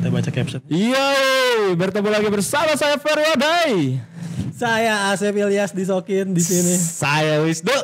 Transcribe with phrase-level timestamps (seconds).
[0.00, 0.60] kita baca caption.
[0.72, 4.00] Yo, bertemu lagi bersama saya Ferry Odai.
[4.56, 7.76] Saya Asep Ilyas disokin di sini Saya Wisnu.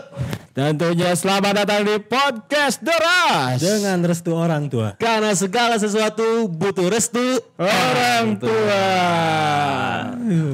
[0.57, 3.61] Tentunya selamat datang di podcast Deras.
[3.61, 4.97] dengan restu orang tua.
[4.97, 7.21] Karena segala sesuatu butuh restu
[7.61, 8.89] orang tua.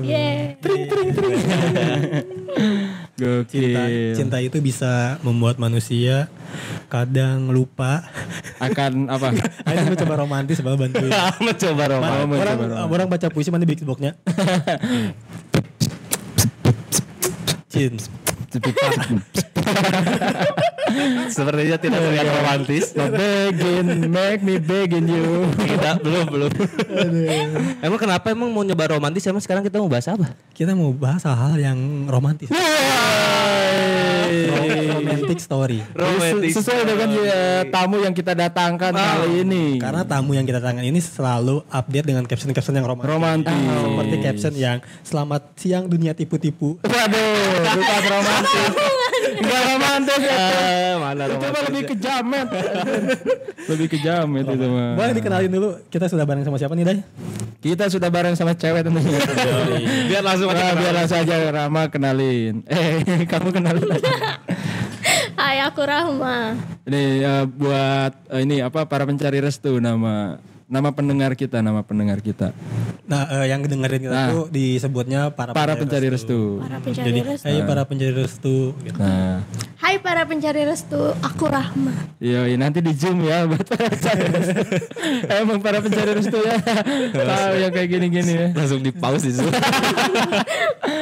[0.02, 0.58] Yeay.
[0.58, 0.98] Cinta,
[3.12, 4.16] Gokil.
[4.16, 6.32] cinta itu bisa membuat manusia
[6.88, 8.08] kadang lupa.
[8.56, 9.36] Akan apa?
[9.68, 11.12] Ayo gue coba romantis bapak bantuin.
[11.45, 12.06] Mencoba Ma- Roma.
[12.09, 12.88] orang, Mencoba Roma.
[12.88, 14.16] orang baca puisi mana beatboxnya?
[17.73, 17.96] Cin.
[21.33, 22.93] Sepertinya tidak terlihat romantis.
[22.93, 25.48] Begin, make me begin you.
[25.56, 26.52] Tidak, belum, belum.
[27.80, 29.24] emang kenapa emang mau nyoba romantis?
[29.24, 30.37] Emang sekarang kita mau bahas apa?
[30.52, 31.79] Kita mau bahas hal-hal yang
[32.12, 32.52] romantis.
[34.93, 35.80] Romantic story.
[35.93, 36.52] Romantis.
[36.57, 39.77] Sesuai dengan ya, tamu yang kita datangkan kali ini.
[39.80, 43.09] Karena tamu yang kita tangan ini selalu update dengan caption-caption yang romantis.
[43.12, 43.52] Romantis.
[43.52, 46.80] Ah, Seperti caption yang selamat siang dunia tipu-tipu.
[46.85, 48.41] Waduh, bukan romantis.
[49.43, 50.45] Enggak romantis ya.
[50.98, 52.48] mana Itu mah lebih ke jamet.
[53.68, 54.93] lebih ke jamet itu mah.
[54.96, 56.98] Boleh dikenalin dulu kita sudah bareng sama siapa nih Day?
[57.63, 59.18] Kita sudah bareng sama cewek tentunya.
[60.10, 62.66] Biar langsung Nah, biar langsung aja Rama kenalin.
[62.66, 64.12] Eh, kamu kenalin aja.
[65.38, 66.54] Hai aku Rahma.
[66.87, 70.38] Ini eh, buat eh, ini apa para pencari restu nama
[70.72, 72.56] nama pendengar kita, nama pendengar kita.
[73.04, 74.28] Nah, eh, yang dengerin kita Nah.
[74.32, 76.59] tuh disebutnya para, Para pencari restu.
[76.59, 77.44] Para pencari Jadi, restu.
[77.44, 78.56] ayo para pencari restu.
[78.81, 78.97] gitu.
[78.97, 79.44] Nah,
[79.76, 81.92] Hai para pencari restu, aku Rahma.
[82.16, 84.62] Iya, iya, nanti di zoom ya buat para pencari restu.
[85.37, 86.56] Emang para pencari restu ya.
[87.12, 88.47] Tahu yang kayak gini-gini ya.
[88.54, 89.50] langsung di pause di situ.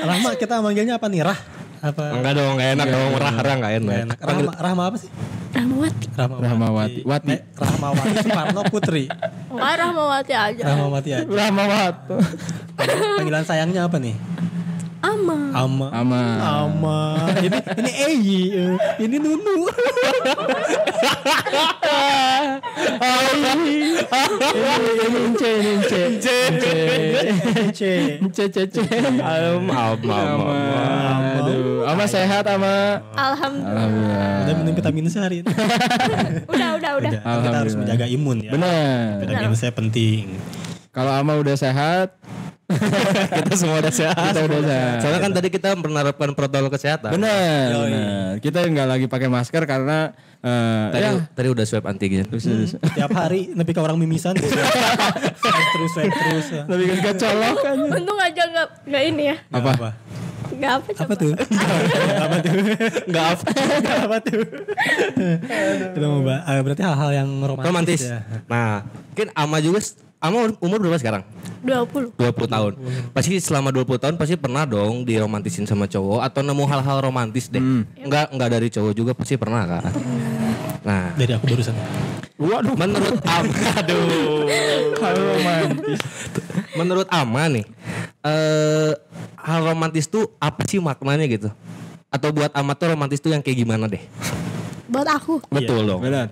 [0.03, 1.23] Rahma kita manggilnya apa nih?
[1.23, 1.39] Rah?
[1.81, 2.03] Apa?
[2.13, 3.11] Enggak dong, enggak enak dong.
[3.17, 3.97] Rah-rah enggak enak.
[4.05, 4.19] Enak.
[4.21, 5.11] Rahma, Rahma apa sih?
[5.51, 6.07] Rahmawati.
[6.13, 6.45] Rahmawati.
[6.45, 7.01] Rahmawati.
[7.09, 7.35] Wati.
[7.57, 9.05] Rahmawati Soekarno Putri.
[9.49, 10.63] Enggak Rahmawati aja.
[10.69, 11.25] Rahmawati aja.
[11.25, 11.95] Rahmawat.
[13.17, 14.15] Panggilan sayangnya apa nih?
[15.01, 15.39] Ama.
[15.57, 15.87] Ama.
[15.91, 16.23] Ama.
[16.65, 16.99] Ama.
[17.41, 18.41] Ini ini Eyi.
[18.53, 18.75] eh.
[19.01, 19.65] Ini Nunu.
[24.61, 26.37] Ini Ince, ini Ince.
[27.57, 27.93] Ince.
[28.21, 28.83] Ince, Cece.
[28.85, 30.41] Am, am, am, am.
[30.41, 30.59] Ama.
[31.41, 31.89] Aduh.
[31.89, 33.01] Ama sehat, Ama.
[33.17, 33.73] Alhamdulillah.
[33.73, 34.45] Alhamdulillah.
[34.45, 35.49] Udah minum vitamin C hari ini.
[36.53, 37.11] Udah, udah, udah.
[37.11, 38.51] Udah, kita harus menjaga imun ya.
[38.53, 39.25] Benar.
[39.25, 40.25] Vitamin C penting.
[40.91, 42.19] Kalau Ama udah sehat,
[43.43, 44.17] Kita semua udah sehat.
[44.33, 44.97] kita udah sehat.
[45.03, 47.11] Soalnya kan tadi kita menerapkan protokol kesehatan.
[47.15, 48.31] Benar, benar.
[48.39, 52.27] Kita nggak lagi pakai masker karena eh, Tadi, ya, tadi udah swab antigen.
[52.95, 54.35] Tiap hari nepi ke orang mimisan.
[55.75, 56.47] terus terus terus.
[56.55, 56.63] ya.
[56.71, 57.77] lebih ke kecolok kan.
[57.91, 59.37] Untung aja enggak enggak ini ya.
[59.51, 59.71] Apa?
[60.51, 61.05] Enggak apa coba.
[61.07, 61.33] Apa tuh?
[62.21, 62.53] apa tuh?
[63.09, 63.45] Enggak apa.
[64.05, 64.41] apa tuh?
[65.95, 68.01] Kita mau bahas, eh, berarti hal-hal yang romantis, Romantis.
[68.07, 68.19] ya.
[68.51, 69.81] Nah, mungkin Ama juga
[70.21, 71.25] Ama umur berapa sekarang?
[71.65, 72.13] 20.
[72.13, 72.73] 20 tahun.
[73.17, 77.61] Pasti selama 20 tahun pasti pernah dong diromantisin sama cowok atau nemu hal-hal romantis deh.
[77.97, 79.89] Enggak enggak dari cowok juga pasti pernah kan.
[80.85, 81.73] Nah, Dari aku barusan.
[82.37, 84.45] Waduh, menurut Ama aduh.
[85.01, 86.01] halo romantis.
[86.73, 87.65] Menurut Ama nih,
[88.21, 88.93] eh
[89.41, 91.49] hal romantis tuh apa sih maknanya gitu?
[92.13, 94.05] Atau buat Ama tuh romantis tuh yang kayak gimana deh?
[94.85, 95.41] Buat aku.
[95.49, 96.01] Betul dong.
[96.05, 96.29] Benar.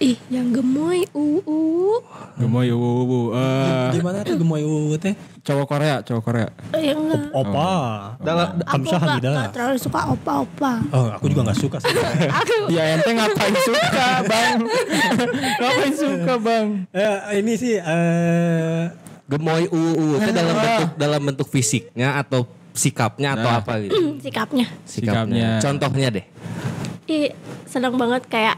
[0.00, 1.04] Ih, yang gemoy.
[1.12, 2.00] Uh, uh.
[2.40, 3.36] Gemoy wubu.
[3.36, 5.12] Eh, Gimana tuh gemoy uwu teh?
[5.40, 6.48] cowok Korea, cowok Korea.
[6.72, 7.32] Eh, enggak.
[7.32, 7.68] Opa.
[8.16, 10.72] Dalam Aku Kamsah enggak, enggak terlalu suka opa-opa.
[10.88, 11.92] Oh, aku juga gak suka sih.
[12.40, 14.58] Aku Ya ente ngapain suka, Bang?
[15.60, 16.66] ngapain suka, Bang?
[16.92, 18.82] eh, ini sih eh
[19.28, 23.60] gemoy uu itu dalam bentuk dalam bentuk fisiknya atau sikapnya atau Nah.
[23.60, 23.96] apa gitu?
[24.24, 24.66] sikapnya.
[24.84, 25.60] Sikapnya.
[25.60, 26.24] Contohnya deh.
[27.04, 27.32] Ih,
[27.64, 28.56] seneng banget kayak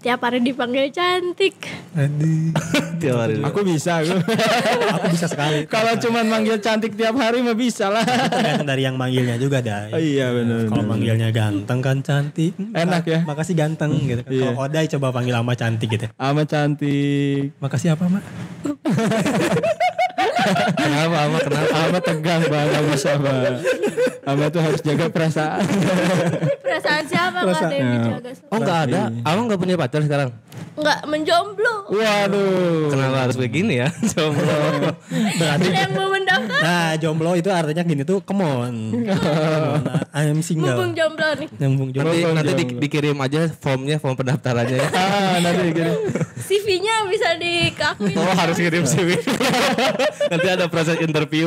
[0.00, 1.56] tiap hari dipanggil cantik.
[1.92, 2.56] aduh,
[3.00, 3.36] Tiap hari.
[3.44, 4.16] Aku bisa, aku.
[4.96, 5.68] aku bisa sekali.
[5.68, 8.04] Kalau cuman manggil cantik tiap hari mah bisa lah.
[8.04, 9.92] Tergantung dari yang manggilnya juga dah.
[10.00, 10.68] iya benar.
[10.68, 12.56] Kalau manggilnya ganteng kan cantik.
[12.56, 13.20] Enak ya?
[13.24, 14.20] Makasih ganteng gitu.
[14.24, 14.32] kan.
[14.32, 14.44] Iya.
[14.52, 16.06] Kalau Odai coba panggil ama cantik gitu.
[16.16, 17.56] Ama cantik.
[17.60, 18.24] Makasih apa, Mak?
[20.76, 21.74] Kenapa ama kenapa?
[21.86, 23.54] Ama tegang bang, gak bisa bang.
[24.26, 25.64] Ama tuh harus jaga perasaan.
[26.62, 28.30] Perasaan siapa enggak ada yang dijaga?
[28.52, 29.02] Oh nggak ada.
[29.24, 30.30] Ama nggak punya pacar sekarang.
[30.80, 31.74] Enggak menjomblo.
[31.92, 32.88] Waduh.
[32.88, 33.88] Kenapa harus begini ya?
[34.10, 34.56] Jomblo.
[35.36, 36.60] Berarti yang mau mendaftar?
[36.60, 38.74] Nah, jomblo itu artinya gini tuh, come on.
[39.04, 39.20] Nah,
[40.16, 40.72] I'm single.
[40.72, 41.48] Mumpung jomblo nih.
[41.52, 42.08] Nyambung jomblo.
[42.08, 44.88] nanti Jomblo, nanti di- dikirim aja formnya form pendaftarannya ya.
[45.00, 45.92] Ah, nanti gini.
[46.40, 48.16] CV-nya bisa dikakuin.
[48.16, 49.20] Oh harus kirim CV.
[50.26, 51.46] nanti ada proses interview,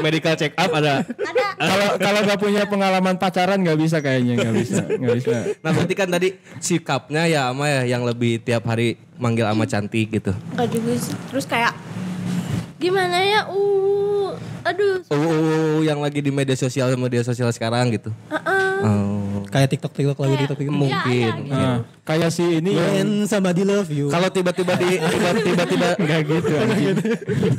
[0.00, 1.06] medical check up ada.
[1.06, 1.46] Ada.
[1.56, 5.36] Kalau kalau nggak punya pengalaman pacaran nggak bisa kayaknya nggak bisa nggak bisa.
[5.60, 6.28] Nah berarti kan tadi
[6.58, 10.32] sikapnya ya ama ya yang lebih tiap hari manggil ama cantik gitu.
[10.56, 11.12] Enggak juga sih.
[11.28, 11.76] Terus kayak
[12.80, 13.40] gimana ya?
[13.44, 14.32] Uh,
[14.64, 15.04] aduh.
[15.12, 18.08] Oh, yang lagi di media sosial media sosial sekarang gitu.
[18.32, 18.72] Uh-uh.
[18.80, 19.44] Oh.
[19.52, 20.72] Kayak TikTok TikTok lagu TikTok gitu.
[20.72, 21.32] Mungkin.
[21.44, 21.78] Ya, ya, Nah,
[22.08, 24.08] kayak si ini yang When somebody love you.
[24.08, 26.96] Kalau tiba-tiba di tiba- tiba-tiba Enggak gitu anjing.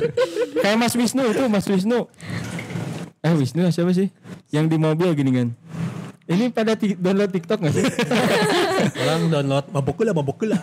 [0.62, 2.10] Kayak Mas Wisnu itu, Mas Wisnu.
[3.20, 4.10] Eh Wisnu siapa sih?
[4.50, 5.48] Yang di mobil gini kan.
[6.30, 7.82] Ini pada download TikTok gak sih?
[9.02, 10.60] Orang download mabok lah mabok lah.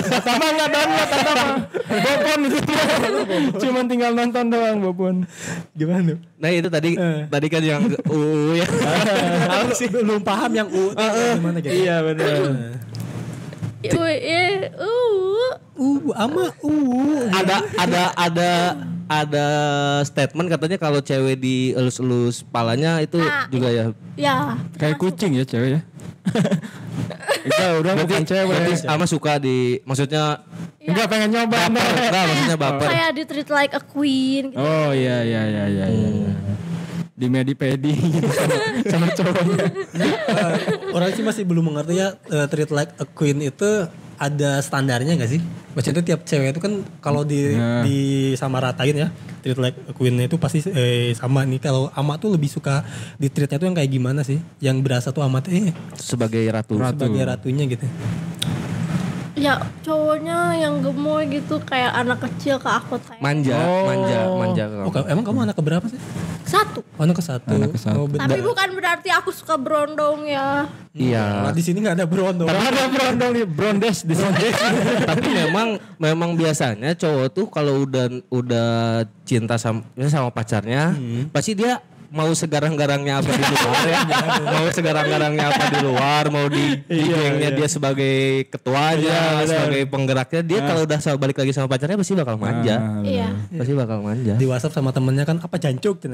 [0.00, 1.44] Pertama nggak download, pertama
[1.92, 2.60] Bopon itu.
[3.60, 5.16] Cuman tinggal nonton doang Bopon.
[5.76, 6.16] Gimana?
[6.40, 6.96] Nah itu tadi
[7.28, 8.66] tadi kan yang uh ya.
[9.60, 9.92] Apa sih?
[9.92, 10.96] Belum paham yang U.
[10.96, 11.76] Gimana gitu?
[11.76, 12.36] Iya benar.
[13.82, 15.50] Uh, eh, uh.
[15.74, 17.26] Uh, ama uh.
[17.34, 18.50] ada ada ada
[19.20, 19.46] ada
[20.02, 23.84] statement katanya kalau cewek di elus-elus palanya itu Nah, juga ya.
[24.16, 24.36] Ya.
[24.74, 25.80] Kayak kucing ya cewek ya.
[27.42, 28.46] Kita udah bukan cewek.
[28.46, 30.40] Berarti ama suka di maksudnya
[30.82, 31.70] Enggak pengen nyoba.
[31.70, 32.88] baper, enggak maksudnya baper.
[32.90, 34.58] Kayak di treat like a queen gitu.
[34.58, 35.86] Oh iya iya iya iya.
[35.86, 36.32] iya.
[37.12, 39.66] Di medi pedi gitu sama, sama cowoknya.
[39.94, 40.54] Eh,
[40.90, 43.70] orang sih masih belum mengerti ya eh, treat like a queen itu
[44.16, 45.40] ada standarnya gak sih?
[45.72, 47.80] Maksudnya tiap cewek itu kan kalau di Nah.
[47.80, 47.98] di
[48.36, 49.08] sama ratain ya
[49.40, 52.84] treat like queen itu pasti eh, sama nih kalau ama tuh lebih suka
[53.16, 54.38] di treatnya tuh yang kayak gimana sih?
[54.60, 56.76] Yang berasa tuh amat eh sebagai ratu.
[56.78, 57.86] sebagai ratunya gitu.
[59.32, 63.88] Ya cowoknya yang gemoy gitu kayak anak kecil ke aku kayak Manja, Oh.
[63.88, 65.04] manja, manja ke Oh, kamu.
[65.08, 65.96] emang kamu anak keberapa sih?
[66.42, 66.84] satu.
[67.00, 67.48] Oh, anak ke satu.
[67.48, 67.96] Anak ke satu.
[67.96, 68.28] Oh, bener.
[68.28, 70.68] Tapi bukan berarti aku suka berondong ya.
[70.92, 71.48] Iya.
[71.48, 72.44] Nah, di sini nggak ada berondong.
[72.44, 74.52] Ada brondong nih, brondes di sini.
[75.08, 78.70] Tapi memang memang biasanya cowok tuh kalau udah udah
[79.24, 80.92] cinta sama sama pacarnya,
[81.32, 81.80] pasti dia
[82.12, 83.98] mau segarang-garangnya apa di luar ya,
[84.54, 90.60] mau segarang-garangnya apa di luar, mau di, di gengnya dia sebagai ketuanya, sebagai penggeraknya, dia
[90.60, 93.32] kalau udah sama balik lagi sama pacarnya pasti bakal manja, Iya.
[93.56, 94.36] pasti bakal manja.
[94.36, 95.96] di WhatsApp sama temennya kan apa jancuk?
[95.98, 96.12] gitu.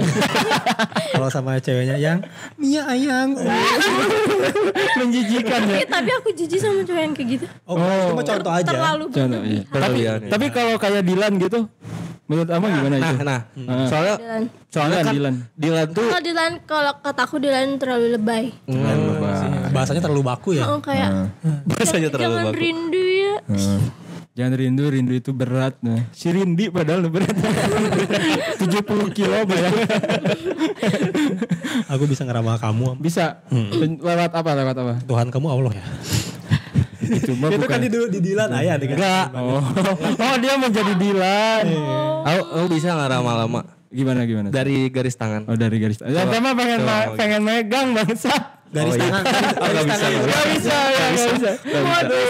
[1.19, 2.19] kalau sama ceweknya yang
[2.55, 3.35] Mia ayang.
[4.99, 5.75] Menjijikan ya.
[5.83, 7.47] Tapi, tapi aku jijik sama cowok yang kayak gitu.
[7.67, 7.77] oh,
[8.15, 8.69] cuma contoh aja.
[8.71, 9.63] Terlalu Contoh, iya.
[9.65, 11.61] Tapi, Berlebihan, tapi kalau kayak Dilan gitu,
[12.29, 13.17] menurut Ama gimana Nah, itu?
[13.23, 13.87] nah, Ah.
[13.87, 14.43] soalnya Dilan.
[14.69, 15.35] soalnya Dilan, kan Dilan.
[15.55, 18.45] Dilan tuh Kalau Dilan kalau kataku Dilan terlalu lebay.
[19.69, 21.09] bahasanya terlalu baku ya Oh kayak
[21.69, 22.61] bahasanya terlalu jangan bagus.
[22.61, 23.35] rindu ya.
[23.49, 23.81] Heeh.
[24.31, 25.75] Jangan rindu, rindu itu berat.
[25.81, 26.07] Nah.
[26.13, 27.35] Si Rindi padahal berat.
[28.63, 29.89] 70 kilo bayangin.
[31.89, 33.43] aku bisa ngeramah kamu Bisa.
[33.51, 34.51] Pen- Lewat apa?
[34.53, 34.95] Lewat apa?
[35.03, 35.87] Tuhan kamu Allah ya
[37.19, 39.27] Itu mah itu kan di, di Dilan ayah dengan Enggak.
[39.35, 39.63] Oh.
[40.25, 41.65] oh, dia menjadi Dilan.
[42.29, 44.49] Aku, aku bisa nggak lama-lama Gimana gimana?
[44.53, 45.49] dari garis tangan.
[45.49, 45.97] Oh dari garis.
[46.05, 47.17] Ya, tema pengen coba, ma- coba.
[47.17, 48.33] pengen megang bangsa.
[48.69, 49.09] garis Oh, iya.
[49.09, 49.25] tangan
[49.65, 51.51] Oh, nggak bisa, nggak Gak bisa, ya, gak bisa.
[51.73, 52.21] Waduh.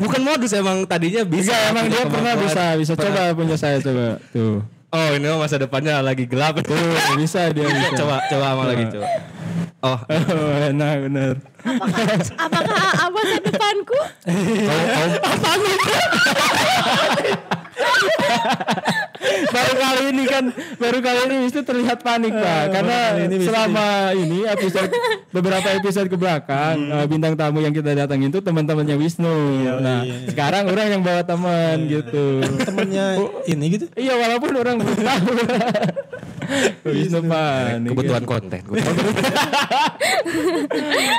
[0.00, 1.52] Bukan modus emang tadinya bisa.
[1.52, 2.48] Bisa, emang dia pernah kemampuan.
[2.48, 4.16] bisa, bisa coba punya saya coba.
[4.32, 4.64] Tuh.
[4.88, 6.64] Oh ini masa depannya lagi gelap.
[6.64, 7.92] Tuh, bisa dia bisa.
[8.00, 9.06] coba coba sama lagi coba.
[9.78, 9.94] Oh,
[10.74, 11.38] enak bener.
[12.34, 13.94] Apakah apa masa depanku?
[14.26, 15.54] kau kau
[19.48, 20.44] baru kali ini kan
[20.76, 22.64] baru kali ini Wisnu terlihat panik pak.
[22.70, 22.98] Karena
[23.38, 24.90] selama ini episode
[25.28, 29.36] beberapa episode ke belakang eh, bintang tamu yang kita datangin itu teman-temannya Wisnu.
[29.78, 32.42] Nah sekarang orang yang bawa teman gitu.
[32.62, 33.06] Temennya
[33.46, 33.86] ini gitu?
[33.94, 35.26] Iya walaupun orang belum tahu.
[36.86, 38.60] Wisnu panik kebutuhan konten.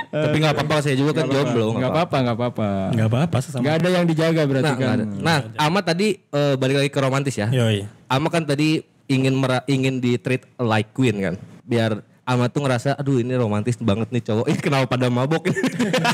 [0.09, 1.75] Tapi nggak apa-apa saya juga kan jomblo.
[1.75, 2.69] nggak apa-apa nggak apa-apa.
[2.93, 3.61] Nggak apa-apa sesama.
[3.61, 4.97] Nggak ada yang dijaga berarti Nah, kan.
[4.97, 5.03] ada.
[5.19, 7.47] nah, Ama tadi eh, balik lagi ke romantis ya.
[7.49, 7.88] Yoi.
[8.09, 12.93] Ama kan tadi ingin mera- ingin di treat like queen kan, biar Ama tuh ngerasa,
[12.93, 14.45] aduh ini romantis banget nih cowok.
[14.45, 15.49] Ini kenapa pada mabok?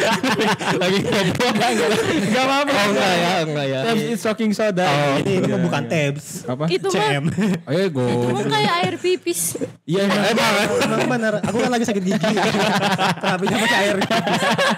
[0.81, 1.51] lagi ngobrol.
[1.51, 3.79] nggak apa-apa Oh enggak ya, enggak ya.
[3.84, 7.27] Tabs is talking soda ini ini mah bukan tabs apa Itu CM
[7.69, 9.60] ayo go itu mah kayak air pipis.
[9.84, 12.34] iya emang Emang bener aku kan lagi sakit gigi
[13.22, 13.95] terapinya pakai air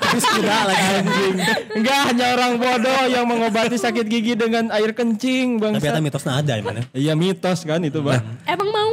[0.01, 1.35] terus kuda lagi anjing
[1.75, 5.75] Enggak hanya orang bodoh yang mengobati sakit gigi dengan air kencing bang.
[5.75, 8.23] tapi ternyata mitosnya ada emang ya Iya mitos kan itu bang.
[8.43, 8.91] Emang mau?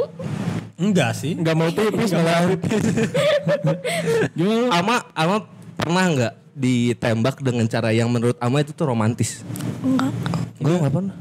[0.75, 2.45] Enggak sih Enggak mau pipis malah.
[4.37, 4.67] Gimana?
[4.73, 5.35] Ama Ama
[5.73, 9.43] pernah nggak ditembak dengan cara yang menurut Ama itu tuh romantis?
[9.81, 10.11] Enggak.
[10.57, 11.15] Enggak, nggak pernah.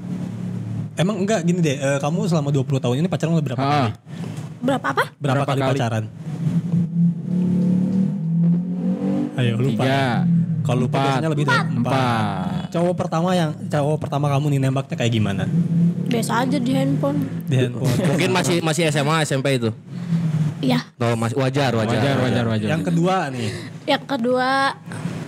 [0.95, 3.93] emang enggak gini deh eh, kamu selama 20 tahun ini pacaran udah berapa Ah, kali
[4.61, 5.05] Berapa apa?
[5.13, 5.71] berapa, Berapa kali, kali?
[5.75, 6.05] pacaran
[9.35, 10.03] ayo lupa tiga,
[10.65, 12.65] kalau lupa biasanya lebih dari empat empat.
[12.73, 15.45] cowok pertama yang cowok pertama kamu nih nembaknya kayak gimana
[16.05, 17.21] Biasa aja di handphone.
[17.49, 19.73] di handphone Mungkin masih masih SMA SMP itu.
[20.63, 20.81] Iya.
[20.97, 21.97] Oh, masih wajar, wajar.
[22.01, 22.69] Wajar wajar wajar.
[22.71, 23.49] yang kedua nih
[23.85, 24.79] Yang kedua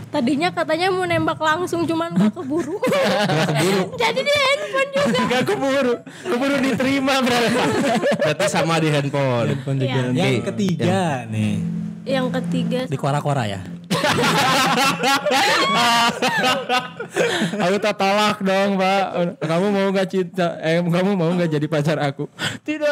[0.07, 2.79] Tadinya katanya mau nembak langsung cuman gak keburu.
[4.01, 5.21] Jadi di handphone juga.
[5.29, 7.53] Gak keburu, keburu diterima berarti.
[8.25, 9.53] Berarti sama di handphone.
[9.53, 10.01] Handphone juga.
[10.15, 10.25] Iya.
[10.31, 11.55] Yang ketiga nih
[12.07, 13.61] Yang ketiga di kora-kora ya.
[17.59, 19.03] Aku tak talak dong pak.
[19.43, 20.55] Kamu mau gak cinta?
[20.63, 22.31] Eh kamu mau gak jadi pacar aku?
[22.63, 22.87] Tidak.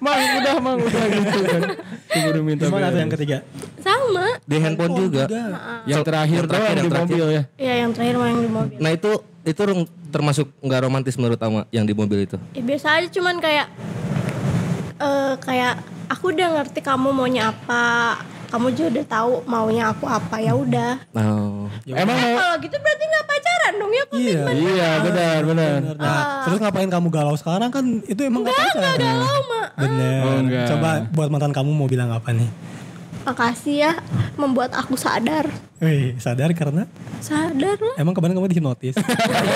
[0.00, 1.62] Mang udah mang udah gitu kan.
[2.08, 3.38] Keburu minta Gimana tuh yang ketiga?
[3.78, 4.26] sama.
[4.44, 5.24] Di handphone juga.
[5.84, 7.08] Yang terakhir Yang tuh terakhir, yang di yang terakhir.
[7.08, 7.42] mobil ya.
[7.56, 8.76] Ya yang terakhir yang di mobil.
[8.80, 9.10] Nah itu
[9.44, 9.62] itu
[10.08, 12.36] termasuk nggak romantis menurut Ama yang di mobil itu.
[12.52, 13.66] Ya biasa aja cuman kayak
[14.98, 15.74] eh kayak
[16.08, 18.18] aku udah ngerti kamu maunya apa.
[18.48, 20.96] Kamu juga udah tahu maunya aku apa ya udah.
[21.12, 21.68] Oh.
[21.84, 22.36] Emang Eh, mau?
[22.38, 24.42] kalau gitu berarti nggak pacaran dong ya Iya.
[24.50, 25.78] Iya benar benar.
[25.94, 28.96] Nah, terus ngapain kamu galau sekarang kan itu emang gak pacaran.
[28.98, 29.66] galau mah.
[29.76, 30.20] Bener.
[30.22, 30.66] Oh, enggak.
[30.66, 32.48] Coba buat mantan kamu mau bilang apa nih?
[33.20, 33.92] Makasih ya
[34.34, 35.44] membuat aku sadar.
[35.78, 36.88] Wih, sadar karena
[37.20, 37.94] Sadar lah.
[37.96, 38.96] emang kemarin kamu dihipnotis.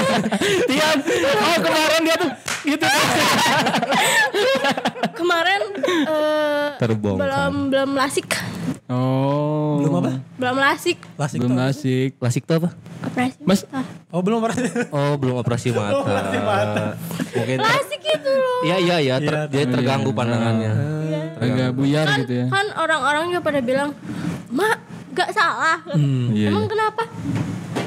[0.69, 0.99] Tian,
[1.41, 2.31] oh kemarin dia tuh
[2.63, 2.85] gitu.
[6.83, 7.23] Terbongkar.
[7.23, 8.27] belum belum lasik.
[8.87, 9.79] Oh.
[9.79, 10.11] belum apa?
[10.37, 10.99] Belum lasik.
[11.15, 11.65] Lasik Belum tuh.
[11.65, 12.11] asik.
[12.19, 12.69] Klasik tuh apa?
[13.03, 13.39] Operasi.
[13.43, 13.87] Mas, mata.
[14.11, 14.63] Oh, belum pernah.
[14.91, 16.99] Oh belum operasi mata.
[17.33, 17.57] Mungkin.
[17.57, 18.61] ter- Lasik itu loh.
[18.63, 19.17] Iya iya iya.
[19.17, 20.73] ter- Iya, dia terganggu pandangannya.
[21.39, 22.47] agak buyar Kan, gitu ya.
[22.47, 23.91] kan orang-orang juga pada bilang,
[24.49, 24.79] "Mak,
[25.11, 25.83] gak salah."
[26.31, 26.51] Iya.
[26.51, 27.03] Emang kenapa?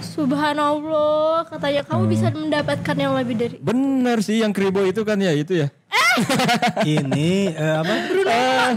[0.06, 5.32] Subhanallah, katanya kamu bisa mendapatkan yang lebih dari Bener sih yang kribo itu kan ya
[5.32, 5.68] itu ya.
[6.86, 7.94] Ini eh, apa?
[8.08, 8.32] Bruno,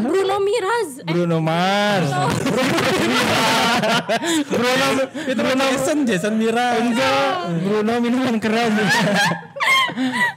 [0.05, 0.89] Bruno Miraz.
[0.99, 2.11] Eh, Bruno Mars.
[4.49, 4.87] Bruno
[5.23, 6.75] Itu Bruno Jason, Jason Mira.
[6.77, 7.31] enggak.
[7.63, 8.73] Bruno minuman keras.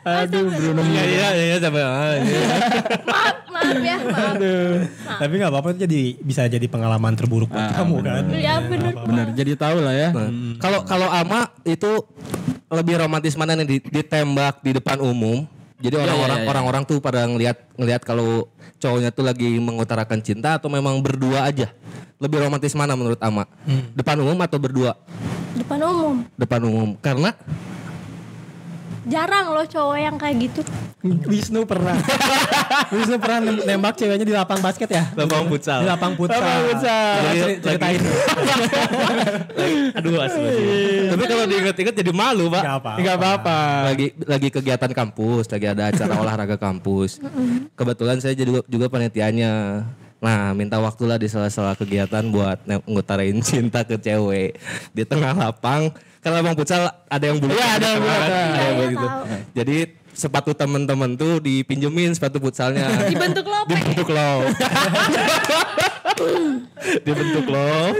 [0.01, 1.81] Aduh Bruno Iya iya iya sampai.
[1.81, 2.41] ah, iya.
[3.05, 4.35] maaf, maaf ya, maaf.
[5.21, 8.23] Tapi nggak apa-apa itu jadi bisa jadi pengalaman terburuk buat kamu kan.
[8.33, 8.93] Ya bener.
[9.05, 10.09] Bener jadi tahu lah ya.
[10.09, 12.01] Nah, Kalau kalau Ama itu
[12.71, 15.45] lebih romantis mana nih Di- ditembak di depan umum.
[15.81, 16.51] Jadi orang-orang iya, iya.
[16.53, 18.47] orang-orang tuh pada ngelihat ngelihat kalau
[18.77, 21.73] cowoknya tuh lagi mengutarakan cinta atau memang berdua aja.
[22.21, 23.49] Lebih romantis mana menurut Ama?
[23.97, 24.93] Depan umum atau berdua?
[25.57, 26.15] Depan umum.
[26.37, 26.89] Depan umum.
[27.01, 27.33] Karena
[29.01, 30.61] Jarang loh cowok yang kayak gitu.
[31.01, 31.97] Wisnu pernah.
[32.93, 35.09] Wisnu pernah nem- nembak ceweknya di lapang basket ya?
[35.17, 35.79] lapang Di futsal.
[35.81, 36.37] lapang futsal.
[36.37, 37.13] Lapang futsal.
[37.65, 38.01] Ceritain.
[39.97, 40.49] Aduh asli.
[41.09, 42.61] Tapi kalau diinget-inget jadi malu, Pak.
[42.61, 42.91] Gak apa.
[43.01, 43.57] Enggak apa-apa.
[43.89, 47.17] lagi lagi kegiatan kampus, lagi ada acara olahraga kampus.
[47.73, 49.81] Kebetulan saya juga juga panitianya.
[50.21, 54.53] Nah, minta waktu lah di sela-sela kegiatan buat ngutarain cinta ke cewek
[54.93, 55.89] di tengah lapang.
[56.21, 57.51] Karena lapang futsal ada yang bulu.
[57.51, 58.13] Iya, ada yang bulu.
[58.13, 59.03] Ada yang Iya, iya, gitu.
[59.03, 59.23] tahu.
[59.51, 59.77] Jadi
[60.11, 62.85] sepatu temen-temen tuh dipinjemin sepatu futsalnya.
[63.09, 63.73] Dibentuk lopek.
[63.73, 64.47] Dibentuk love.
[67.05, 67.97] Dibentuk love.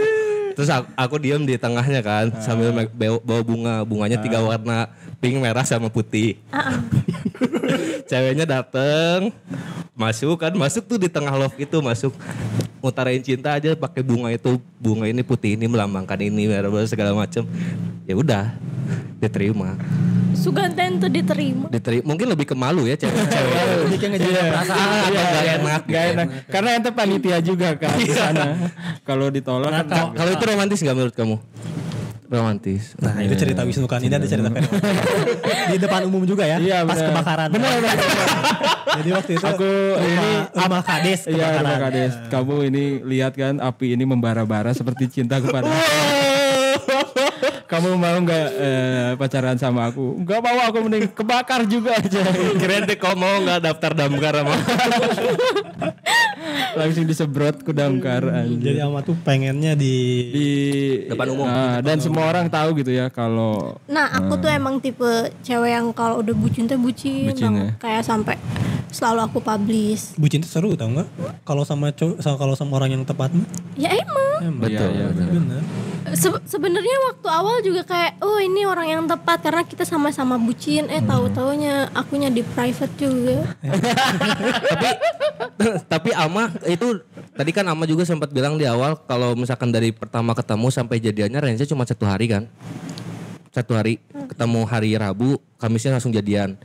[0.52, 3.74] Terus aku, aku diem di tengahnya kan sambil me- bawa, bawa bunga.
[3.82, 4.86] Bunganya tiga warna
[5.22, 6.34] pink, merah sama putih.
[8.10, 9.30] Ceweknya dateng
[9.94, 12.10] masuk kan masuk tuh di tengah love itu masuk.
[12.82, 17.14] Ngutarain cinta aja pakai bunga itu bunga ini putih ini melambangkan ini merah merah segala
[17.14, 17.46] macem.
[18.02, 18.50] Ya udah
[19.22, 19.78] diterima.
[20.34, 21.70] Suganten tuh diterima.
[21.70, 23.54] diterima mungkin lebih ke malu ya cewek-cewek
[23.86, 24.82] Lebih kayak ngejaga perasaan.
[24.82, 26.26] atau gak enak Gak enak.
[26.50, 28.58] Karena ente panitia juga kan di sana.
[29.06, 31.36] Kalau ditolak kan Ka- kalau itu romantis nggak menurut kamu
[32.32, 34.80] romantis Nah itu cerita Wisnu kan, ini ada cerita fenomena.
[35.68, 37.48] Di depan umum juga ya, Iya, pas kebakaran.
[37.48, 37.96] Benar, benar,
[38.94, 41.60] Jadi waktu itu Aku ini rumah kades Iya, kebakaran.
[41.62, 42.12] Rumah Kades.
[42.28, 45.68] Kamu ini lihat kan api ini membara-bara seperti cinta kepada
[47.72, 50.20] Kamu mau nggak eh, pacaran sama aku?
[50.20, 52.20] Nggak mau aku mending kebakar juga aja.
[52.60, 54.52] keren deh kok mau nggak daftar damkar sama
[56.76, 58.60] Langsung disebrot ke damkar anjing.
[58.60, 59.96] Jadi Ama tuh pengennya di
[60.36, 60.48] di
[61.08, 61.48] Depan umum.
[61.48, 65.96] Nah, dan semua orang tahu gitu ya kalau Nah, aku tuh emang tipe cewek yang
[65.96, 67.80] kalau udah bucin tuh bucin, Bucin banget.
[67.80, 68.36] Kayak sampai
[68.92, 70.12] selalu aku publish.
[70.20, 71.08] bucin itu seru tau nggak?
[71.48, 73.48] Kalau sama cowok, sama kalau sama orang yang tepat mah.
[73.80, 74.44] Ya emang.
[74.44, 74.60] Emang.
[74.60, 75.32] betul Iya, iya, betul.
[75.40, 75.91] Bener.
[76.12, 80.86] Se- sebenarnya waktu awal juga kayak oh ini orang yang tepat karena kita sama-sama bucin.
[80.92, 83.48] Eh tahu taunya akunya di private juga.
[85.88, 86.98] Tapi tapi Ama itu
[87.38, 91.38] tadi kan Ama juga sempat bilang di awal kalau misalkan dari pertama ketemu sampai jadiannya
[91.38, 92.50] range cuma satu hari kan
[93.52, 94.00] satu hari
[94.32, 96.56] ketemu hari Rabu Kamisnya langsung jadian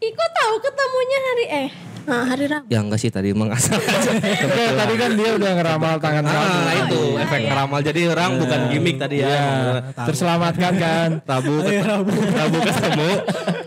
[0.00, 1.68] Iko tahu ketemunya hari eh
[2.08, 3.76] nah, hari Rabu ya enggak sih tadi mengasal
[4.48, 6.56] Oke, tadi kan dia udah ngeramal tangan kamu.
[6.56, 11.10] nah itu efek ngeramal jadi orang bukan gimmick tadi ya Iya, Emang terselamatkan kan.
[11.36, 13.10] Rabu ketemu, Rabu ketemu,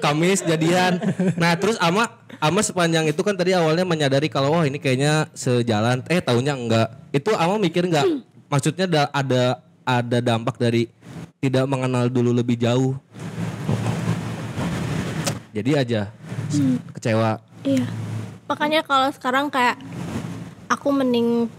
[0.01, 0.93] Kamis jadian.
[1.37, 2.09] Nah terus Ama
[2.41, 6.01] Ama sepanjang itu kan tadi awalnya menyadari kalau wah ini kayaknya sejalan.
[6.09, 6.87] Eh tahunya enggak.
[7.13, 8.09] Itu Ama mikir enggak?
[8.49, 9.43] Maksudnya ada, ada
[9.85, 10.89] ada dampak dari
[11.39, 12.95] tidak mengenal dulu lebih jauh.
[15.55, 16.11] Jadi aja
[16.95, 17.39] kecewa.
[17.63, 17.87] Iya.
[18.45, 19.79] Makanya kalau sekarang kayak
[20.69, 21.49] aku mending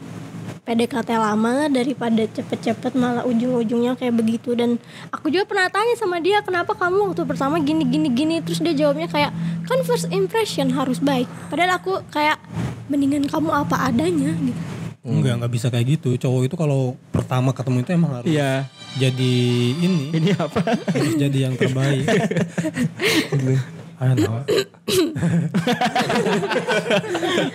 [0.66, 4.82] PDKT lama daripada cepet-cepet malah ujung-ujungnya kayak begitu dan
[5.14, 8.74] aku juga pernah tanya sama dia kenapa kamu waktu pertama gini gini gini terus dia
[8.74, 9.30] jawabnya kayak
[9.62, 12.42] kan first impression harus baik padahal aku kayak
[12.90, 14.62] mendingan kamu apa adanya gitu
[15.06, 16.18] Enggak, nggak bisa kayak gitu.
[16.18, 18.66] Cowok itu kalau pertama ketemu itu emang harus Iya.
[18.98, 19.34] jadi
[19.78, 20.60] ini, Ini apa?
[20.66, 22.06] harus jadi yang terbaik.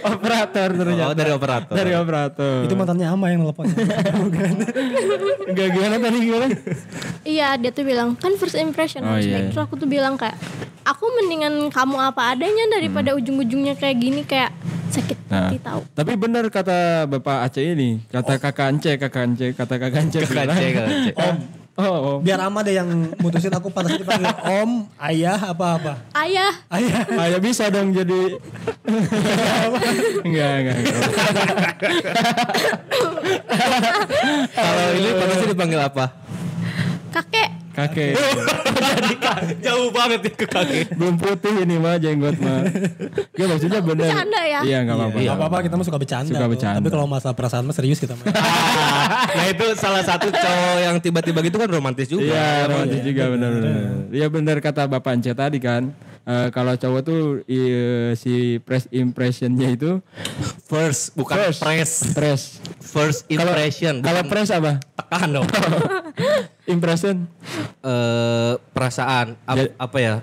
[0.02, 1.12] Operator ternyata.
[1.12, 1.76] Oh, dari operator.
[1.78, 2.66] Dari operator.
[2.66, 3.66] itu mantannya Ama yang telepon.
[4.26, 4.54] Bukan.
[5.48, 6.46] Enggak gimana tadi gimana?
[7.22, 10.34] iya dia tuh bilang kan first impression Oh, iya, terus aku tuh bilang kayak
[10.82, 14.50] aku mendingan kamu apa adanya daripada ujung-ujungnya kayak gini kayak
[14.90, 19.48] sakit Nah, hati tahu tapi benar kata Bapak Aceh ini, kata kakak Ance, kakak Ance,
[19.56, 20.20] kata kakak Ance.
[20.20, 21.12] Kakak Ance, kakak Ance.
[21.16, 21.61] Om.
[21.80, 22.20] Oh, om.
[22.20, 22.90] Biar Ama deh yang
[23.24, 26.04] mutusin aku pantas dipanggil Om, Ayah, apa-apa.
[26.20, 27.08] ayah Ayah.
[27.16, 28.36] Ah, ya bisa dong jadi
[30.28, 30.78] enggak, enggak, enggak.
[34.52, 36.06] Kalau ini pantasnya dipanggil apa?
[37.12, 38.14] kakek Kakek.
[39.66, 40.80] Jauh banget ya ke kaki.
[40.94, 42.68] Belum putih ini mah jenggot mah.
[43.34, 44.12] Ya maksudnya benar.
[44.12, 44.60] Bercanda ya?
[44.62, 45.18] Iya, enggak apa-apa.
[45.18, 46.30] Gak apa-apa kita mah suka bercanda.
[46.30, 46.78] Suka bercanda.
[46.78, 48.26] Tapi kalau masalah perasaan mah serius kita mah.
[49.38, 52.28] nah itu salah satu cowok yang tiba-tiba gitu kan romantis juga.
[52.28, 53.74] Iya, romantis juga benar-benar.
[54.12, 55.92] Iya benar kata Bapak Ance tadi kan.
[56.22, 60.06] Eh, kalau cowok tuh i- si press impressionnya itu
[60.64, 61.60] First bukan First.
[61.60, 61.92] press.
[62.14, 62.42] press.
[62.78, 64.06] First impression.
[64.06, 64.78] Kalau press apa?
[64.94, 65.48] tekan dong.
[66.72, 67.28] Impression.
[67.82, 70.16] Eh, perasaan ap- Ya- apa ya?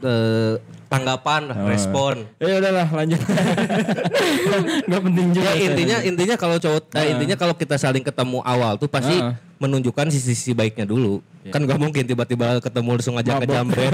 [0.00, 0.54] Eh,
[0.86, 2.28] tanggapan, respon.
[2.36, 3.16] Ya udahlah lanjut.
[4.90, 5.46] Gak penting juga.
[5.46, 9.32] Ya intinya intinya kalau cowok eh, intinya kalau kita saling ketemu awal tuh pasti Heeh.
[9.56, 11.24] menunjukkan sisi-sisi baiknya dulu.
[11.48, 13.92] Kan gak mungkin tiba-tiba ketemu langsung ngajak ke jambret.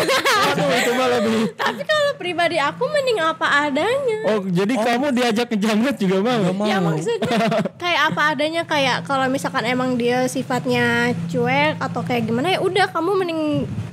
[0.50, 1.19] Aduh itu mah lebih.
[1.54, 4.18] Tapi kalau pribadi aku mending apa adanya.
[4.30, 6.66] Oh jadi kamu diajak ke jamret juga mau?
[6.66, 7.30] Ya maksudnya
[7.80, 12.86] kayak apa adanya kayak kalau misalkan emang dia sifatnya cuek atau kayak gimana ya udah
[12.92, 13.42] kamu mending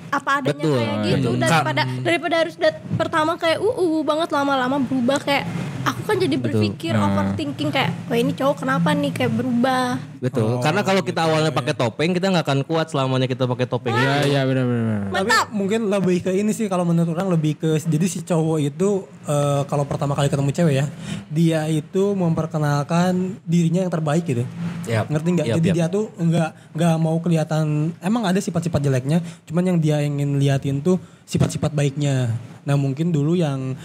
[0.08, 1.44] apa adanya Betul, kayak gitu betul.
[1.44, 5.44] daripada daripada harus dat pertama kayak uh, uh banget lama-lama berubah kayak
[5.88, 7.08] aku kan jadi berpikir Nah.
[7.08, 10.60] overthinking kayak wah ini cowok kenapa nih kayak berubah Betul.
[10.66, 13.94] Karena kalau kita awalnya pakai topeng kita nggak akan kuat selamanya kita pakai topeng.
[13.94, 15.14] Iya iya benar-benar.
[15.14, 19.06] Tapi mungkin lebih ke ini sih kalau menurut orang lebih ke jadi si cowok itu
[19.30, 20.86] eh, kalau pertama kali ketemu cewek ya,
[21.30, 24.44] dia itu memperkenalkan dirinya yang terbaik gitu.
[24.90, 25.12] Yap.
[25.12, 25.48] Ngerti nggak?
[25.48, 25.76] Yap, jadi yap.
[25.76, 30.82] dia tuh nggak nggak mau kelihatan emang ada sifat-sifat jeleknya, cuman yang dia ingin liatin
[30.82, 32.32] tuh sifat-sifat baiknya.
[32.68, 33.80] Nah mungkin dulu yang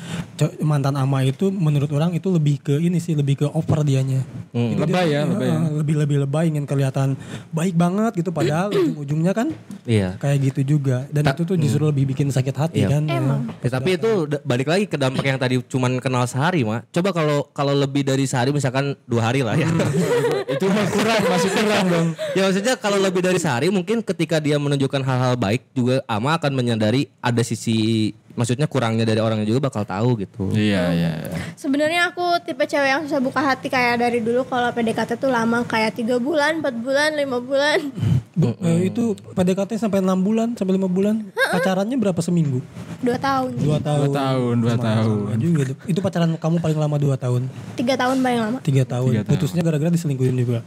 [0.59, 4.27] mantan ama itu menurut orang itu lebih ke ini sih lebih ke over dianya.
[4.51, 4.75] Hmm.
[4.75, 5.59] Itu Lebay dia- ya, lebay ya.
[5.73, 7.15] lebih lebih lebay ingin kelihatan
[7.49, 9.49] baik banget gitu padahal ujung-ujungnya kan
[9.83, 10.15] Iya.
[10.17, 12.89] kayak gitu juga dan itu tuh justru lebih bikin sakit hati Iya.
[12.91, 13.41] kan Emang.
[13.59, 16.83] Ya, tapi itu da- balik lagi ke dampak yang tadi cuman kenal sehari mah.
[16.89, 19.71] Coba kalau kalau lebih dari sehari misalkan dua hari lah ya.
[20.53, 22.09] Itu mah kurang masih kurang dong.
[22.33, 26.53] ya maksudnya kalau lebih dari sehari mungkin ketika dia menunjukkan hal-hal baik juga ama akan
[26.53, 30.49] menyadari ada sisi maksudnya kurangnya dari orangnya juga bakal tahu gitu.
[30.53, 31.13] Iya iya.
[31.57, 35.65] sebenarnya aku tipe cewek yang susah buka hati kayak dari dulu kalau PDKT tuh lama
[35.69, 37.79] kayak tiga bulan empat bulan lima bulan.
[38.33, 41.21] Bu- eh, itu PDKT sampai enam bulan sampai lima bulan
[41.53, 42.65] pacarannya berapa seminggu?
[43.05, 43.61] Dua tahun.
[43.61, 44.07] Dua tahun.
[44.09, 45.35] Dua tahun dua tahun.
[45.37, 45.63] Juga.
[45.85, 47.53] Itu pacaran kamu paling lama dua tahun?
[47.77, 48.59] Tiga tahun paling lama.
[48.65, 49.11] Tiga tahun.
[49.13, 49.33] Tiga tahun.
[49.37, 50.65] putusnya gara-gara diselingkuhin juga?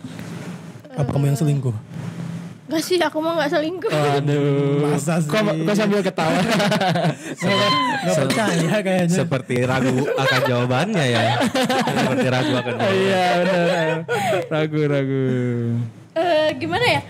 [0.94, 1.74] Apa kamu yang selingkuh
[2.66, 4.82] Gak sih aku mah gak selingkuh Aduh.
[4.82, 5.30] Masa sih?
[5.30, 6.34] Kok, kok sambil ketawa?
[8.06, 11.22] nggak percaya kayaknya Seperti ragu akan jawabannya ya.
[11.86, 13.06] Seperti ragu akan jawabannya.
[13.06, 13.88] Iya benar.
[14.50, 15.26] Ragu ragu.
[16.16, 17.02] Eh, gimana ya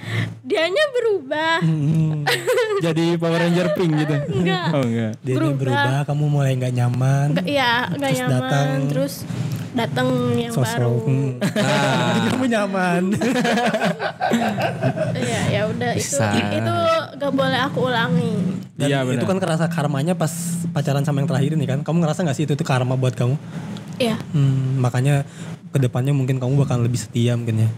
[0.41, 2.26] dianya berubah Hmm,
[2.80, 4.15] Jadi Power Ranger pink gitu.
[4.32, 4.68] Enggak.
[4.72, 5.13] Oh enggak.
[5.20, 5.58] dia Berubah.
[5.60, 8.68] berubah kamu mulai nggak nyaman Nggak- iya nggak Terus nyaman datang.
[8.88, 9.13] terus
[9.72, 11.30] datang yang baru sosok hmm.
[12.08, 13.04] jadi kamu nyaman
[15.15, 16.28] Iya ya udah itu Bisa.
[16.32, 16.76] itu
[17.15, 18.36] gak boleh aku ulangi
[18.76, 19.28] dan Iya, itu benar.
[19.28, 20.32] kan kerasa karmanya pas
[20.70, 23.36] pacaran sama yang terakhir ini kan kamu ngerasa nggak sih itu tuh karma buat kamu
[23.98, 25.24] Iya Hmm, makanya
[25.70, 27.70] ke depannya mungkin kamu bakal lebih setia mungkin ya.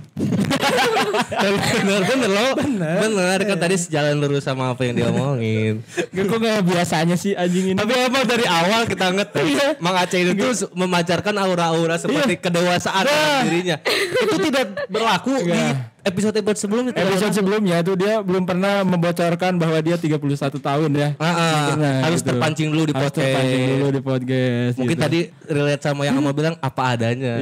[1.28, 2.52] Bener bener loh.
[2.56, 3.40] Bener.
[3.44, 5.84] kan tadi sejalan lurus sama apa yang dia omongin.
[5.94, 7.78] Kok gak biasanya sih anjing ini?
[7.78, 13.46] Tapi emang dari awal kita ngetes Mang Aceh itu tuh memancarkan aura-aura seperti kedewasaan dalam
[13.48, 13.78] dirinya.
[14.24, 15.62] Itu tidak berlaku di
[16.08, 20.17] episode-episode sebelumnya tidak Episode sebelumnya tuh dia belum pernah membocorkan bahwa dia 31
[20.58, 21.10] tahun ya.
[21.15, 22.30] Ah, ah, Pernah harus gitu.
[22.32, 23.28] terpancing dulu di Harus podcast.
[23.28, 24.74] terpancing dulu di podcast.
[24.76, 25.04] Mungkin gitu.
[25.04, 27.34] tadi relate sama yang Ama bilang apa adanya.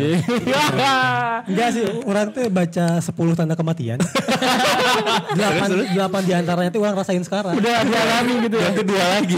[1.49, 3.05] Enggak sih, orang tuh baca 10
[3.37, 3.99] tanda kematian.
[5.37, 7.55] delapan, delapan di antaranya tuh orang rasain sekarang.
[7.55, 8.69] Udah dialami gitu ya.
[8.73, 9.37] Kedua lagi.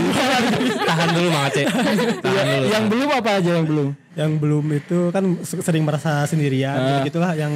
[0.81, 1.65] Tahan dulu Mang Aceh.
[2.17, 2.65] Tahan dulu.
[2.67, 3.89] yang belum apa aja yang belum?
[4.17, 7.01] Yang belum itu kan se- sering merasa sendirian, Ah.
[7.05, 7.53] gitulah yang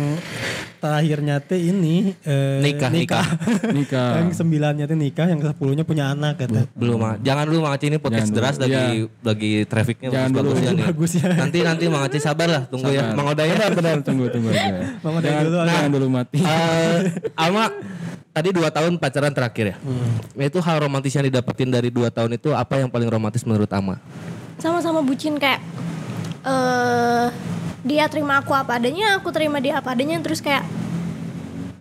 [0.81, 3.25] terakhirnya teh ini eh, Nikah, nikah.
[3.69, 4.11] Nikah.
[4.25, 6.65] yang sembilannya tuh nikah, yang kesepuluhnya punya anak kata.
[6.73, 7.21] Belum, Mang.
[7.21, 8.63] Jangan dulu Mang ini podcast Jangan deras dulu.
[8.65, 9.05] lagi Iya.
[9.21, 10.41] lagi trafficnya Jangan dulu.
[10.41, 10.85] bagus-bagusnya nih.
[10.89, 11.27] Bagus ya.
[11.37, 13.13] Nanti nanti Mang Aceh sabar lah, tunggu ya.
[13.13, 13.53] Mang Oda ya.
[13.53, 14.73] Benar benar tunggu tunggu aja.
[15.05, 16.39] Mang Oday jangan, dulu, jangan dulu mati.
[16.41, 16.97] Eh,
[17.37, 17.63] Ama
[18.33, 19.75] tadi dua tahun pacaran terakhir ya.
[20.41, 24.01] Itu hal romantis yang didapetin dari dua tahun itu apa yang paling romantis menurut Ama?
[24.57, 25.57] sama-sama bucin kayak
[26.45, 27.27] eh
[27.81, 30.61] dia terima aku apa adanya aku terima dia apa adanya terus kayak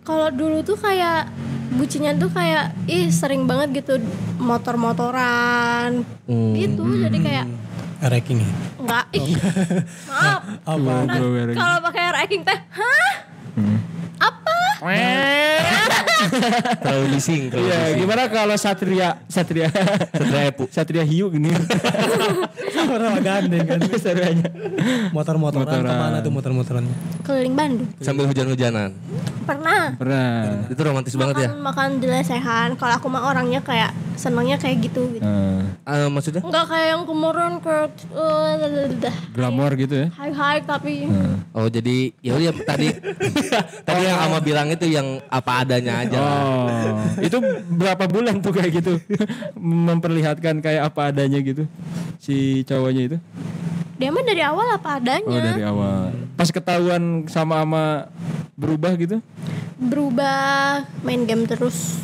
[0.01, 1.29] kalau dulu tuh kayak
[1.71, 4.01] bucinnya tuh kayak ih sering banget gitu
[4.37, 6.53] motor-motoran Hmm.
[6.53, 6.83] gitu.
[6.83, 7.45] jadi kayak
[8.01, 8.49] Ranking ya.
[8.81, 9.37] enggak ih.
[10.09, 10.41] Maaf.
[10.65, 10.93] Apa?
[11.05, 11.21] Nah,
[11.53, 13.13] kalau pakai ranking teh hah?
[14.17, 14.60] Apa
[16.81, 17.41] Terlalu bising.
[17.49, 17.97] terlalu Iya, bising.
[17.99, 19.67] gimana kalau Satria Satria
[20.09, 20.63] Satria Epu.
[20.67, 21.53] Satria Hiu gini.
[22.83, 23.79] Orang gandeng kan.
[23.93, 24.49] Satrianya.
[25.11, 25.85] Motor-motoran Motoran.
[25.85, 26.95] ke mana tuh motor-motorannya?
[27.21, 28.89] keliling Bandung Sambil hujan-hujanan.
[29.41, 30.65] pernah Pernah.
[30.67, 31.49] Itu romantis banget ya.
[31.49, 36.07] makan makan di lesehan kalau aku mah orangnya kayak senangnya kayak gitu gitu Eh, Eh,
[36.07, 36.41] maksudnya?
[36.41, 37.75] Enggak kayak yang kemarin ke
[38.11, 38.53] uh,
[39.31, 40.07] glamor gitu ya.
[40.13, 41.09] high high tapi
[41.51, 42.87] Oh jadi ya udah tadi
[43.87, 46.17] tadi yang Ama bilang itu yang apa adanya aja.
[46.19, 46.67] Oh,
[47.19, 47.37] itu
[47.71, 48.97] berapa bulan tuh kayak gitu
[49.87, 51.67] memperlihatkan kayak apa adanya gitu
[52.17, 53.17] si cowoknya itu?
[54.01, 56.09] Dia mah dari awal apa adanya Oh dari awal.
[56.33, 58.09] Pas ketahuan sama ama
[58.57, 59.21] berubah gitu?
[59.77, 61.97] berubah main game terus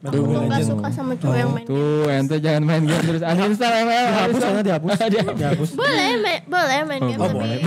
[0.00, 1.72] aku tuh nggak suka sama cowok yang main game.
[1.76, 3.92] Tuh ente jangan main game terus uninstall ama.
[3.92, 4.90] Dihapus sana dihapus.
[4.96, 5.36] Dihapus.
[5.36, 5.70] Dihapus.
[5.76, 7.58] boleh ma- boleh main game oh, tapi boleh.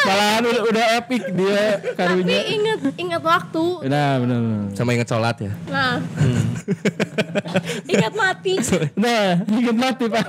[0.00, 2.40] Malahan udah, udah epic dia tapi karunya.
[2.50, 4.62] inget inget waktu Nah benar benar.
[4.76, 5.52] Sama inget sholat ya.
[5.68, 5.96] nah
[7.86, 8.54] ingat mati
[8.94, 10.24] Nah, inget mati pak.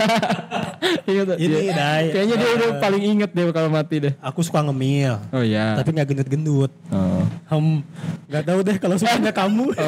[1.10, 2.06] inget Ini, dia- Dai.
[2.10, 4.13] Kayaknya dia udah paling inget deh kalau mati deh.
[4.19, 5.19] Aku suka ngemil.
[5.30, 5.78] Oh iya.
[5.78, 6.71] Tapi nggak gendut-gendut.
[6.89, 7.24] Oh.
[7.47, 7.86] Hem,
[8.26, 9.65] nggak tahu deh kalau sukanya kamu.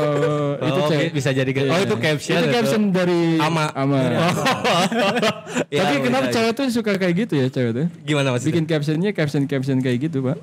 [0.53, 1.09] Oh, itu Oh, cewek.
[1.09, 2.37] oke, bisa jadi Oh itu caption.
[2.37, 3.65] Itu caption dari Ama.
[3.73, 3.97] Ama.
[5.67, 6.35] Ya, Tapi kenapa bisa.
[6.35, 7.85] cewek tuh suka kayak gitu ya cewek tuh?
[8.03, 8.51] Gimana maksudnya?
[8.53, 10.37] Bikin captionnya caption caption kayak gitu pak.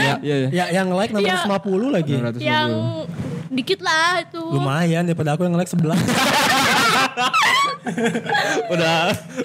[0.00, 0.48] Iya iya.
[0.50, 2.14] Ya, yang like 650 lagi.
[2.14, 2.40] 650.
[2.40, 2.68] yang
[3.50, 5.90] dikit lah itu Lumayan daripada aku yang like 11.
[8.68, 8.96] Udah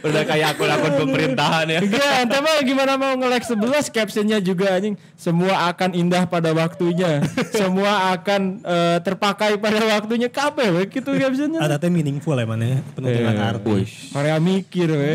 [0.02, 1.80] udah kayak akun-akun pemerintahan ya.
[1.80, 4.96] Enggak, ente mah gimana mau nge-like 11 captionnya juga anjing.
[5.16, 7.24] Semua akan indah pada waktunya.
[7.50, 10.28] Semua akan eh, terpakai pada waktunya.
[10.28, 11.60] Kabeh we gitu captionnya.
[11.60, 12.80] Ada teh meaningful ya mana ya.
[12.94, 13.78] Penuh dengan Eh, arti.
[14.12, 15.12] Karya mikir we.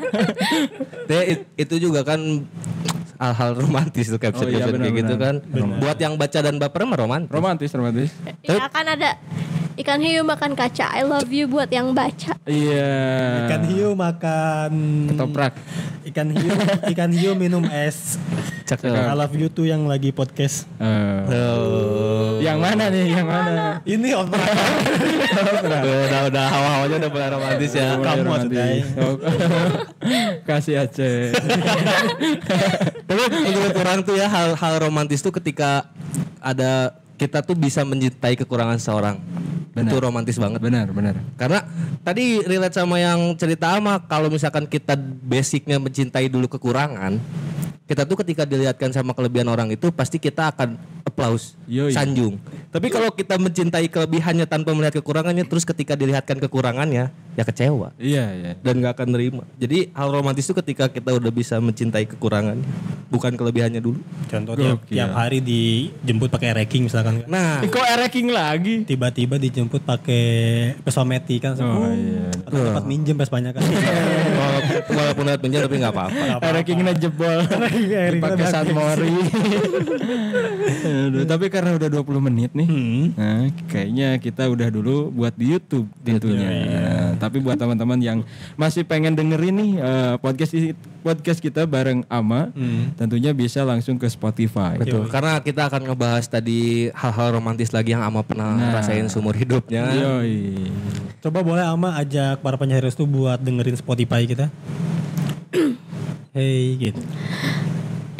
[1.08, 2.20] Teh, it- itu juga kan
[3.20, 5.34] hal-hal romantis tuh caption, Oh iya, caption kayak gitu kan.
[5.42, 5.78] benar-benar.
[5.78, 7.28] Buat yang baca dan baper mah romantis.
[7.28, 8.10] romantis, romantis.
[8.40, 9.20] ya kan ada
[9.76, 12.92] ikan hiu makan kaca I love you buat yang baca Iya.
[13.46, 14.72] Ikan hiu makan
[15.06, 15.52] Ketoprak.
[16.02, 16.52] Ikan hiu
[16.86, 18.16] ikan hiu minum es.
[18.64, 18.88] Cakep.
[18.88, 20.64] I love you tuh yang lagi podcast.
[20.76, 22.38] Eh, Oh.
[22.40, 23.06] Yang mana nih?
[23.10, 23.52] Yang mana?
[23.82, 24.44] Ini opera.
[25.60, 27.96] udah udah hawa-hawanya udah mulai romantis ya.
[27.96, 28.30] Kamu Romantis.
[28.30, 28.64] maksudnya.
[28.98, 29.14] Oh.
[30.48, 31.34] Kasih Aceh.
[33.10, 35.90] Tapi menurut orang tuh ya hal-hal romantis tuh ketika
[36.38, 39.18] ada kita tuh bisa mencintai kekurangan seorang.
[39.74, 40.62] Itu romantis banget.
[40.62, 41.18] benar, benar.
[41.34, 41.66] Karena
[42.06, 44.94] tadi relate sama yang cerita ama kalau misalkan kita
[45.26, 47.18] basicnya mencintai dulu kekurangan,
[47.84, 51.90] kita tuh ketika dilihatkan sama kelebihan orang itu pasti kita akan applause, Yoi.
[51.90, 52.38] sanjung.
[52.68, 58.24] Tapi kalau kita mencintai kelebihannya tanpa melihat kekurangannya, terus ketika dilihatkan kekurangannya, ya kecewa Iya,
[58.32, 58.52] iya.
[58.56, 59.42] dan nggak akan nerima.
[59.56, 62.62] Jadi hal romantis itu ketika kita udah bisa mencintai kekurangannya,
[63.08, 63.98] bukan kelebihannya dulu.
[64.26, 64.94] Contoh tiap, Gokil.
[64.94, 67.26] tiap hari dijemput pakai ranking misalkan.
[67.26, 68.74] Nah, Eh, Kok ranking lagi?
[68.84, 70.22] Tiba-tiba dijemput pakai
[70.80, 71.58] pesometi kan.
[71.58, 72.30] Oh, Oh, iya.
[72.44, 73.62] Atau tempat minjem pas banyak kan.
[74.40, 76.44] walaupun, walaupun lewat pinjam tapi nggak apa-apa.
[76.52, 77.38] Rankingnya jebol.
[77.60, 79.12] Pakai Mori.
[80.80, 82.68] Aduh, tapi karena udah 20 menit nih.
[83.14, 86.48] Nah, kayaknya kita udah dulu buat di YouTube tentunya.
[86.48, 88.18] Nah, tapi buat teman-teman yang
[88.56, 90.52] masih pengen dengerin nih eh, podcast
[91.00, 92.52] podcast kita bareng Ama,
[92.96, 94.76] tentunya bisa langsung ke Spotify.
[94.80, 95.08] Betul.
[95.08, 99.90] Karena kita akan ngebahas tadi hal-hal romantis lagi yang Ama pernah rasain seumur hidupnya.
[99.92, 100.56] Yoi.
[101.20, 104.48] Coba boleh Ama ajak para penyiar itu buat dengerin Spotify kita.
[106.36, 107.00] hey gitu.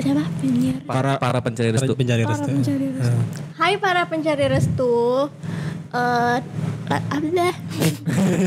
[0.03, 0.25] Siapa?
[0.41, 0.77] Penyiar.
[0.87, 1.93] Para para pencari restu.
[1.97, 2.49] Pencari para restu.
[2.51, 3.41] pencari restu.
[3.61, 4.91] Hai para pencari restu
[5.91, 6.39] eh
[6.89, 7.55] apa dah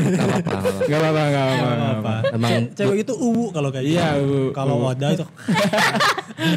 [0.06, 0.52] Gak apa-apa.
[0.84, 1.72] Gak apa-apa, gak apa-apa.
[1.94, 2.14] Apa?
[2.30, 4.24] Emang Cewek itu uwu kalau kayak Iya, gitu.
[4.24, 4.40] uwu.
[4.50, 5.24] Kalau wadah itu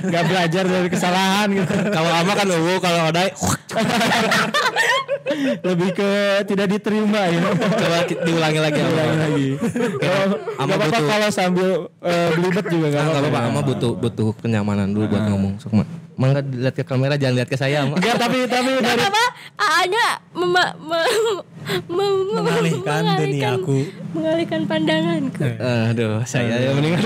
[0.06, 1.74] Gak belajar dari kesalahan gitu.
[1.90, 3.32] kalau ama kan uwu, kalau odai
[5.60, 6.10] Lebih ke
[6.46, 7.48] tidak diterima gitu.
[7.54, 8.92] coba diulangi lagi ama.
[8.94, 9.48] Ulangi lagi.
[10.58, 11.70] Ama nggak apa-apa butuh- kalau sambil
[12.02, 13.40] eh, belibet juga gak Enggak apa-apa.
[13.46, 15.54] ama butuh butuh kenyamanan dulu buat ngomong.
[15.58, 15.86] Sok, Ma.
[16.18, 17.86] Mangga dilihat ke kamera, jangan lihat ke saya.
[17.86, 21.46] Enggak, tapi tapi dari apa A-nya mema- me-
[21.86, 23.78] me- me- Mengalihkan dunia aku.
[24.12, 27.06] mengalihkan pandanganku Aduh, saya ya mendingan.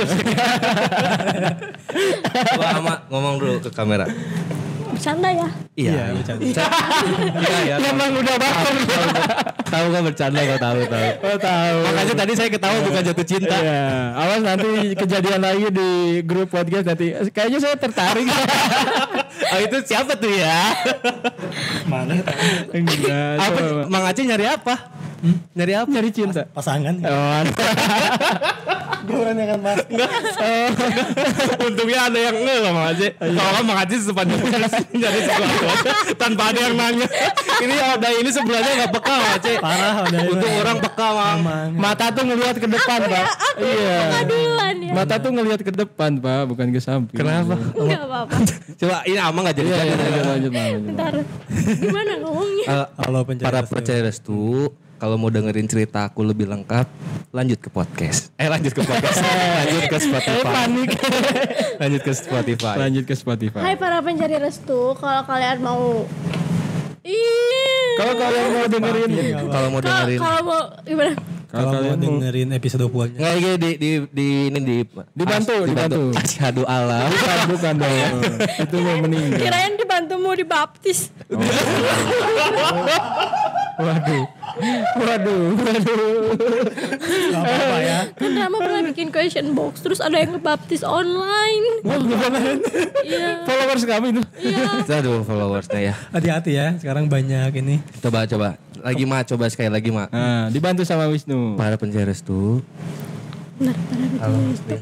[2.56, 4.08] Ama ngomong dulu ke kamera.
[5.02, 6.46] Bercanda ya Iya, bercanda.
[6.46, 7.76] Iya, ya.
[7.90, 8.74] emang udah bakal.
[9.66, 11.06] Tahu kan bercanda kau tahu tahu.
[11.26, 11.78] Oh tahu.
[11.90, 13.58] Makanya tadi saya ketawa bukan jatuh cinta.
[13.58, 13.82] Iya,
[14.14, 15.90] awas nanti kejadian lagi di
[16.22, 17.18] grup podcast nanti.
[17.34, 18.30] Kayaknya saya tertarik.
[19.42, 20.70] Oh itu siapa tuh ya?
[21.84, 22.14] Mana
[22.72, 23.36] Enggak.
[23.42, 23.60] Apa?
[23.90, 24.76] Mang Aceh nyari apa?
[25.58, 25.90] Nyari apa?
[25.92, 26.46] Nyari cinta.
[26.48, 26.96] pasangan?
[27.04, 27.42] Oh,
[29.02, 29.80] Gue orang yang akan mas.
[31.68, 33.12] Untungnya ada yang nge loh Mang Aceh.
[33.18, 34.40] Kalau kan Mang Aceh sepanjang
[34.92, 37.08] nyari sesuatu aja tanpa ada yang nanya.
[37.58, 39.58] Ini ada ini sebenarnya nggak peka Mang Aceh.
[39.58, 40.22] Parah udah.
[40.28, 41.38] Untung orang peka Mang.
[41.38, 41.70] Emang.
[41.74, 43.26] mata tuh ngelihat ke depan, Pak.
[43.58, 43.98] Iya.
[44.24, 47.18] duluan ya Mata tuh ngelihat ke depan, Pak, bukan ke samping.
[47.18, 47.56] Kenapa?
[47.56, 48.36] apa-apa
[48.76, 50.02] Coba ini ama nggak jadi Iya, iya, jadi.
[50.02, 50.92] lanjut, lanjut, Bang, lanjut.
[50.92, 51.14] ntar
[51.78, 56.86] gimana ngomongnya Eh, Kalau pencari para percaya restu kalau mau dengerin cerita aku lebih lengkap
[57.34, 59.18] lanjut ke podcast eh lanjut ke podcast
[59.58, 60.90] lanjut ke Spotify panik.
[61.82, 63.62] lanjut ke Spotify Lanjut ke Spotify.
[63.64, 66.06] Hai para pencari restu kalau kalian mau
[67.02, 67.98] Ih.
[67.98, 69.10] Kalau kalian mau dengerin
[69.50, 71.14] kalau mau dengerin kalau mau gimana
[71.50, 73.18] Kalau mau kalian mau dengerin episode fullnya.
[73.18, 74.78] nggak ini di di di ini di
[75.12, 76.04] Dibantu, dibantu.
[76.16, 78.22] asyhadu Allah bukan bukan dong.
[78.70, 79.40] Itu mau meninggal.
[79.42, 81.10] kirain dibantu mau dibaptis
[83.74, 84.24] Waduh.
[84.94, 86.24] Waduh, waduh.
[87.32, 88.00] Gak apa-apa ya.
[88.12, 91.64] kan Rama pernah bikin question box terus ada yang ngebaptis online
[93.02, 94.22] iya Followers kami itu.
[94.40, 96.76] iya aduh followersnya ya Hati-hati ya.
[96.76, 97.80] Sekarang banyak ini.
[98.00, 101.56] coba coba lagi mak coba sekali lagi mak Nah, dibantu sama Wisnu.
[101.56, 102.60] para benar para pencari restu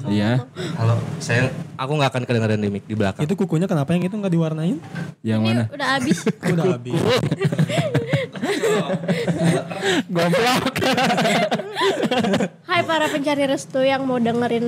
[0.08, 0.48] Iya.
[0.74, 4.16] kalau saya aku nggak akan kedengeran di mic di belakang Itu kukunya kenapa yang itu
[4.16, 4.80] nggak diwarnain?
[5.20, 5.64] Yang ini mana?
[5.70, 6.96] udah habis Udah habis.
[10.16, 10.76] Goblok.
[12.70, 14.68] Hai para pencari restu yang mau dengerin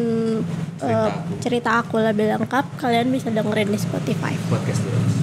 [0.81, 1.09] eh,
[1.39, 5.13] cerita aku lebih lengkap kalian bisa dengerin di Spotify podcast deras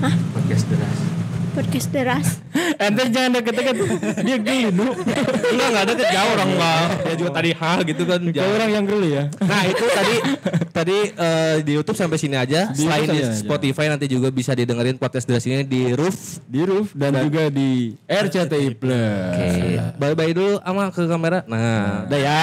[0.00, 0.14] Hah?
[0.34, 1.09] podcast deras
[1.50, 2.28] podcast deras
[2.80, 3.76] Ente jangan deket-deket.
[4.24, 4.88] Dia geli, Nu.
[4.96, 8.52] enggak enggak ada jauh orang mah dia juga tadi hal gitu kan Kau jauh.
[8.56, 9.24] orang yang geli ya.
[9.36, 10.14] Nah itu tadi
[10.72, 12.72] tadi eh, di YouTube sampai sini aja.
[12.72, 13.36] Di Selain di saja, aja.
[13.36, 16.40] Spotify nanti juga bisa didengerin podcast dari sini di Roof.
[16.48, 19.28] Di Roof dan juga di RCTI Plus.
[19.28, 19.48] Oke.
[20.00, 21.38] Bye bye dulu sama ke kamera.
[21.44, 22.40] Nah, udah ya.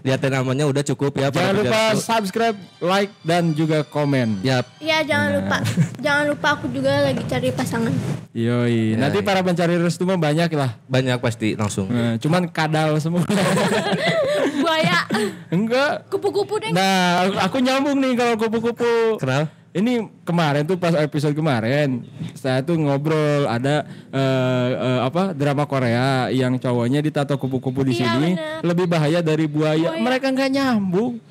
[0.00, 1.28] Lihatin namanya udah cukup ya.
[1.28, 1.94] Jangan lupa pejabat.
[1.98, 4.40] subscribe, like dan juga komen.
[4.40, 5.56] Ya, Iya jangan lupa
[5.98, 7.92] jangan lupa aku juga lagi cari pasangan
[8.30, 10.72] Yoi, nanti para pencari restu mah banyak lah.
[10.86, 11.86] banyak pasti langsung.
[11.86, 13.26] Nah, cuman kadal semua.
[14.62, 15.02] buaya
[15.50, 16.06] Enggak.
[16.08, 19.18] kupu-kupu deh Nah, aku nyambung nih kalau kupu-kupu.
[19.18, 19.48] Kenal?
[19.70, 22.02] Ini kemarin tuh pas episode kemarin
[22.34, 28.02] saya tuh ngobrol ada eh, eh, apa drama Korea yang cowoknya ditato kupu-kupu di Iya,
[28.02, 28.66] sini bener.
[28.66, 29.94] lebih bahaya dari buaya.
[29.94, 30.02] Buaya.
[30.02, 31.22] Mereka nggak nyambung.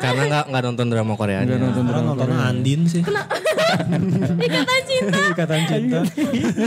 [0.00, 1.38] Karena nggak nggak nonton drama Korea.
[1.42, 3.02] Nggak nonton drama nontonnya Andin sih.
[4.46, 6.00] ikatan cinta Ikatan cinta.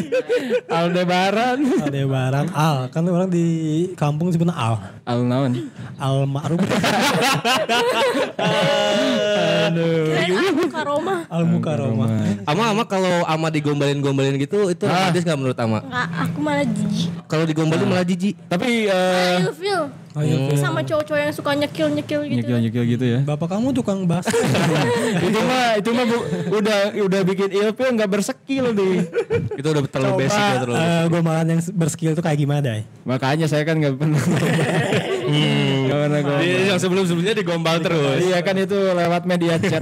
[0.79, 1.59] Aldebaran.
[1.83, 2.77] Aldebaran Al.
[2.91, 3.45] Kan orang di
[3.95, 4.75] kampung sebenarnya Al.
[5.07, 5.51] Al naon?
[5.97, 6.59] Al Ma'ruf.
[9.69, 12.05] kirain aku karoma Al Mukaroma.
[12.45, 15.79] Ama ama kalau ama digombalin-gombalin gitu itu romantis nggak menurut ama?
[15.83, 18.35] nggak aku malah jijik Kalau digombalin malah jijik.
[18.49, 19.81] Tapi eh ilfil
[20.17, 23.19] Oh, iya, sama cowok-cowok yang suka nyekil-nyekil gitu nyekil-nyekil gitu ya.
[23.21, 24.33] Bapak kamu tukang bahasa.
[25.29, 29.05] itu mah itu mah bu- udah udah bikin ilfil nggak bersekil nih.
[29.53, 30.81] Itu udah terlalu basic ya terlalu.
[30.81, 32.81] uh, gombalan yang berskill tuh kayak gimana deh?
[33.05, 34.17] Makanya saya kan nggak pernah.
[36.09, 36.65] Nggak pernah gombal.
[36.73, 38.19] Yang sebelum-sebelumnya digombal terus.
[38.25, 39.81] Iya kan itu lewat media chat.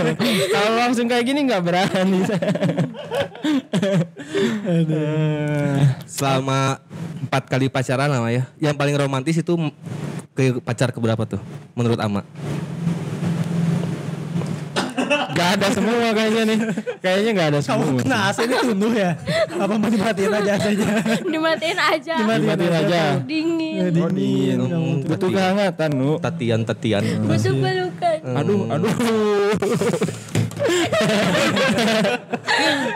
[0.54, 2.20] Kalau langsung kayak gini nggak berani.
[6.06, 6.78] Selama
[7.26, 8.46] empat kali pacaran ama ya.
[8.62, 9.52] Yang paling romantis itu
[10.34, 11.42] ke pacar keberapa tuh?
[11.74, 12.22] Menurut ama?
[15.34, 16.58] Gak ada semua kayaknya nih.
[16.98, 18.00] Kayaknya nggak ada Kamu semua.
[18.00, 19.10] kena AC ini tunduh ya?
[19.54, 20.88] Apa mau dimatiin aja AC-nya?
[21.24, 23.02] dimatiin aja Dimatiin aja.
[23.22, 24.58] dingin Oh dingin.
[25.04, 26.10] Butuh kehangatan nu.
[26.18, 27.02] Tatian tatian.
[27.22, 28.92] busuk pelukan Aduh, aduh.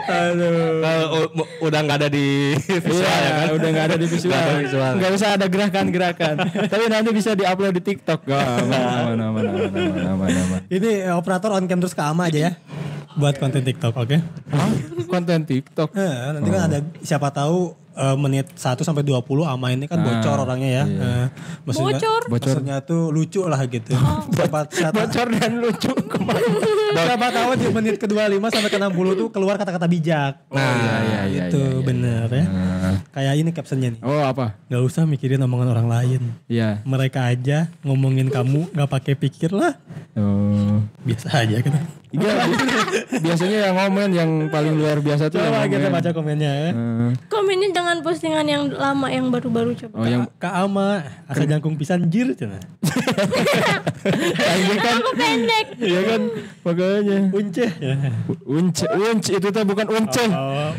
[0.09, 1.29] Aduh.
[1.59, 3.47] Udah nggak ada di visual Iya, ya kan?
[3.55, 4.31] udah nggak ada di visual.
[4.33, 4.91] Nggak ada visual.
[4.97, 6.35] Nggak usah ada gerakan-gerakan.
[6.67, 8.19] Tapi nanti bisa diupload di TikTok.
[8.25, 10.61] Gak aman, aman, aman, aman, aman, aman, aman.
[10.67, 12.51] Ini eh, operator on cam terus ke Ama aja ya.
[13.19, 14.17] Buat konten TikTok, oke?
[14.53, 14.69] Hah?
[15.09, 15.89] Konten TikTok.
[15.97, 20.47] Eh, nanti kan ada siapa tahu eh, menit 1 sampai 20 Ama ini kan bocor
[20.47, 20.85] orangnya ya.
[20.87, 21.25] Eh,
[21.67, 22.21] maksudnya, Bocor?
[22.31, 23.91] Maksudnya tuh lucu lah gitu.
[24.35, 26.39] Siapa, Bocor dan lucu ke mana?
[27.09, 30.33] siapa tahu di menit ke-25 sampai ke-60 tuh keluar kata-kata bijak.
[30.49, 30.73] Nah,
[31.05, 31.85] iya, iya, itu iya, iya.
[31.85, 32.45] bener ya.
[32.45, 32.97] Nah.
[33.13, 34.01] Kayak ini captionnya nih.
[34.01, 34.57] Oh apa?
[34.69, 36.21] Gak usah mikirin omongan orang lain.
[36.49, 36.81] Iya.
[36.85, 39.77] Mereka aja ngomongin kamu gak pakai pikir lah.
[40.17, 40.81] Oh.
[41.05, 41.98] Biasa aja kan.
[42.09, 42.65] Iya, bi-
[43.21, 46.69] biasanya yang ngomen yang paling luar biasa tuh Coba yang kita baca komennya ya.
[46.71, 49.93] Eh, Komennya jangan postingan yang lama yang baru-baru coba.
[49.95, 52.57] oh yang Kak Ama, asal jangkung pisan jir cina.
[54.41, 55.65] anjing kan Aku pendek.
[55.77, 56.21] Iya kan
[56.63, 57.69] makanya Unceh.
[57.77, 57.95] Ya.
[58.43, 60.73] unce unce itu tuh bukan unce Oh,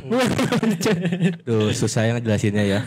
[0.59, 0.93] unce
[1.41, 2.81] Tuh susah yang ngejelasinnya ya.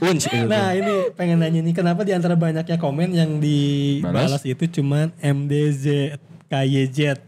[0.00, 0.46] Unch itu.
[0.46, 6.16] Nah ini pengen nanya nih kenapa di antara banyaknya komen yang dibalas itu cuman MDZ
[6.52, 7.18] пока едет.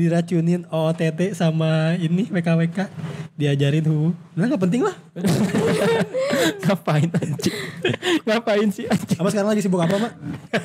[0.00, 2.88] Diracunin OOTT sama ini WKWK
[3.36, 4.96] diajarin hu nah nggak penting lah.
[6.64, 7.56] Ngapain anjing?
[8.24, 9.18] Ngapain sih anjing?
[9.20, 10.12] Apa sekarang lagi sibuk apa mak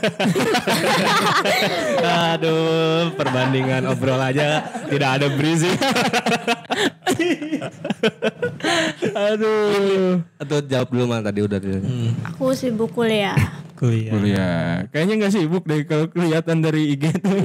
[2.36, 4.63] Aduh, perbandingan obrol aja.
[4.88, 5.71] Tidak ada breezy.
[9.28, 10.21] aduh.
[10.39, 11.60] Atau jawab dulu mah tadi udah.
[12.32, 13.36] Aku sibuk kuliah.
[13.76, 14.12] kuliah.
[14.15, 14.88] Kuliah.
[14.91, 17.36] Kayaknya nggak sibuk deh kalau kelihatan dari IG tuh.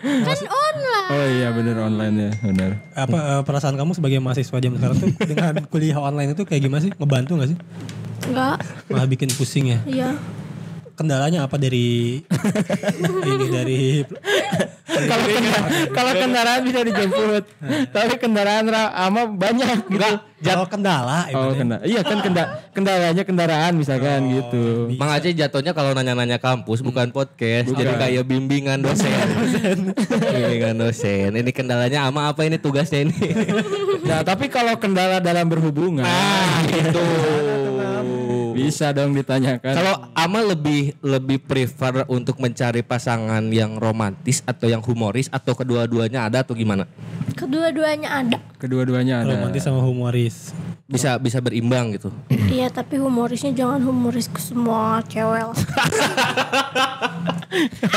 [0.00, 0.93] Kan online.
[1.10, 2.70] Oh iya bener online ya bener.
[2.96, 6.80] Apa eh, perasaan kamu sebagai mahasiswa zaman sekarang tuh dengan kuliah online itu kayak gimana
[6.84, 6.92] sih?
[6.96, 7.58] Ngebantu nggak sih?
[8.24, 8.56] Enggak.
[8.88, 9.78] malah bikin pusing ya?
[9.84, 10.10] Iya.
[10.94, 12.22] Kendalanya apa dari
[13.28, 13.82] ini dari
[14.84, 17.44] kalau kenda- kalau kendaraan bisa dijemput.
[17.90, 20.06] Tapi kendaraan ra- ama banyak gitu.
[20.44, 24.92] Kalau kendala oh iya kan kenda kendalanya kendaraan misalkan gitu.
[24.94, 29.90] Mang Aceh jatuhnya kalau nanya-nanya kampus bukan podcast, jadi kayak bimbingan dosen.
[29.96, 31.32] bimbingan dosen.
[31.32, 33.16] Ini kendalanya ama apa ini tugasnya ini?
[34.04, 37.04] Nah, tapi kalau kendala dalam berhubungan, Ah, itu.
[38.64, 39.74] Bisa dong ditanyakan.
[39.76, 46.26] Kalau ama lebih lebih prefer untuk mencari pasangan yang romantis atau yang humoris atau kedua-duanya
[46.26, 46.88] ada atau gimana?
[47.34, 48.38] Kedua-duanya ada.
[48.64, 49.36] kedua-duanya ada.
[49.36, 50.56] romantis sama humoris
[50.88, 52.08] Bisa bisa berimbang gitu.
[52.30, 55.58] Iya, tapi humorisnya jangan humoris ke semua cewek lah.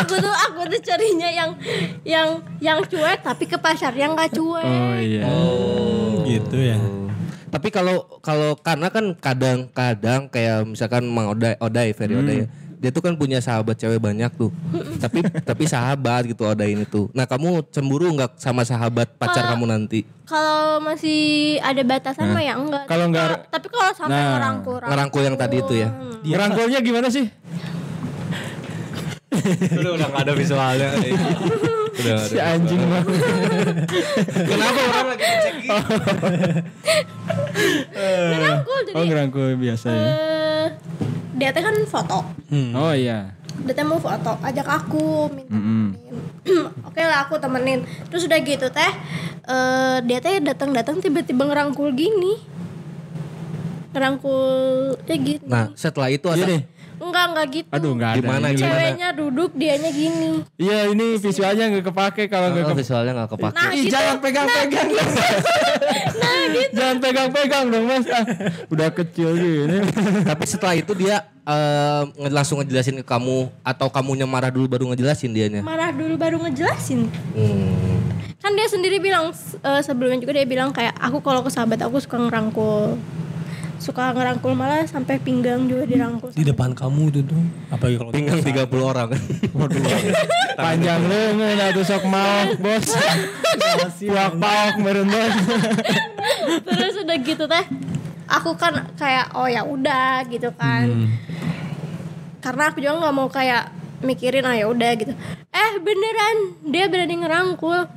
[0.04, 1.52] aku tuh aku tuh carinya yang
[2.04, 2.28] yang
[2.60, 4.68] yang cuek tapi ke pacarnya nggak cuek.
[4.68, 5.24] Oh iya.
[6.28, 6.80] gitu ya
[7.48, 12.90] Tapi kalau kalau karena kan kadang-kadang kayak misalkan Mang Odai, Odai Ferry Odai ya, dia
[12.92, 14.52] tuh kan punya sahabat cewek banyak tuh.
[15.04, 17.08] tapi tapi sahabat gitu Odai ini tuh.
[17.12, 20.04] Nah, kamu cemburu nggak sama sahabat pacar kamu nanti?
[20.24, 21.20] Kalau masih
[21.62, 22.84] ada batasan mah ya enggak.
[22.84, 25.90] Kalau enggak- kalau- tapi kalau sampai Nah, ngerangkul Ngerangkul yang tadi itu ya.
[26.22, 27.26] Ngerangkulnya gimana sih?
[29.78, 30.90] udah udah gak ada visualnya.
[31.98, 33.04] udah Si anjing mah.
[34.30, 35.56] Kenapa orang lagi ngecek
[38.32, 39.98] ngerangkul jadi Oh ngerangkul biasa ya.
[39.98, 40.68] eh
[41.38, 42.20] dia teh kan foto.
[42.74, 43.34] Oh iya.
[43.58, 45.86] Dia teh mau foto, ajak aku minta Mm-mm.
[46.88, 47.82] Oke lah aku temenin.
[48.10, 48.92] Terus udah gitu teh
[49.48, 52.38] eh dia teh datang-datang tiba-tiba ngerangkul gini.
[53.94, 54.46] Ngerangkul
[55.06, 55.46] ya gitu.
[55.46, 56.77] Nah, setelah itu Iya ada.
[56.98, 57.70] Enggak enggak gitu.
[57.70, 58.18] Aduh nggak ada.
[58.20, 58.62] Gimana, gimana?
[58.74, 60.30] Ceweknya duduk, dianya gini.
[60.56, 62.82] Iya ini visualnya nggak kepake kalau nggak Oh, kepake.
[62.82, 63.54] visualnya nggak kepake.
[63.54, 63.94] Nah, Ih, gitu.
[63.94, 64.88] jangan pegang-pegang.
[66.68, 68.06] Jangan pegang-pegang dong mas.
[68.08, 68.26] Ah,
[68.68, 69.78] udah kecil gini.
[70.24, 71.26] Tapi setelah itu dia
[72.14, 75.62] nge- langsung ngejelasin ke kamu atau kamunya marah dulu baru ngejelasin dianya.
[75.62, 77.08] Marah dulu baru ngejelasin.
[77.34, 78.02] Hmm.
[78.38, 81.98] Kan dia sendiri bilang eh, sebelumnya juga dia bilang kayak aku kalau ke sahabat aku
[81.98, 82.98] suka ngerangkul.
[83.78, 86.34] Suka ngerangkul malah sampai pinggang juga dirangkul.
[86.34, 89.10] di depan kamu tuh tuh apalagi kalau Pinggang 30 orang.
[89.58, 89.82] Waduh.
[90.58, 92.88] Panjang leungeun atuh sok mau bos.
[94.10, 95.34] Puak paok meureun bos.
[96.74, 97.66] Terus udah gitu teh
[98.28, 101.14] aku kan kayak oh ya udah gitu kan.
[102.42, 103.70] Karena aku juga nggak mau kayak
[104.02, 105.14] mikirin ah ya udah gitu.
[105.54, 107.88] Eh beneran dia berani ngerangkul.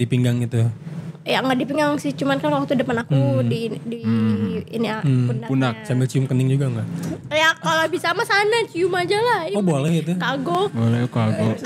[0.00, 0.64] di pinggang itu
[1.30, 4.02] Ya nggak dipinggang sih, cuman kan waktu depan aku di di
[4.68, 5.46] ini ah, pundaknya.
[5.46, 5.74] pundak.
[5.82, 6.86] sambil cium kening juga nggak
[7.30, 9.40] Ya kalau bisa mah sana cium aja lah.
[9.48, 10.68] oh boleh itu Kagok.
[10.70, 11.56] Boleh kagok.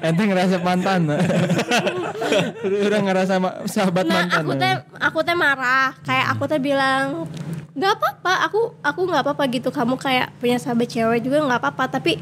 [0.00, 1.00] Ente ngerasa mantan.
[2.86, 4.42] Udah ngerasa ma- sahabat Nah mantan.
[4.42, 7.24] aku teh aku teh marah, kayak aku teh bilang
[7.72, 9.68] nggak apa-apa, aku aku nggak apa-apa gitu.
[9.70, 12.20] Kamu kayak punya sahabat cewek juga nggak apa-apa, tapi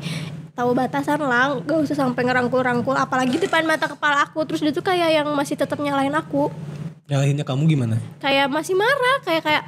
[0.56, 4.42] tahu batasan lah gak usah sampai ngerangkul-rangkul apalagi depan mata kepala aku.
[4.48, 6.48] Terus dia tuh kayak yang masih tetap nyalain aku.
[7.06, 7.96] Nyalahinnya kamu gimana?
[8.18, 9.64] kayak masih marah kayak kayak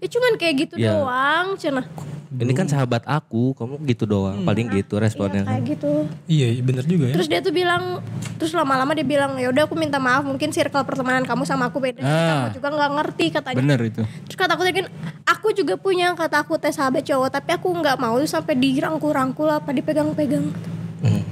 [0.00, 0.96] ya cuman kayak gitu Ya.
[0.96, 1.84] doang cenah
[2.30, 5.42] Ini kan sahabat aku, kamu gitu doang, paling gitu Iya responnya.
[5.42, 7.14] kayak gitu Iya bener juga ya.
[7.14, 7.98] terus dia tuh bilang
[8.36, 11.78] terus lama-lama dia bilang ya udah aku minta maaf mungkin circle pertemanan kamu sama aku
[11.78, 12.46] beda Ah.
[12.46, 14.02] kamu juga nggak ngerti katanya Bener itu.
[14.24, 14.86] Terus kata aku tadi kan
[15.26, 19.68] aku juga punya kata aku tes sahabat cowok tapi aku nggak mau sampai dirangkul-rangkul apa
[19.68, 20.54] dipegang-pegang.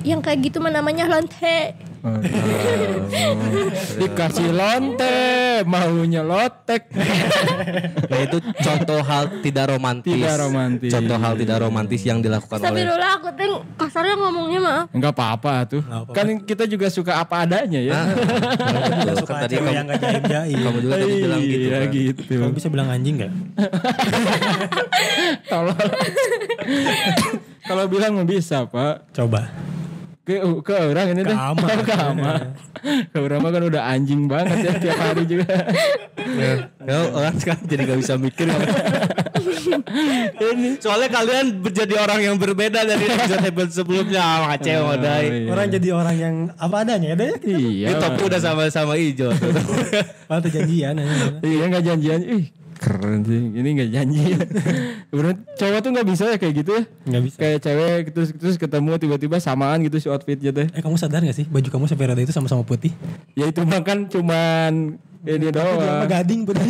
[0.01, 1.79] Yang kayak gitu mah namanya lonte.
[3.99, 5.19] Dikasih lonte,
[5.67, 6.89] maunya lotek.
[8.09, 10.17] Nah itu contoh hal tidak romantis.
[10.17, 10.89] Tidak romantis.
[10.89, 12.89] Contoh hal tidak romantis yang dilakukan Tapi oleh.
[12.89, 14.87] dulu aku tuh kasarnya ngomongnya maaf.
[14.97, 15.83] Enggak apa-apa tuh.
[15.85, 16.17] apa-apa.
[16.17, 17.93] Kan kita juga suka apa adanya ya.
[17.93, 19.15] Ah, betul.
[19.21, 20.57] Suka kan tadi kamu, yang gak jaim-jaim.
[20.57, 21.67] kamu juga tadi bilang gitu.
[21.69, 21.91] Iya kan.
[21.93, 22.33] gitu.
[22.41, 23.33] Kamu bisa bilang anjing gak?
[25.53, 25.79] Tolong.
[27.69, 29.13] Kalau bilang mah bisa, Pak.
[29.13, 29.53] Coba.
[30.29, 31.37] Ke ke orang ini Ke deh.
[31.41, 31.69] Ama.
[31.89, 32.33] ke Ama.
[33.09, 35.57] Ke orang mah kan udah anjing banget ya tiap hari juga.
[36.85, 38.45] Ya, orang sekarang jadi gak bisa mikir.
[40.37, 45.25] Ini soalnya kalian menjadi orang yang berbeda dari episode sebelumnya sama Aceh Dai.
[45.33, 45.49] iya.
[45.49, 47.37] Orang jadi orang yang apa adanya ada ya.
[47.49, 47.87] Iya.
[47.89, 49.33] Ini topi udah sama-sama hijau.
[50.29, 50.93] Malah tuh janjian.
[51.41, 52.21] Iya nggak janjian.
[52.21, 52.45] Ih
[52.79, 53.43] keren sih.
[53.53, 54.23] Ini nggak janji.
[55.13, 56.83] Bener cowok tuh nggak bisa ya kayak gitu ya.
[57.05, 57.37] Nggak bisa.
[57.37, 60.67] Kayak cewek terus terus ketemu tiba-tiba samaan gitu si outfitnya teh.
[60.71, 62.95] Eh kamu sadar gak sih baju kamu sampai rada itu sama-sama putih?
[63.35, 66.07] Ya itu mah kan cuman ini Dia mah doang.
[66.09, 66.63] gading putih.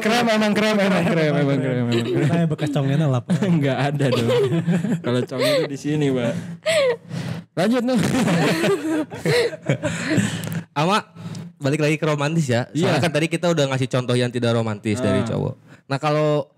[0.00, 2.46] Krem emang krem emang krem emang krem emang krem.
[2.48, 3.28] Bekas congnya lap.
[3.38, 4.30] Enggak ada dong.
[4.98, 6.32] Kalau cowok itu di sini, Pak.
[7.54, 7.98] Lanjut nih.
[10.74, 10.98] Ama
[11.56, 12.66] balik lagi ke romantis ya.
[12.70, 13.04] Soalnya Iya.
[13.04, 15.54] kan tadi kita udah ngasih contoh yang tidak romantis dari cowok.
[15.86, 16.48] Nah kalau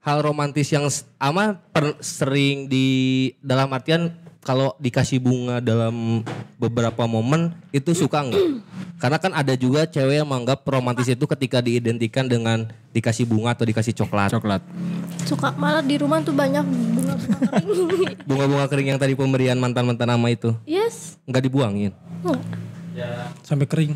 [0.00, 0.88] hal romantis yang
[1.20, 2.86] Ama per- sering di
[3.40, 6.24] dalam artian kalau dikasih bunga dalam
[6.56, 8.44] beberapa momen itu suka nggak?
[8.96, 13.64] Karena kan ada juga cewek yang menganggap romantis itu ketika diidentikan dengan dikasih bunga atau
[13.68, 14.32] dikasih coklat.
[14.32, 14.60] Coklat.
[15.24, 17.68] Suka malah di rumah tuh banyak bunga-bunga kering.
[18.28, 21.20] Bunga-bunga kering yang tadi pemberian mantan-mantan Ama itu yes.
[21.28, 21.92] nggak dibuangin.
[22.24, 22.40] Enggak.
[23.44, 23.92] Sampai kering.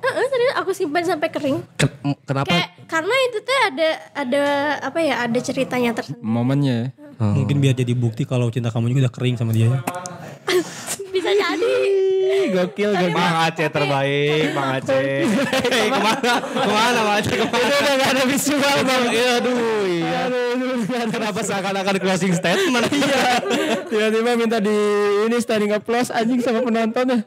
[0.00, 1.58] Heeh, serius aku simpan sampai kering.
[1.76, 2.48] Ken- kenapa?
[2.48, 4.42] Kayak karena itu tuh ada ada
[4.80, 6.24] apa ya ada ceritanya tersendiri.
[6.24, 6.88] Momennya ya.
[7.20, 9.68] Mungkin biar jadi bukti kalau cinta kamu juga udah kering sama dia.
[11.12, 11.74] Bisa jadi.
[12.50, 13.10] Gokil, gokil.
[13.12, 15.26] Bang Aceh terbaik, Bang Aceh.
[15.68, 16.34] Ke mana?
[16.40, 17.34] Ke mana Bang Aceh?
[17.34, 17.74] Ke mana?
[17.76, 19.02] Udah gak ada visual bang.
[19.10, 20.20] Iya, aduh, iya.
[21.10, 22.86] Kenapa seakan-akan closing statement?
[22.88, 23.22] Iya.
[23.90, 24.76] Tiba-tiba minta di
[25.28, 27.26] ini standing applause anjing sama penontonnya.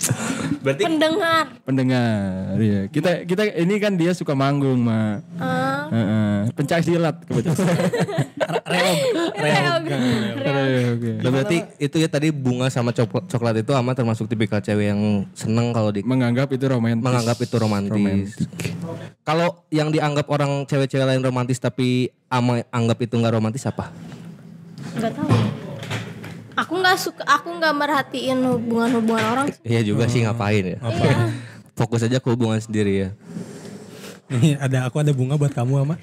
[0.64, 1.44] Berarti Pendengar.
[1.62, 2.80] Pendengar, ya.
[2.86, 5.18] Kita kita ini kan dia suka manggung, ma.
[5.36, 6.36] Ah, Heeh.
[6.54, 7.58] Pencak silat kebetulan.
[8.72, 8.98] Reog.
[9.36, 9.82] Reog.
[10.92, 11.10] Oke.
[11.18, 15.00] Nah, berarti itu ya tadi bunga sama coklat, coklat itu amat termasuk tipikal cewek yang
[15.32, 17.02] seneng kalau di Menganggap itu romantis.
[17.02, 18.28] menganggap itu romantis.
[19.22, 23.90] Kalau yang dianggap orang cewek-cewek lain romantis tapi ama anggap itu nggak romantis apa?
[24.92, 25.61] nggak tahu.
[26.62, 27.22] Aku nggak suka.
[27.26, 29.46] Aku nggak merhatiin hubungan-hubungan orang.
[29.66, 30.78] Iya juga sih ngapain ya.
[30.78, 31.34] Iya.
[31.74, 33.10] Fokus aja ke hubungan sendiri ya.
[34.30, 35.96] Nih ada aku ada bunga buat kamu ama.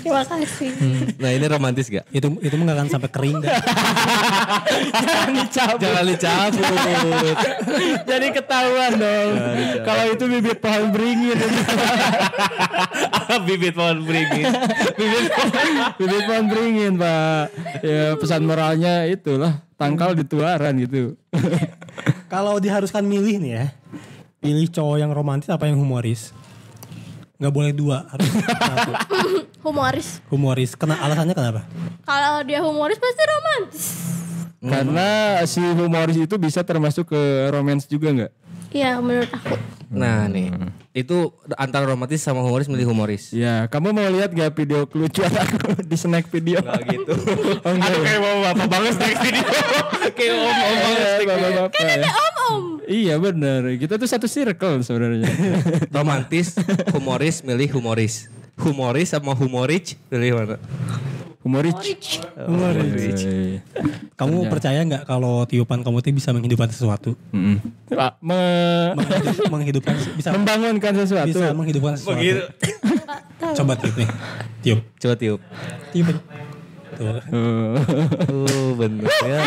[0.00, 0.70] Terima kasih.
[1.22, 2.08] Nah ini romantis gak?
[2.10, 3.50] Itu itu mah gak akan sampai kering dah.
[5.04, 5.80] Jangan dicabut.
[5.82, 7.36] Jangan dicabut.
[8.08, 9.30] Jadi ketahuan dong.
[9.86, 11.38] Kalau itu bibit pohon beringin.
[13.34, 14.46] Bibit pohon beringin.
[14.94, 15.24] bibit,
[15.98, 17.44] bibit pohon beringin, Pak.
[17.82, 21.18] Ya pesan moralnya itulah tangkal dituaran gitu.
[22.30, 23.66] Kalau diharuskan milih nih ya.
[24.38, 26.36] Pilih cowok yang romantis apa yang humoris?
[27.34, 28.30] Gak boleh dua, harus
[28.70, 28.92] satu.
[29.60, 30.22] Humoris.
[30.28, 30.70] Humoris.
[30.72, 31.66] Kena alasannya kenapa?
[32.02, 33.84] Kalau dia humoris pasti romantis.
[34.60, 35.08] Karena
[35.44, 38.32] si humoris itu bisa termasuk ke romance juga nggak?
[38.70, 39.54] Iya menurut aku.
[39.86, 40.50] Nah nih,
[40.90, 43.30] itu antara romantis sama humoris milih humoris.
[43.30, 46.58] Ya, kamu mau lihat gak video kelucuan aku di snack video?
[46.58, 47.12] Gak gitu.
[47.62, 48.04] Oh, enggak Aduh ya?
[48.04, 49.44] kayak mau bapak banget snack video.
[50.10, 50.98] kayak om-om banget.
[51.04, 52.10] Iya, bapak-bapak ya.
[52.10, 52.64] Om-om.
[52.84, 55.24] Iya benar, kita tuh satu circle sebenarnya.
[55.96, 56.58] Romantis,
[56.90, 58.28] humoris milih humoris.
[58.54, 60.56] Humoris sama humorich pilih mana?
[61.40, 61.74] Humoris.
[62.38, 63.20] Humoris.
[63.20, 63.60] Iya.
[64.14, 67.18] Kamu percaya nggak kalau tiupan kamu itu bisa menghidupkan sesuatu?
[67.30, 67.60] Mm-mm.
[67.92, 71.28] Ah, me- Menghidup- menghidupkan bisa membangunkan sesuatu.
[71.28, 72.22] bisa menghidupkan sesuatu.
[73.54, 74.08] Coba tiup nih.
[74.62, 74.80] Tiup.
[74.96, 75.40] Coba tiup.
[75.90, 76.06] Tiup.
[76.08, 76.16] aja.
[76.94, 77.04] Tuh.
[77.28, 77.76] Oh.
[78.54, 79.40] Oh bener ya.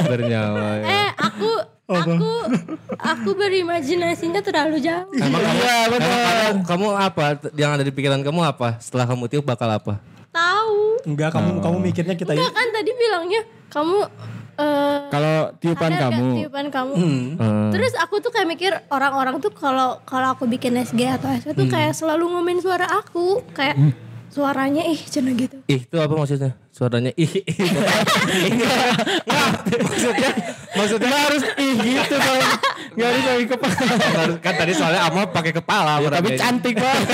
[0.00, 0.86] Bernyawa ya.
[0.86, 1.50] Eh aku
[1.88, 2.30] aku
[3.00, 5.08] aku berimajinasinya terlalu jauh.
[5.16, 7.24] Emang kamu, Iya, emang kamu, kamu apa?
[7.56, 8.76] Yang ada di pikiran kamu apa?
[8.76, 9.96] Setelah kamu tiup bakal apa?
[10.28, 11.08] Tahu.
[11.08, 13.98] Enggak, kamu kamu mikirnya kita Enggak kan tadi bilangnya kamu
[14.58, 16.24] eh Kalau tiupan kamu.
[16.44, 16.92] tiupan kamu.
[16.92, 17.70] Hmm.
[17.72, 21.70] Terus aku tuh kayak mikir orang-orang tuh kalau kalau aku bikin SG atau SG tuh
[21.70, 23.78] kayak selalu ngomen suara aku kayak
[24.38, 25.58] suaranya ih cina gitu.
[25.66, 26.54] Ih, itu apa maksudnya?
[26.70, 27.26] Suaranya ih.
[27.26, 27.42] ih.
[29.26, 29.48] Nggak,
[29.82, 30.30] maksudnya
[30.78, 32.42] maksudnya harus ih gitu dong.
[32.94, 33.74] Gak harus lagi kepala.
[34.14, 37.06] Harus- kan tadi soalnya Ama pakai kepala Ya, tapi cantik banget.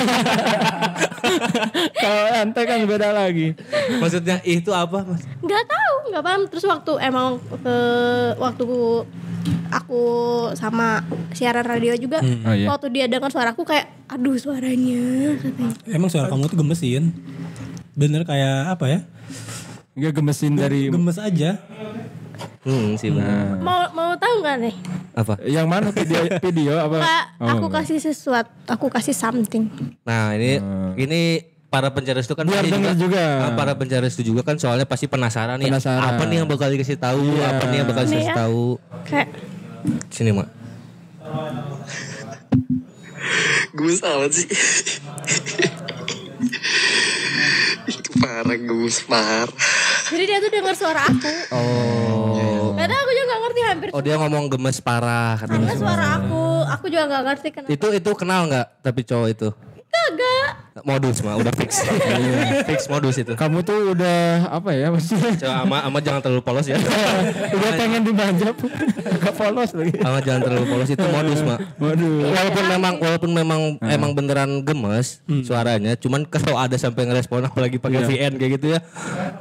[2.05, 3.57] Kalau ante kan beda lagi.
[3.97, 5.25] Maksudnya ih itu apa, Mas?
[5.41, 7.77] nggak tahu nggak paham terus waktu emang ke
[8.37, 8.65] waktu
[9.69, 10.03] aku
[10.53, 12.67] sama siaran radio juga Oh, iya.
[12.67, 17.11] waktu dia dengar suaraku kayak aduh suaranya katanya emang suara kamu tuh gemesin.
[17.93, 19.01] Bener kayak apa ya?
[19.95, 21.63] Enggak gemesin dari Gemes aja.
[22.61, 23.61] Hmm, sih benar.
[23.61, 24.75] mau mau tahu nggak nih
[25.15, 25.37] Apa?
[25.45, 26.19] yang mana video
[26.49, 26.97] video apa?
[26.99, 29.69] Kak, Oh, aku kasih sesuatu aku kasih something
[30.03, 30.59] Nah, ini
[30.97, 31.23] ini
[31.75, 33.25] para pencari itu kan Biar denger juga.
[33.43, 35.75] Nah, para pencari itu juga kan soalnya pasti penasaran nih.
[35.75, 36.15] Penasaran.
[36.15, 37.35] Apa nih yang bakal dikasih tahu?
[37.43, 38.37] Apa nih yang bakal Nih dikasih ya.
[38.39, 38.65] tahu?
[39.03, 39.29] kayak
[40.09, 40.49] Sini, Mak.
[43.75, 44.47] Gemes amat sih.
[47.85, 49.51] Itu parah gemes parah.
[50.05, 52.71] jadi dia tuh dengar suara aku Oh.
[52.77, 56.87] karena aku juga nggak ngerti hampir Oh, dia ngomong gemes parah karena suara aku aku
[56.87, 58.67] juga nggak ngerti kenapa Itu itu kenal nggak?
[58.81, 59.49] Tapi cowok itu
[59.95, 60.51] kagak
[60.85, 61.81] modus mah udah fix.
[62.69, 63.33] fix modus itu.
[63.33, 65.33] Kamu tuh udah apa ya maksudnya?
[65.39, 66.77] Coba ama ama jangan terlalu polos ya.
[67.57, 68.53] udah pengen dimanjap.
[69.17, 69.97] Gak polos lagi.
[69.97, 71.59] Ama jangan terlalu polos itu modus mah.
[71.79, 72.27] Waduh.
[72.27, 78.05] Walaupun memang walaupun memang emang beneran gemes suaranya, cuman kalau ada sampai ngerespon apalagi pakai
[78.05, 78.81] VN kayak gitu ya,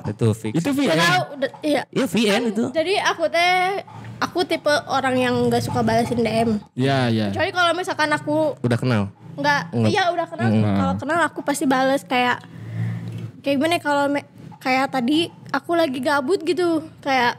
[0.05, 0.53] itu fix.
[0.55, 0.95] Itu VN.
[0.95, 2.63] tahu udah iya Iya VN itu.
[2.71, 3.81] jadi aku teh
[4.21, 7.33] aku tipe orang yang nggak suka balasin DM Ya ya.
[7.33, 9.09] kecuali kalau misalkan aku Udah kenal.
[9.35, 9.61] Nggak.
[9.85, 10.47] Iya udah kenal.
[10.51, 12.37] Kalau kenal aku pasti bales kayak
[13.39, 14.05] kayak gimana ya, kalau
[14.57, 15.17] kayak tadi
[15.49, 16.67] aku lagi gabut gitu
[16.99, 17.35] kayak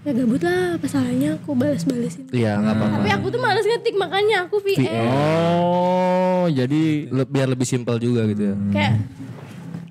[0.00, 2.94] ya gabut lah apa salahnya aku balas-balesin Iya nggak apa-apa.
[2.96, 8.24] tapi aku tuh males ngetik makanya aku VN Oh, jadi Le- biar lebih simpel juga
[8.24, 8.54] gitu ya.
[8.70, 8.92] kayak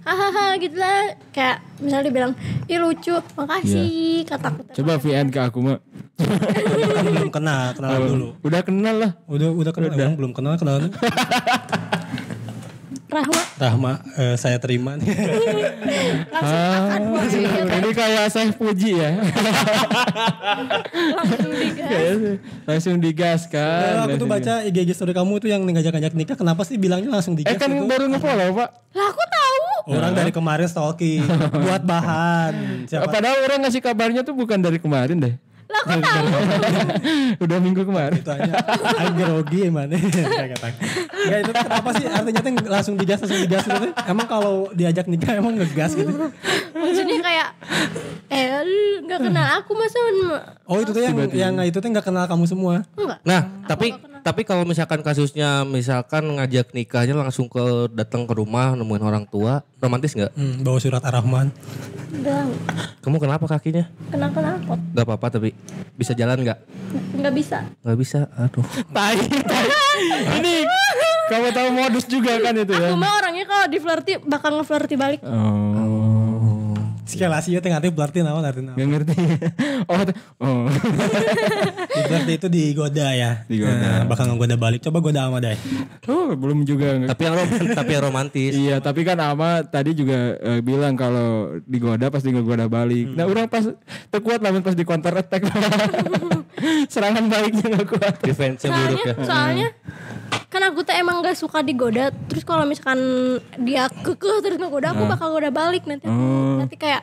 [0.07, 2.31] hahaha gitu lah kayak misalnya dia bilang
[2.65, 4.79] ih lucu makasih kataku teh.
[4.79, 5.79] coba VN ke aku mah.
[6.17, 8.27] Kan belum kenal, kenal dulu.
[8.41, 9.11] Udah kenal lah.
[9.27, 10.89] Udah udah kenal, emang belum kenal kenalan.
[13.07, 15.07] Rahma Rahma, eh, saya terima nih.
[16.27, 17.01] langsung akan
[17.79, 19.11] Ini kayak saya puji ya.
[21.15, 22.19] langsung digas
[22.67, 24.03] langsung digaskan.
[24.03, 27.47] aku tuh baca IG story kamu tuh yang ngajak-ngajak nikah, kenapa sih bilangnya langsung Eh
[27.47, 27.87] digas kan gitu?
[27.87, 28.69] baru nge-follow pak.
[28.91, 29.55] lah aku tahu
[29.87, 31.23] Orang dari kemarin stalking,
[31.63, 32.85] buat bahan.
[32.91, 33.07] Siapa?
[33.07, 35.35] Padahal orang ngasih kabarnya tuh bukan dari kemarin deh.
[35.67, 36.27] Lah aku tahu?
[37.43, 38.19] Udah minggu kemarin.
[38.19, 38.51] itu aja.
[39.03, 39.59] Aku grogi
[40.55, 40.73] katakan.
[41.11, 42.05] Enggak itu kenapa sih?
[42.07, 43.87] Artinya tuh langsung digas langsung digas gitu.
[44.07, 46.11] Emang kalau diajak nikah emang ngegas gitu?
[46.71, 47.49] Maksudnya kayak
[48.27, 49.97] eh lu nggak kenal aku masa
[50.67, 52.83] oh itu tuh yang yang itu tuh nggak kenal kamu semua?
[52.95, 58.75] Enggak Nah, tapi tapi kalau misalkan kasusnya misalkan ngajak nikahnya langsung ke datang ke rumah
[58.75, 60.35] nemuin orang tua, romantis nggak?
[60.35, 61.47] hmm, bawa surat ar-rahman.
[62.11, 62.47] Enggak
[63.03, 63.87] Kamu kenapa kakinya?
[64.11, 65.49] kenal kenapa Gak apa-apa tapi
[65.93, 66.59] bisa jalan nggak?
[67.17, 68.19] nggak bisa Nggak bisa.
[68.37, 68.63] Aduh.
[68.95, 69.67] Tai, tai.
[70.39, 70.53] Ini
[71.27, 72.87] kamu tahu modus juga kan itu ya.
[72.87, 75.86] aku mah orangnya kalau di flirty bakal nge-flirty balik Oh.
[77.07, 79.15] Sekali lagi ya tengah berarti naon arti naon Gak ngerti.
[79.87, 80.03] Oh,
[80.43, 80.63] oh.
[80.67, 84.03] Di berarti itu digoda ya Digoda.
[84.03, 85.55] Nah, bakal ngegoda balik coba goda sama deh
[86.11, 87.07] oh, belum juga.
[87.07, 87.49] Tapi yang rom
[87.79, 88.51] tapi yang romantis.
[88.51, 93.15] Iya, tapi kan Ama tadi juga eh, bilang kalau digoda pasti ngegoda balik.
[93.15, 93.63] Nah, orang pas
[94.11, 95.47] terkuat lamun pas di counter attack.
[96.91, 98.15] Serangan baliknya gak kuat.
[98.19, 99.23] Defense-nya buruk soalnya ya.
[99.23, 99.67] soalnya
[100.47, 102.99] kan aku tuh emang gak suka digoda terus kalau misalkan
[103.59, 106.96] dia kekeh terus ngegoda aku bakal goda balik nanti aku nanti kayak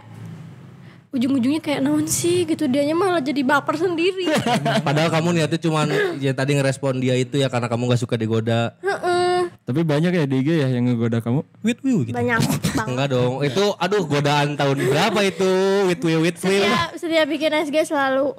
[1.14, 4.26] ujung-ujungnya kayak naon sih gitu dianya malah jadi baper sendiri
[4.86, 5.86] Padahal kamu niatnya cuman
[6.18, 8.74] ya tadi ngerespon dia itu ya karena kamu gak suka digoda.
[8.80, 11.46] Heeh, Tapi banyak ya di IG ya yang ngegoda kamu.
[11.60, 12.42] with you gitu banyak
[12.74, 13.32] banget Enggak dong.
[13.40, 15.50] Itu aduh godaan tahun berapa itu?
[15.86, 16.66] With will with will.
[16.66, 18.34] setiap setiap bikin SG selalu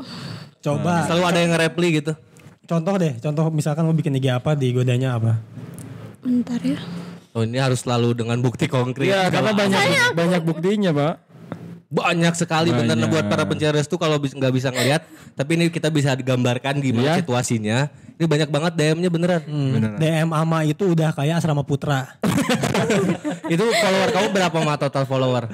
[0.59, 2.13] coba Selalu ada yang nge-reply gitu.
[2.65, 5.37] contoh deh contoh misalkan mau bikin IG apa di godanya apa
[6.19, 6.81] bentar ya
[7.31, 9.05] Oh ini harus selalu dengan bukti konkret.
[9.05, 9.81] Iya, karena banyak
[10.15, 11.13] banyak buktinya, Pak.
[11.95, 13.07] Banyak sekali bener Banyak.
[13.07, 17.23] buat para pencari restu kalau nggak bisa ngelihat tapi ini kita bisa digambarkan gimana Iya.
[17.23, 19.95] situasinya ini banyak banget DM-nya beneran Hmm.
[19.95, 22.19] DM ama itu udah kayak asrama putra
[23.53, 25.47] itu follower kamu berapa mah total follower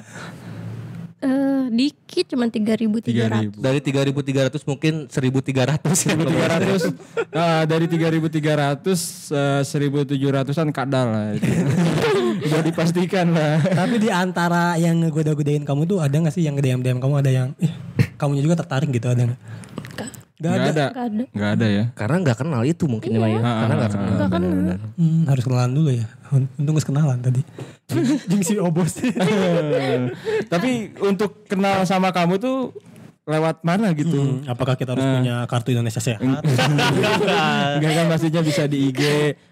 [1.20, 1.40] eh
[1.70, 3.54] dikit cuma 3300 3000.
[3.56, 8.82] dari 3.300 mungkin 1.300 ya 300 nah, dari 3300
[9.30, 11.46] eh, 1700-an kadal lah itu.
[12.52, 13.64] Sudah dipastikan lah.
[13.64, 17.48] Tapi di antara yang ngegoda-godain kamu tuh ada gak sih yang nge-DM-DM kamu ada yang
[17.64, 17.72] ih,
[18.20, 19.40] kamunya juga tertarik gitu ada gak?
[20.42, 20.86] Gak ada.
[20.90, 21.26] Gak ada.
[21.32, 21.84] Nggak ada ya.
[21.94, 23.40] Karena nggak kenal itu mungkin ya, Maya.
[23.40, 24.18] Karena nggak kenal.
[24.18, 24.42] Gak kan
[24.98, 26.06] Hmm, harus kenalan dulu ya.
[26.34, 27.42] Untung gak kenalan tadi.
[28.26, 28.98] Jing si obos.
[30.52, 32.74] Tapi untuk kenal sama kamu tuh
[33.22, 34.18] lewat mana gitu?
[34.18, 36.20] Hmm, apakah kita harus punya kartu Indonesia Sehat?
[37.78, 39.02] Enggak kan maksudnya bisa di IG,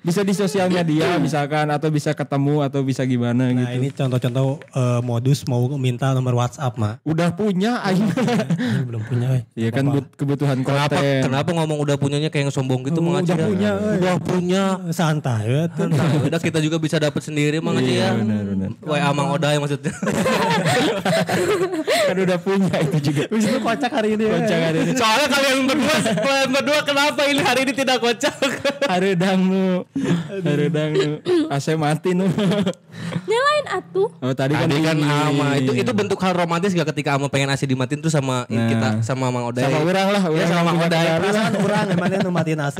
[0.01, 3.73] bisa di sosial media misalkan atau bisa ketemu atau bisa gimana Nah gitu.
[3.77, 6.97] ini contoh-contoh eh, modus mau minta nomor WhatsApp mah.
[7.03, 8.09] Udah punya aing.
[8.09, 9.27] Ini belum punya.
[9.37, 9.41] eh.
[9.53, 11.21] Iya kan but- kebutuhan Kenapa konten.
[11.29, 13.95] kenapa ngomong udah punyanya kayak yang sombong gitu Oh, udah punya, eh.
[14.01, 14.63] Udah punya.
[14.89, 15.63] Santai ya.
[15.69, 17.87] Nah, udah kita juga bisa dapat sendiri Aceh ya.
[17.89, 18.69] Iya, benar, benar.
[18.81, 19.93] WA Mang maksudnya.
[22.09, 23.23] kan udah punya itu juga.
[23.59, 24.23] Itu kocak hari ini.
[24.23, 24.31] ya.
[24.39, 24.91] Kocak hari ini.
[24.95, 28.35] Soalnya kalian berdua, kalian berdua kenapa ini hari ini tidak kocak?
[28.87, 29.83] Haredang nu.
[30.39, 31.11] Haredang nu.
[31.51, 32.23] AC mati nu.
[33.27, 34.07] Nyalain atuh.
[34.19, 37.49] Oh tadi kan Tadi kan ama itu itu bentuk hal romantis gak ketika ama pengen
[37.49, 39.65] AC dimatiin terus sama kita sama Mang Oday.
[39.65, 41.19] sama orang lah, Ya orang sama yang Mang kendaraan.
[41.19, 42.77] Perasaan orang emangnya nu matiin AC.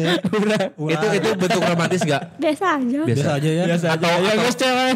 [0.80, 2.21] Itu itu bentuk romantis gak?
[2.38, 2.99] Biasa aja.
[3.03, 3.63] Biasa aja ya.
[3.67, 4.07] Biasa aja.
[4.19, 4.95] Ya guys cewek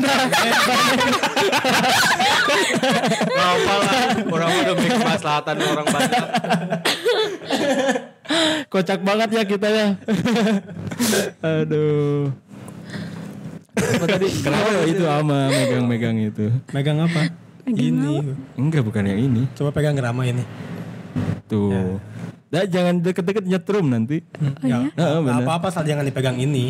[3.33, 3.93] Apa lah,
[4.25, 6.27] orang demi kemaslahatan orang banyak.
[8.69, 9.87] Kocak banget ya kita ya.
[11.43, 12.31] Aduh.
[13.73, 14.27] Apa tadi?
[14.41, 16.45] Kenapa itu ama megang-megang itu?
[16.71, 17.29] Megang apa?
[17.67, 18.35] Ini.
[18.57, 19.49] Enggak bukan yang ini.
[19.57, 20.45] Coba pegang gerama ini.
[21.49, 21.99] Tuh.
[22.53, 24.21] Dah jangan deket-deket nyetrum nanti.
[24.61, 25.41] Ya, Heeh, benar.
[25.41, 26.69] apa-apa asal jangan dipegang ini.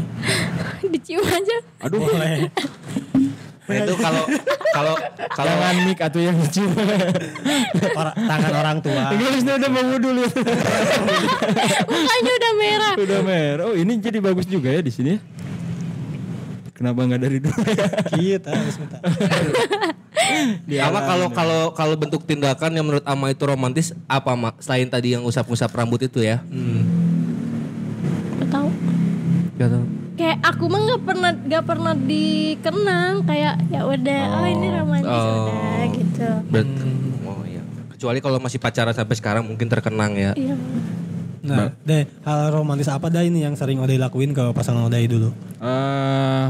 [0.80, 1.58] Dicium aja.
[1.84, 2.00] Aduh.
[2.08, 2.48] Boleh.
[3.64, 4.24] Nah, itu kalau
[4.76, 4.94] kalau
[5.32, 6.66] kalau Jangan mic atau yang lucu.
[8.28, 9.04] Tangan orang tua.
[9.16, 10.36] Inggrisnya udah mau wudhu lihat.
[11.88, 12.94] Mukanya udah merah.
[13.00, 13.58] udah mer.
[13.64, 15.16] Oh ini jadi bagus juga ya di sini.
[16.74, 17.56] Kenapa nggak dari dulu?
[18.12, 18.98] Kita harus minta.
[20.84, 24.60] Ama kalau kalau kalau bentuk tindakan yang menurut Ama itu romantis apa Mak?
[24.60, 26.44] Selain tadi yang usap-usap rambut itu ya?
[28.44, 28.68] Gak tahu.
[29.56, 30.03] Gak tahu.
[30.24, 35.52] Kayak aku mah nggak pernah nggak pernah dikenang kayak ya udah oh, ini romantis Oh.
[35.52, 36.30] udah gitu.
[36.48, 36.88] Berarti
[37.28, 37.60] oh iya.
[37.92, 40.32] Kecuali kalau masih pacaran sampai sekarang mungkin terkenang ya.
[40.40, 40.56] Iya.
[41.44, 45.36] Nah, deh hal romantis apa dah ini yang sering Odai lakuin ke pasangan Odai dulu?
[45.60, 46.48] Eh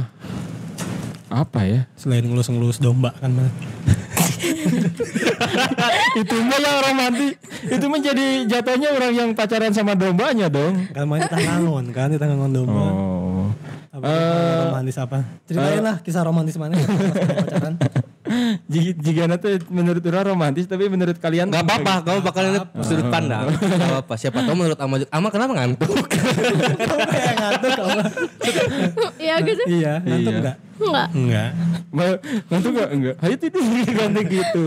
[1.34, 1.90] apa ya?
[1.98, 3.50] Selain ngelus-ngelus domba kan mah.
[6.22, 7.42] itu mah yang romantis.
[7.66, 10.78] Itu menjadi jatuhnya orang yang pacaran sama dombanya dong.
[10.94, 12.86] Kan main tangangon kan, di tangangon domba.
[12.86, 13.23] Oh.
[14.04, 15.18] Hal romantis apa?
[15.48, 17.00] Ceritain lah kisah romantis mana sama
[17.40, 17.74] pacaran.
[18.68, 23.08] Jika, jika nanti menurut orang romantis tapi menurut kalian Gak apa-apa, kamu bakal lihat sudut
[23.08, 23.48] pandang.
[23.80, 24.14] Gak apa-apa.
[24.20, 25.92] Siapa tahu menurut Ama, Ama kenapa ngantuk?
[27.14, 28.00] Kayak ngantuk kamu.
[29.22, 29.64] Iya gitu.
[29.70, 30.54] Iya, ngantuk Iya.
[30.90, 31.08] Enggak?
[31.14, 31.50] Enggak.
[31.94, 32.18] Enggak.
[32.50, 32.90] Ngantuk gak?
[32.92, 33.16] Enggak.
[33.24, 33.62] Ayo tidur
[33.94, 34.64] ganti gitu.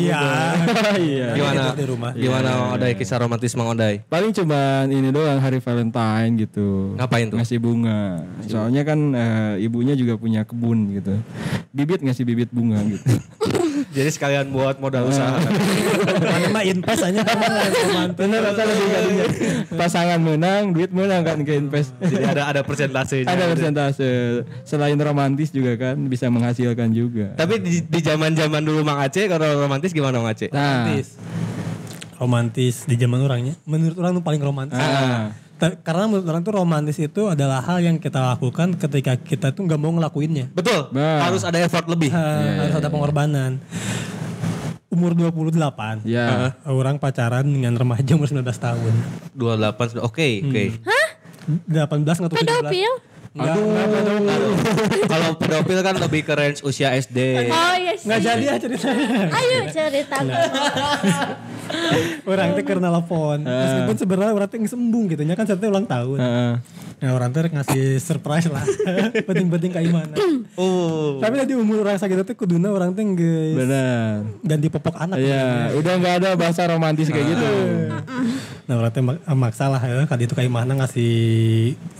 [0.00, 0.22] Iya.
[1.10, 1.28] iya.
[1.34, 1.62] Gimana?
[1.72, 2.10] Di rumah.
[2.12, 4.02] Gimana Mang Odai kisah romantis Mang Odai?
[4.06, 6.94] Paling cuman ini doang hari Valentine gitu.
[6.98, 7.36] Ngapain tuh?
[7.40, 8.22] Ngasih bunga.
[8.46, 11.14] Soalnya kan eh, ibunya juga punya kebun gitu.
[11.72, 13.06] Bibit ngasih bibit bunga gitu.
[13.94, 15.38] Jadi sekalian buat modal usaha.
[16.26, 17.84] Mana mah invest aja romantis.
[18.18, 18.88] Bener rasa lebih.
[19.78, 21.94] Pasangan menang, duit menang kan ke invest.
[22.02, 23.30] Jadi ada ada persentasenya.
[23.30, 24.10] Ada persentase.
[24.66, 27.32] Selain romantis juga kan bisa menghasilkan juga.
[27.38, 30.50] Tapi di, di zaman-zaman dulu Mang Aceh kalau romantis gimana Mang Aceh?
[30.50, 31.08] Nah, Romantis.
[32.16, 33.54] Romantis di zaman orangnya.
[33.68, 34.80] Menurut orang tuh paling romantis.
[34.80, 35.30] Ah.
[35.56, 39.80] Karena menurut orang tuh romantis itu adalah hal yang kita lakukan ketika kita tuh nggak
[39.80, 40.52] mau ngelakuinnya.
[40.52, 40.92] Betul.
[40.92, 41.24] Nah.
[41.24, 42.12] Harus ada effort lebih.
[42.12, 42.24] Ha,
[42.68, 43.56] harus ada pengorbanan.
[44.92, 46.04] Umur 28.
[46.04, 46.56] ya.
[46.68, 48.92] Orang pacaran dengan remaja umur 19 tahun.
[49.32, 50.64] 28 sudah oke, oke.
[51.68, 52.44] 18 atau 17.
[52.44, 52.92] Pedofil?
[53.36, 54.44] Enggak, enggak, pedofil.
[55.04, 57.52] Kalau pedofil kan lebih ke range usia SD.
[57.52, 58.08] Oh iya sih.
[58.08, 59.08] Nggak jadi ya ceritanya.
[59.28, 60.16] Ayo cerita.
[62.24, 63.38] orang tuh karena telepon.
[63.44, 65.20] Meskipun sebenarnya orang tuh sembung gitu.
[65.28, 66.18] nya kan saya ulang tahun.
[66.18, 66.52] Heeh.
[66.96, 68.64] Nah orang tuh ngasih surprise lah.
[69.28, 70.16] Penting-penting kayak mana.
[70.56, 71.20] Oh.
[71.20, 73.52] Tapi tadi umur orang sakit itu kuduna orang tuh guys.
[73.52, 74.24] Benar.
[74.40, 75.20] Ganti popok anak.
[75.20, 77.52] Iya, udah nggak ada bahasa romantis kayak gitu.
[78.64, 80.08] Nah orang tuh mak- maksa lah ya.
[80.08, 81.12] Kali itu kayak mana ngasih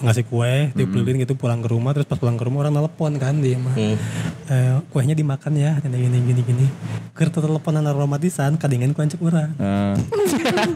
[0.01, 0.73] ngasih kue.
[0.73, 1.93] Dibeliin gitu pulang ke rumah.
[1.93, 3.77] Terus pas pulang ke rumah orang telepon kan dia mah.
[3.77, 4.01] Hmm.
[4.49, 5.77] Eh, kuenya dimakan ya.
[5.85, 6.67] Gini gini gini gini.
[7.13, 8.57] Kertas teleponan romantisan.
[8.57, 9.53] Kadingan kue cek orang.
[9.61, 9.93] Nah,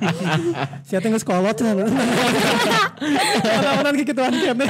[0.89, 1.57] Siapa yang sekolot
[3.61, 4.23] Orang-orang gitu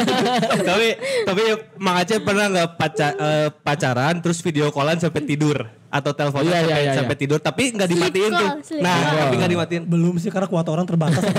[0.71, 0.89] tapi
[1.25, 1.43] tapi
[1.81, 5.80] Mang Aceh pernah nggak paca- eh, pacaran terus video callan sampai tidur?
[5.91, 8.49] Atau teleponan Iya, iya, sampai, iya, sampai tidur tapi nggak dimatiin Sleep tuh.
[8.63, 9.19] call, Nah, call.
[9.21, 9.83] tapi nggak dimatiin.
[9.85, 11.23] Belum sih karena kuota orang terbatas.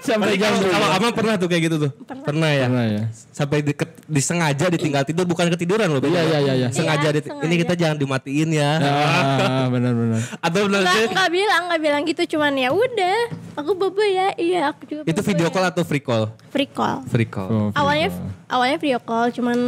[0.00, 1.90] Sampai jam kalau, Amang pernah tuh kayak gitu tuh?
[2.24, 2.66] Pernah, ya?
[2.68, 3.02] Pernah ya.
[3.30, 3.72] Sampai di,
[4.06, 6.00] disengaja ditinggal tidur bukan ketiduran loh.
[6.00, 6.68] Iya, iya, iya, iya.
[6.70, 7.56] Sengaja, Iya, di- ini sengaja.
[7.58, 8.70] kita jangan dimatiin ya.
[8.80, 10.20] Ah, benar-benar.
[10.40, 11.06] Atau benar Nggak, sih?
[11.10, 13.18] nggak bilang, nggak bilang gitu cuman ya udah.
[13.54, 15.02] Aku bobo ya, iya aku juga.
[15.04, 15.52] Itu video ya.
[15.52, 16.24] call atau free call?
[16.48, 16.96] Free call.
[17.06, 17.48] Free call.
[17.48, 18.08] Oh, Awalnya
[18.46, 19.58] awalnya video call cuman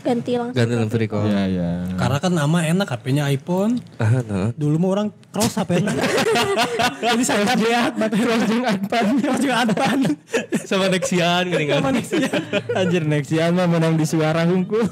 [0.00, 0.56] ganti langsung.
[0.56, 1.28] Ganti dalam free call.
[1.28, 1.70] Iya, iya.
[1.94, 3.78] karena kan nama enak HP-nya iPhone.
[4.00, 4.48] Ah, nah.
[4.56, 5.92] Dulu mah orang cross HP-nya.
[7.00, 9.04] Ini saya lihat Terus jeung Adpan.
[9.20, 9.98] Cross juga Advan.
[10.64, 11.80] Sama Nexian gini kan.
[12.74, 14.82] Anjir Nexian mah menang di suara hungkul.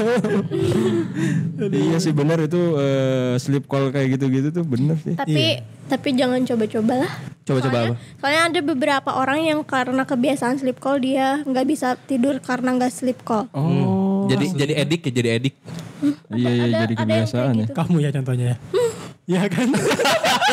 [1.59, 5.17] iya sih benar itu eh, sleep call kayak gitu-gitu tuh bener sih.
[5.17, 7.13] Tapi tapi jangan coba-coba lah.
[7.49, 8.21] Coba-coba Soalnya- apa?
[8.21, 12.93] Soalnya ada beberapa orang yang karena kebiasaan sleep call dia nggak bisa tidur karena nggak
[12.93, 13.49] sleep call.
[13.57, 13.98] Oh.
[14.29, 15.55] Jadi jadi edik ya jadi edik.
[16.31, 17.61] Iya iya jadi kebiasaan ya.
[17.65, 17.73] gitu.
[17.75, 18.57] Kamu ya contohnya ya.
[19.29, 19.69] Iya kan?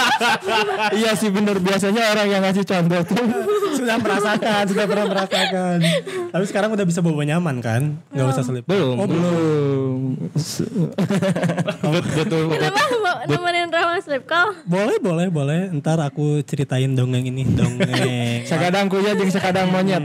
[1.00, 3.24] iya sih bener biasanya orang yang ngasih contoh tuh.
[3.80, 5.78] sudah merasakan, sudah pernah merasakan.
[6.36, 7.96] Tapi sekarang udah bisa bawa nyaman kan?
[8.12, 8.68] Nggak usah selip.
[8.68, 9.00] Belum.
[9.00, 10.00] Oh, Belum.
[12.20, 12.52] Betul.
[12.52, 14.60] Kenapa mau nemenin Rama sleep call?
[14.68, 15.72] Boleh, boleh, boleh.
[15.80, 18.44] Ntar aku ceritain dongeng ini, dongeng.
[18.44, 20.04] Sakadang kuya jeung sakadang monyet.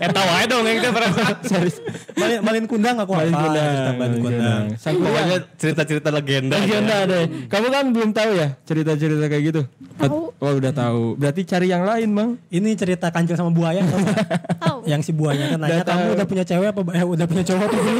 [0.00, 1.36] Eta wae dong yang pernah.
[1.44, 1.84] Serius.
[2.14, 3.42] malin, malin kundang aku Malin apa?
[3.44, 4.62] kundang, malin malin kundang.
[4.72, 4.80] kundang.
[4.80, 5.08] Sang kuya.
[5.08, 6.56] Pokoknya cerita-cerita legenda.
[6.56, 7.24] Legenda deh.
[7.52, 9.62] Kamu kan belum tahu ya cerita-cerita kayak gitu?
[9.94, 10.34] Tahu.
[10.34, 11.14] Oh udah tahu.
[11.14, 12.30] Berarti cari yang lain bang.
[12.50, 13.78] Ini cerita kancil sama buaya.
[14.64, 14.78] Tahu.
[14.84, 15.92] Yang si buaya kan nanya, Udah tahu.
[15.94, 16.80] kamu udah punya cewek apa?
[16.92, 17.98] Eh, udah punya cowok apa belum?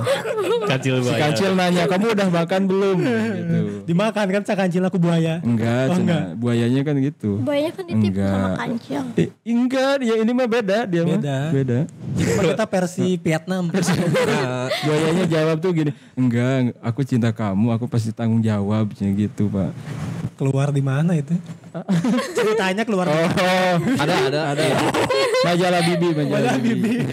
[0.70, 2.96] Kacil Si kancil nanya kamu udah makan belum?
[3.02, 3.58] gitu.
[3.84, 5.38] Dimakan kan sa kancil aku buaya.
[5.40, 6.00] Enggak, Oh, cina.
[6.00, 6.24] enggak.
[6.36, 7.30] buayanya kan gitu.
[7.38, 8.56] Buayanya kan ditipu sama Enggak.
[8.56, 9.02] kancil.
[9.16, 11.18] Eh, enggak, ya ini mah beda dia mah.
[11.18, 11.38] Beda.
[11.50, 11.78] Beda.
[12.16, 13.64] Cuma kita versi Vietnam.
[14.78, 19.74] Buayanya jawab tuh gini, enggak, aku cinta kamu, aku pasti tanggung jawab, cina gitu pak.
[20.36, 21.34] keluar di mana itu?
[22.36, 23.06] Ceritanya keluar?
[23.06, 24.64] Oh, Ada ada ada.
[25.42, 26.92] majalah bibi, majalah bibi.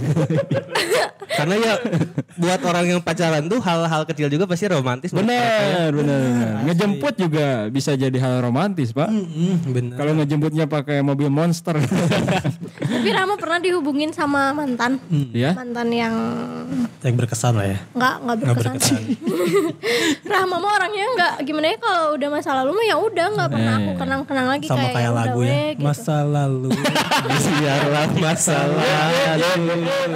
[1.34, 1.74] Karena ya
[2.36, 5.09] buat orang yang pacaran tuh hal-hal kecil juga pasti romantis.
[5.09, 6.51] Benar, benar, benar.
[6.64, 9.09] Ngejemput juga bisa jadi hal romantis pak.
[9.09, 9.95] Hmm, bener.
[9.95, 15.01] Kalau ngejemputnya pakai mobil monster, Tapi Rama pernah dihubungin sama mantan.
[15.32, 15.53] ya?
[15.53, 16.14] Mantan yang
[17.01, 17.78] Yang berkesan lah ya.
[17.91, 18.64] nggak nggak berkesan.
[18.70, 19.01] berkesan.
[20.24, 23.74] Rahma mah orangnya nggak gimana ya kalau udah masa lalu mah ya udah nggak pernah
[23.76, 25.61] aku kenang-kenang lagi Sama kayak, kayak ya udah lagu weh, ya.
[25.73, 25.81] gitu.
[25.81, 26.69] Masa lalu.
[27.59, 28.85] Biarlah masalah.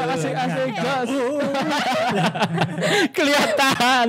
[0.07, 1.11] Asik-asik bos.
[3.09, 4.07] Kelihatan,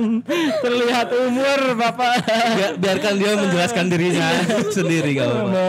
[0.61, 2.13] terlihat umur bapak.
[2.27, 4.27] Biar- biarkan dia menjelaskan dirinya
[4.77, 5.63] sendiri apa-apa.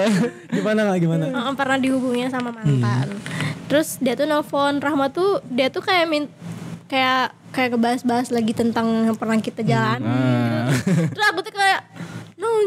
[0.50, 1.24] gimana nggak gimana?
[1.26, 3.06] Heeh, pernah dihubungin sama mantan.
[3.66, 6.26] Terus dia tuh nelfon Rahma tuh dia tuh kayak min
[6.86, 10.70] kayak kayak ngebahas-bahas lagi tentang yang pernah kita jalani gitu.
[11.08, 11.80] Terus aku tuh kayak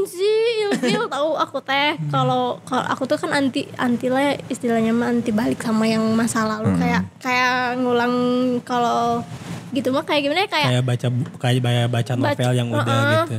[0.03, 1.97] sih ilfil tahu aku teh.
[2.11, 6.03] Kalau kalau aku tuh kan anti anti lah ya, istilahnya mah anti balik sama yang
[6.13, 6.75] masa lalu.
[6.77, 8.15] Kayak kayak ngulang
[8.61, 9.23] kalau
[9.73, 11.07] gitu mah kayak gimana ya kayak Kayak baca
[11.37, 13.13] kayak baca, baca novel Baca- yang udah Heeh.
[13.19, 13.37] gitu.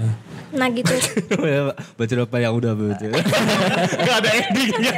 [0.55, 0.95] nah gitu
[1.99, 3.07] baca apa yang udah baca.
[4.07, 4.95] Gak ada endingnya.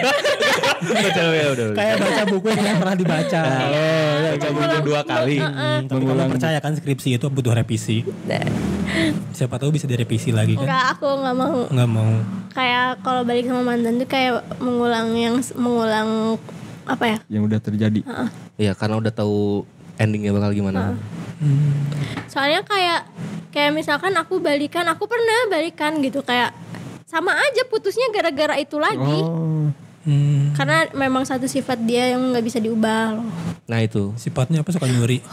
[0.82, 1.66] baca apa yang udah.
[1.72, 3.42] Kayak baca buku yang pernah dibaca.
[3.42, 5.36] Oh, ya kamu dua kali.
[5.38, 8.04] Hmm, tapi kamu percaya kan skripsi itu butuh revisi.
[9.30, 10.64] Siapa tahu bisa direvisi lagi kan?
[10.64, 12.10] nggak aku nggak mau Nggak mau.
[12.52, 16.08] kayak kalau balik sama mantan tuh kayak mengulang yang mengulang
[16.84, 18.00] apa ya Yang udah terjadi.
[18.56, 19.64] Iya karena udah tahu
[19.96, 20.96] endingnya bakal gimana.
[22.26, 23.00] Soalnya kayak
[23.50, 26.52] kayak misalkan aku balikan aku pernah balikan gitu kayak
[27.04, 29.68] sama aja putusnya gara-gara itu lagi Oh,
[30.06, 33.26] Hmm, karena memang satu sifat dia yang nggak bisa diubah loh
[33.66, 34.14] Nah itu.
[34.14, 35.18] sifatnya apa suka nyuri?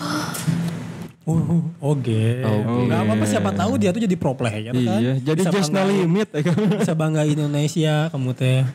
[1.24, 1.40] Oh,
[1.80, 2.20] oke.
[2.44, 2.82] Oke.
[2.84, 4.76] Nggak apa-apa siapa tahu dia tuh jadi pro player kan.
[4.76, 6.28] iya, jadi just no limit.
[6.28, 6.56] ya kan?
[6.76, 8.68] Bisa bangga Indonesia kamu teh.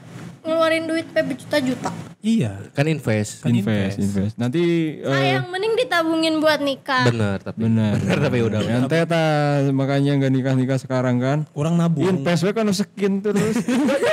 [0.49, 2.66] Ngeluarin duit pe berjuta-juta Iya.
[2.74, 3.46] Kan invest.
[3.46, 4.34] Kan invest, invest.
[4.34, 4.59] Nanti
[4.99, 7.62] eh, sayang mending ditabungin buat nikah Bener tapi.
[7.62, 7.94] benar.
[8.03, 8.59] Bener tapi udah.
[8.59, 9.22] Ente ta
[9.70, 11.38] makanya nggak nikah nikah sekarang kan?
[11.55, 12.11] Kurang nabung.
[12.11, 13.62] Invest we kan skin terus.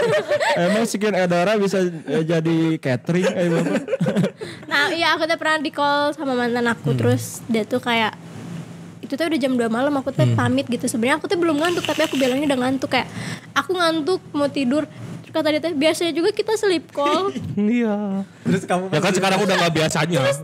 [0.69, 3.81] Emang skin Edora bisa eh, jadi catering eh bapak.
[4.71, 8.13] nah iya aku tuh pernah di call sama mantan aku terus dia tuh kayak
[9.01, 11.85] itu tuh udah jam 2 malam aku tuh pamit gitu sebenarnya aku tuh belum ngantuk
[11.85, 13.05] tapi aku bilangnya udah ngantuk kayak
[13.53, 14.89] aku ngantuk mau tidur
[15.35, 18.23] kata dia teh biasanya juga kita sleep call Iya.
[18.41, 20.21] Terus kamu Ya kan sekarang udah gak biasanya.
[20.23, 20.37] terus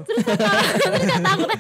[1.08, 1.60] kata aku teh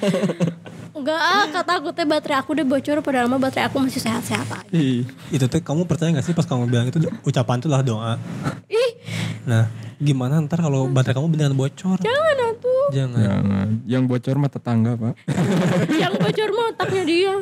[0.92, 4.48] enggak ah kata aku teh baterai aku udah bocor padahal mah baterai aku masih sehat-sehat
[4.48, 7.82] aja Ih, itu tuh kamu percaya gak sih pas kamu bilang itu ucapan itu lah
[7.82, 8.14] doa.
[8.68, 8.92] ih
[9.42, 9.66] Nah,
[9.98, 11.98] gimana ntar kalau baterai kamu beneran bocor?
[11.98, 13.24] jangan atuh Jangan.
[13.24, 13.68] Jangan.
[13.88, 15.14] Yang bocor mah tetangga, Pak.
[16.04, 17.34] yang bocor mah otaknya dia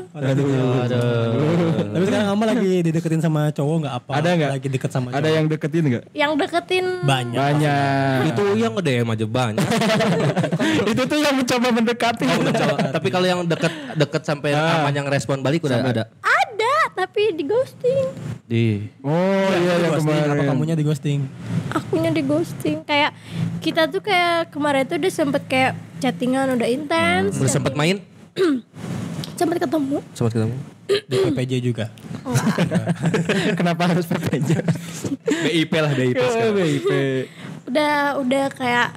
[1.89, 4.11] Tapi sekarang Ama lagi dideketin sama cowok nggak apa?
[4.21, 4.49] Ada nggak?
[4.53, 5.33] Lagi deket sama Ada cowok.
[5.33, 6.03] yang deketin nggak?
[6.13, 7.39] yang deketin banyak.
[7.39, 8.19] Banyak.
[8.29, 9.67] Itu yang nge-DM aja banyak.
[10.93, 12.23] itu tuh yang mencoba mendekati.
[12.29, 12.75] Oh, mencoba.
[12.93, 14.81] Tapi kalau yang deket deket sampai Ah.
[14.81, 16.03] aman yang respon balik udah ada.
[16.19, 18.07] ada tapi di ghosting
[18.43, 19.13] Di Oh
[19.53, 20.47] iya Di yang Apa kemarin.
[20.47, 21.19] kamunya di ghosting?
[21.69, 23.13] akunya di ghosting kayak
[23.59, 28.01] kita tuh kayak kemarin tuh udah sempet kayak chattingan udah intens udah sempet main?
[29.39, 30.57] sempet ketemu Sempet ketemu.
[31.05, 31.85] Di PPJ juga.
[33.53, 34.57] Kenapa harus PPJ?
[35.45, 36.91] BIP lah BIP Oh, BIP.
[37.69, 38.89] Udah udah kayak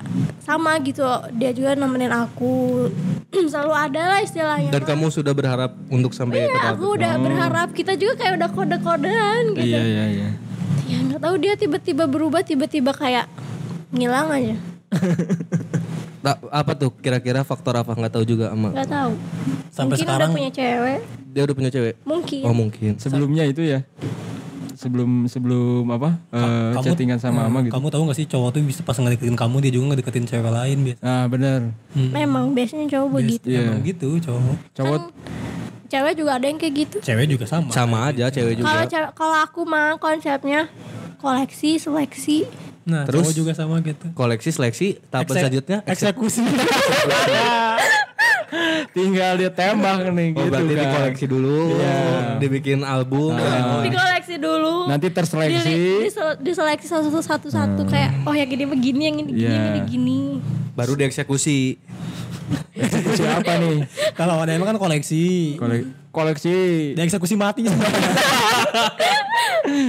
[0.42, 1.04] sama gitu.
[1.36, 2.88] Dia juga nemenin aku.
[3.52, 4.70] Selalu ada lah istilahnya.
[4.72, 7.68] Dan kamu sudah berharap untuk sampai ke Iya, tahap aku udah berharap.
[7.76, 9.68] Kita juga kayak udah kode-kodean gitu.
[9.68, 10.28] Iya iya iya.
[10.88, 13.28] ya nggak tahu dia tiba-tiba berubah tiba-tiba kayak
[13.92, 14.56] ngilang aja.
[16.22, 16.94] Nah, apa tuh?
[17.02, 17.98] Kira-kira faktor apa?
[17.98, 19.12] Nggak tahu juga ama nggak tahu.
[19.74, 20.30] Sampai mungkin sekarang?
[20.30, 21.00] udah punya cewek.
[21.34, 21.94] Dia udah punya cewek?
[22.06, 22.42] Mungkin.
[22.46, 22.92] Oh mungkin.
[23.02, 23.82] Sebelumnya itu ya.
[24.82, 26.18] Sebelum sebelum apa?
[26.28, 27.70] eh, chattingan sama ama gitu.
[27.70, 30.78] Kamu tahu gak sih cowok tuh bisa pas ngedeketin kamu dia juga ngedeketin cewek lain
[30.82, 31.00] biasa.
[31.00, 31.60] Ah benar.
[31.94, 33.62] memang biasanya cowok begitu Iya.
[33.64, 34.56] Emang gitu cowok.
[34.72, 35.00] Cowok
[35.86, 37.68] cewek juga ada yang kayak gitu Cewek juga sama.
[37.68, 40.66] sama aja cewek juga kalau cewek- kalau aku mah konsepnya
[41.16, 42.48] koleksi seleksi
[42.82, 43.22] Nah, Terus?
[43.22, 44.10] cowok juga sama gitu.
[44.10, 46.42] koleksi seleksi tahap Eksek- selanjutnya Eksekusi.
[48.90, 50.82] tinggal dia tembak nih Oh gitu berarti kan.
[50.84, 51.60] dikoleksi dulu,
[52.38, 53.32] dibikin album.
[53.80, 55.76] dikoleksi dulu Nanti terseleksi.
[56.04, 59.50] disel- diseleksi satu satu satu kayak oh yang gini begini yang ini gini Iya.
[59.50, 60.20] yang ini gini
[60.72, 61.76] Baru dieksekusi.
[63.12, 63.84] Siapa nih?
[64.12, 65.56] Kalau ada kan koleksi.
[65.56, 66.52] Kole- koleksi
[66.92, 67.64] Dia eksekusi mati.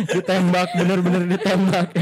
[0.10, 1.88] ditembak bener-bener ditembak.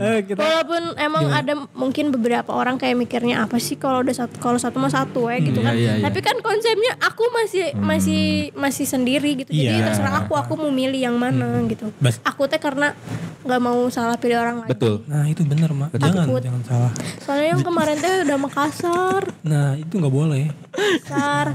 [0.00, 4.34] eh, kita walaupun emang ada mungkin beberapa orang kayak mikirnya apa sih kalau udah satu
[4.38, 6.02] kalau satu mah satu ya gitu kan iya, iya.
[6.02, 8.22] tapi kan konsepnya aku masih masih
[8.54, 9.86] masih sendiri gitu jadi Iya.
[9.86, 12.96] terserah aku aku mau milih yang mana gitu Bas- aku teh karena
[13.40, 15.00] nggak mau salah pilih orang lain Betul.
[15.06, 15.96] Nah, itu bener, Mak.
[15.96, 16.40] Jangan, Takut.
[16.40, 16.92] jangan salah.
[17.18, 20.44] soalnya yang kemarin teh udah Makassar Nah, itu nggak boleh.
[20.70, 21.46] Makassar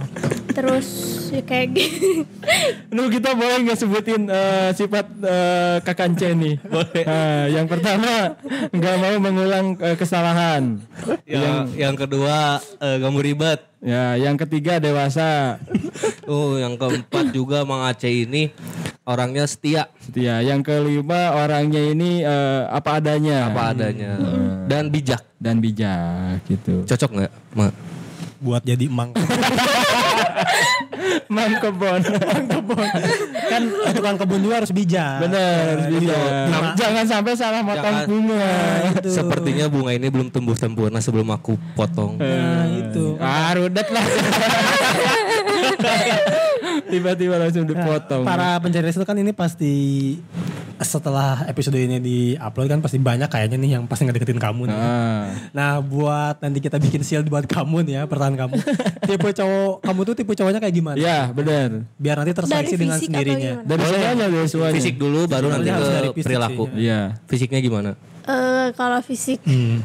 [0.50, 0.88] terus
[1.30, 2.24] ya kayak gitu
[2.90, 6.56] Lu kita boleh nggak sebutin eh, sifat eh, Kakance nih?
[6.66, 7.04] Boleh.
[7.52, 8.35] yang pertama
[8.72, 10.80] nggak mau mengulang eh, kesalahan.
[11.26, 13.60] Yang yang kedua eh, gak mau ribet.
[13.86, 15.62] Ya, yang ketiga dewasa.
[16.26, 18.50] Oh, yang keempat juga Mang Aceh ini
[19.06, 20.42] orangnya setia Setia.
[20.42, 24.18] Yang kelima orangnya ini eh, apa adanya apa adanya
[24.66, 25.22] dan bijak.
[25.38, 26.82] dan bijak gitu.
[26.90, 27.70] Cocok nggak, Ma?
[28.42, 29.14] Buat jadi emang.
[31.30, 32.02] Mam kebon.
[33.56, 35.24] kan tukang kebun juga harus bijak.
[35.24, 36.30] Bener, bijak.
[36.76, 38.06] Jangan sampai salah motong Jangan.
[38.10, 38.48] bunga.
[39.08, 42.20] Sepertinya bunga ini belum tumbuh sempurna sebelum aku potong.
[42.20, 43.16] Nah, itu.
[43.18, 44.06] Ah, rudet lah.
[46.92, 48.24] Tiba-tiba langsung dipotong.
[48.26, 49.74] Para pencari itu kan ini pasti
[50.76, 54.76] setelah episode ini di-upload kan pasti banyak kayaknya nih yang pasti ngedeketin kamu nih.
[54.76, 55.32] Ah.
[55.56, 58.56] Nah buat nanti kita bikin shield buat kamu nih ya pertahanan kamu.
[59.08, 60.98] tipe cowok kamu tuh tipe cowoknya kayak gimana?
[61.00, 61.88] Ya, benar.
[61.96, 63.64] Biar nanti terseleksi dengan sendirinya.
[63.64, 63.70] gimana?
[63.72, 64.76] Dari semuanya, dari semuanya.
[64.76, 66.64] Fisik dulu baru nanti ke fisik perilaku.
[66.76, 67.00] Iya.
[67.24, 67.92] Fisiknya gimana?
[68.26, 69.80] Eh, kalau fisik Hmm.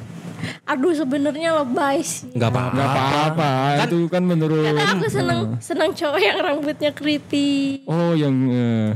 [0.65, 2.31] Aduh sebenarnya lebay sih.
[2.33, 2.77] Enggak apa-apa.
[2.77, 3.51] Gak apa-apa,
[3.87, 8.91] itu kan menurut karena aku seneng seneng cowok yang rambutnya keriting Oh yang eh,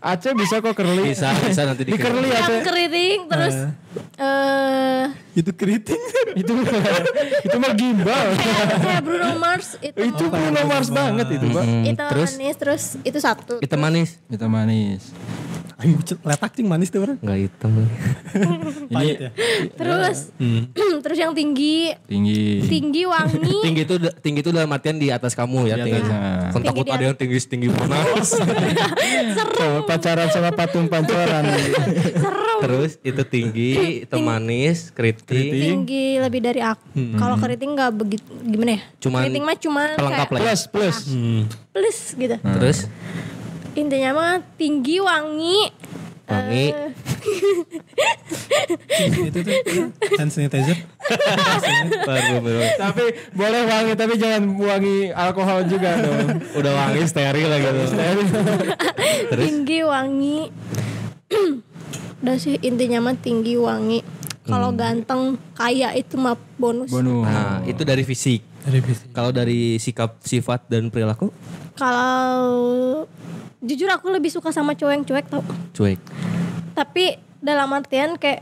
[0.00, 1.12] Aceh bisa kok curly.
[1.12, 2.62] Bisa, bisa nanti Di curly yang Aceh.
[2.64, 3.56] keriting terus
[4.16, 5.04] eh.
[5.34, 6.00] Itu keriting.
[6.36, 6.52] Itu
[7.42, 8.26] Itu mah gimbal.
[8.34, 9.98] kayak, kayak Bruno Mars itu.
[9.98, 11.64] Itu Bruno Mars banget itu pak.
[11.64, 12.30] Hmm, itu terus?
[12.34, 13.54] manis terus itu satu.
[13.58, 14.18] Hitam manis.
[14.30, 15.02] Kita manis
[15.80, 17.16] Ayo, letak cing manis tuh orang.
[17.18, 17.72] Enggak hitam.
[18.94, 19.30] Pahit ya.
[19.74, 20.28] terus
[21.04, 25.66] terus yang tinggi Tinggi tinggi wangi tinggi itu tinggi itu dalam artian di atas kamu
[25.66, 26.00] ya Di tinggi.
[26.02, 26.12] atas.
[26.50, 28.28] Kan Tinggi takut ada yang tinggi tinggi panas.
[29.30, 31.44] Sama pacaran sama patung pancoran
[32.60, 33.70] Terus itu tinggi,
[34.02, 35.48] hitam manis, keriting.
[35.80, 36.84] tinggi lebih dari aku
[37.16, 40.44] kalau keriting nggak begitu gimana ya Cuman keriting mah cuman pelengkap kayak ya.
[40.44, 40.96] Plus plus
[41.72, 42.78] plus gitu Terus
[43.74, 45.70] intinya mah tinggi wangi
[46.26, 46.66] wangi.
[46.70, 46.90] eh,
[49.28, 49.52] itu tuh
[50.14, 50.78] hand sanitizer.
[52.00, 52.60] Baru baru.
[52.76, 57.82] Tapi boleh wangi Tapi jangan wangi alkohol juga dong Udah wangi steril lah gitu.
[59.34, 60.38] tinggi wangi
[62.20, 64.02] udah sih intinya mah tinggi wangi
[64.44, 68.42] kalau ganteng kaya itu mah bonus Bonus Nah, itu dari fisik.
[68.60, 69.08] Dari fisik.
[69.10, 71.30] Kalau dari sikap, sifat dan perilaku
[71.74, 73.08] kalau
[73.60, 76.00] jujur aku lebih suka sama cowok yang cuek tau cuek.
[76.72, 78.40] tapi dalam artian kayak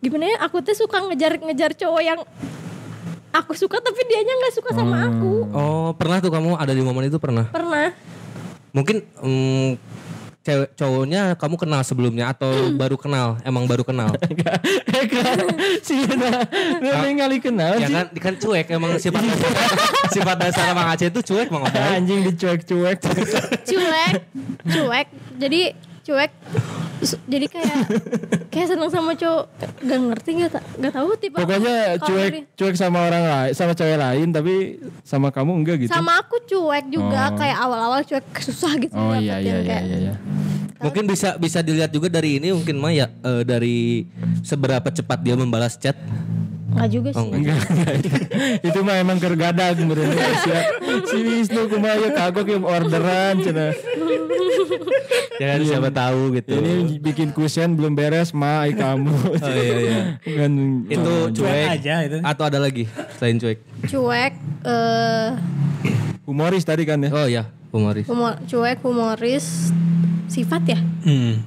[0.00, 2.20] gimana ya aku tuh suka ngejar-ngejar cowok yang
[3.30, 7.08] aku suka tapi dianya nggak suka sama aku Oh, pernah tuh kamu ada di momen
[7.08, 7.48] itu pernah?
[7.48, 7.92] pernah
[8.70, 9.70] Mungkin mm,
[10.40, 13.36] cewek cowoknya kamu kenal sebelumnya atau baru kenal?
[13.44, 14.16] Emang baru kenal?
[15.86, 16.48] si Yana
[16.80, 17.94] Neng kali kenal ya sih.
[17.94, 19.20] kan, kan cuek emang sifat
[20.16, 21.76] sifat dasar Mang Aceh itu cuek Mang Aceh.
[21.76, 22.98] Anjing dicuek-cuek.
[23.68, 24.14] cuek
[24.64, 25.60] cuek jadi
[26.08, 26.30] cuek
[27.24, 27.76] jadi kayak
[28.48, 29.44] kayak seneng sama cowok
[29.80, 31.36] gak ngerti gak tak gak tahu tipe.
[31.36, 34.54] Pokoknya cuek dari- cuek sama orang lain, sama cewek lain tapi
[35.00, 35.90] sama kamu enggak gitu.
[35.90, 37.36] sama aku cuek juga Oh.
[37.36, 40.14] kayak awal-awal cuek susah gitu Oh iya dapetin iya iya kayak iya iya.
[40.80, 44.08] Mungkin bisa bisa dilihat juga dari ini mungkin mah ya eh, dari
[44.40, 45.92] seberapa cepat dia membalas chat.
[46.70, 47.58] Nggak juga sih Oh, enggak.
[47.60, 48.22] Enggak, enggak.
[48.68, 50.60] itu mah emang kergadag bener ya.
[51.04, 53.74] Si Wisnu kumaha ya kagok yang orderan cenah.
[55.36, 56.52] Ya kan siapa tahu gitu.
[56.52, 59.08] Ini bikin kusen belum beres, ma ai kamu.
[59.10, 60.02] Oh iya iya.
[60.20, 60.52] Kan
[60.86, 62.18] Itu Cuek cuek aja itu.
[62.20, 62.84] atau ada lagi
[63.16, 63.58] selain cuek?
[63.82, 65.28] cuek eh
[66.22, 67.10] humoris tadi kan ya.
[67.10, 68.04] Oh ya, humoris.
[68.04, 69.72] humor cuek humoris
[70.26, 71.40] sifat ya Hmm.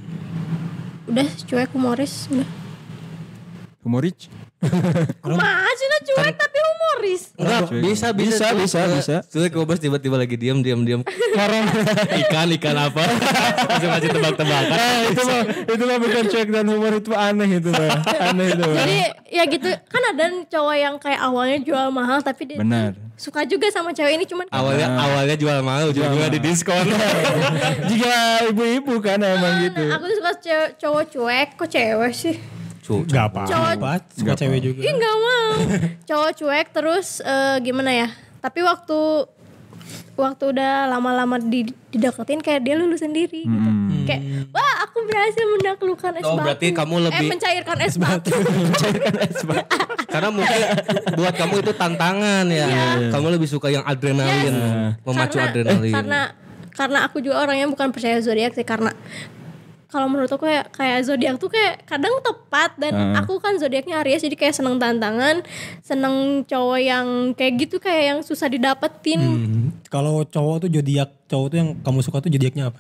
[1.06, 2.50] udah cuek humoris udah
[3.80, 4.32] Humoris.
[5.24, 9.16] Kumaha sih nah cuek tapi humoris Enggak, bisa bisa Bisa, bisa, bisa.
[9.28, 11.02] Cuek humoris tiba-tiba lagi diam diam diam.
[11.06, 11.66] Ngarang.
[12.24, 13.04] ikan ikan apa?
[13.68, 14.78] Masih masih tebak-tebakan.
[14.78, 18.00] Ah, itu mah itu mah bukan cuek dan humor itu aneh itu mah.
[18.32, 18.78] Aneh itu mah.
[18.80, 18.98] jadi
[19.28, 22.94] ya gitu kan ada cowok yang kayak awalnya jual mahal tapi dia Benar.
[23.18, 26.86] suka juga sama cewek ini cuman Awalnya awalnya jual mahal, ujung-ujungnya di diskon.
[27.90, 28.14] Jika
[28.54, 29.84] ibu-ibu kan emang gitu.
[29.90, 32.36] aku tuh suka cewek, cowok cuek kok cewek sih
[32.84, 34.04] Cu- Gak apa-apa.
[34.12, 34.80] Suka cewek juga.
[34.80, 35.48] Ih nggak mau.
[36.04, 38.08] Cowok cuek terus eh, gimana ya?
[38.38, 39.00] Tapi waktu
[40.14, 43.70] waktu udah lama-lama di, dideketin kayak dia lulus sendiri gitu.
[44.04, 44.22] Kayak
[44.52, 46.46] wah aku berhasil menaklukkan es Oh, batu.
[46.46, 48.36] berarti kamu eh lebih- mencairkan es batu.
[50.06, 50.60] Karena mungkin
[51.16, 52.68] buat kamu itu tantangan ya.
[53.10, 54.54] Kamu lebih suka yang adrenalin,
[55.02, 55.94] memacu karena, adrenalin.
[55.94, 56.22] karena
[56.70, 58.94] karena aku juga orangnya bukan percaya zodiak sih karena
[59.94, 64.26] kalau menurut aku kayak kayak zodiak tuh kayak kadang tepat dan aku kan zodiaknya Aries
[64.26, 65.46] jadi kayak seneng tantangan,
[65.86, 67.06] seneng cowok yang
[67.38, 69.22] kayak gitu kayak yang susah didapetin.
[69.22, 69.66] Hmm.
[69.94, 72.80] Kalau cowok tuh zodiak cowok tuh yang kamu suka tuh zodiaknya apa?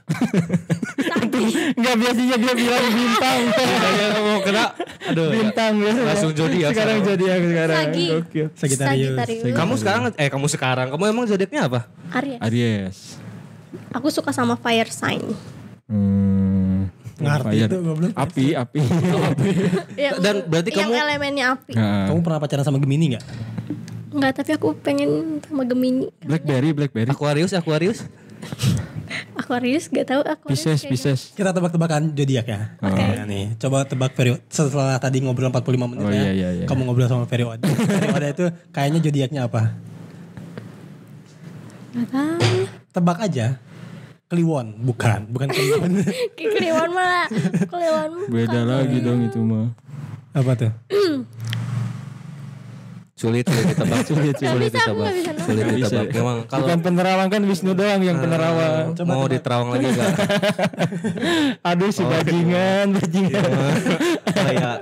[1.77, 3.39] Enggak biasanya dia bilang bintang.
[3.53, 4.65] Saya mau kena,
[5.13, 5.29] aduh.
[5.29, 5.93] bintang ya.
[5.93, 7.77] Langsung zodiak Sekarang zodiak sekarang.
[7.77, 8.07] Sagi.
[8.09, 8.47] Gokil.
[8.57, 9.13] Sagittarius.
[9.21, 9.53] Sagittarius.
[9.53, 11.79] Kamu sekarang, eh kamu sekarang, kamu emang zodiaknya apa?
[12.17, 12.39] Aries.
[12.41, 12.97] Aries.
[13.93, 15.21] Aku suka sama fire sign.
[15.85, 16.22] Hmm.
[17.23, 18.11] Ngerti itu goblok.
[18.13, 18.79] Api, api.
[19.95, 21.71] Yang, Dan berarti yang kamu- elemennya api.
[21.73, 23.23] Nah, Kamu pernah pacaran sama Gemini gak?
[24.11, 25.09] Enggak, tapi aku pengen
[25.41, 26.11] sama Gemini.
[26.19, 27.09] Blackberry, Blackberry.
[27.09, 28.05] Aquarius, Aquarius.
[29.33, 30.61] Aquarius gak tahu Aquarius.
[30.61, 31.19] Pisces, Pisces.
[31.31, 32.77] Kita tebak-tebakan zodiak ya.
[32.79, 33.01] Oke.
[33.23, 34.37] nih, coba tebak Ferio.
[34.47, 36.21] Setelah tadi ngobrol 45 menit Oh, ya.
[36.21, 36.65] iya, iya, iya.
[36.65, 37.25] Kamu ngobrol sama.
[37.25, 39.73] Ferio Ada itu kayaknya zodiaknya apa?
[41.93, 42.41] Gak tahu.
[42.91, 43.47] Tebak aja.
[44.27, 45.91] Kliwon, bukan, bukan Kliwon.
[46.37, 47.27] Kliwon malah.
[47.69, 49.69] Kliwon Beda lagi dong itu mah.
[50.33, 50.71] apa tuh?
[53.13, 53.99] Sulit, sulit ditebak.
[54.09, 55.11] Sulit, Sulit ditebak.
[55.45, 56.07] Sulit ditebak.
[56.11, 58.97] Memang kalau Bukan penerawang kan Wisnu doang yang penerawang.
[59.05, 60.11] mau diterawang lagi enggak?
[61.71, 63.51] Aduh si bajingan, bajingan.
[64.27, 64.77] Kayak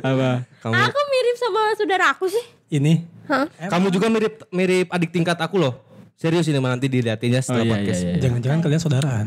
[0.00, 0.30] Apa?
[0.62, 2.44] kamu Aku mirip sama saudara aku sih.
[2.70, 3.44] Ini Hah?
[3.66, 5.74] kamu juga mirip mirip adik tingkat aku loh.
[6.18, 8.00] Serius ini mah nanti dilihatinnya Oh setelah iya iya podcast.
[8.02, 8.14] iya.
[8.18, 9.26] jangan-jangan kalian saudaraan.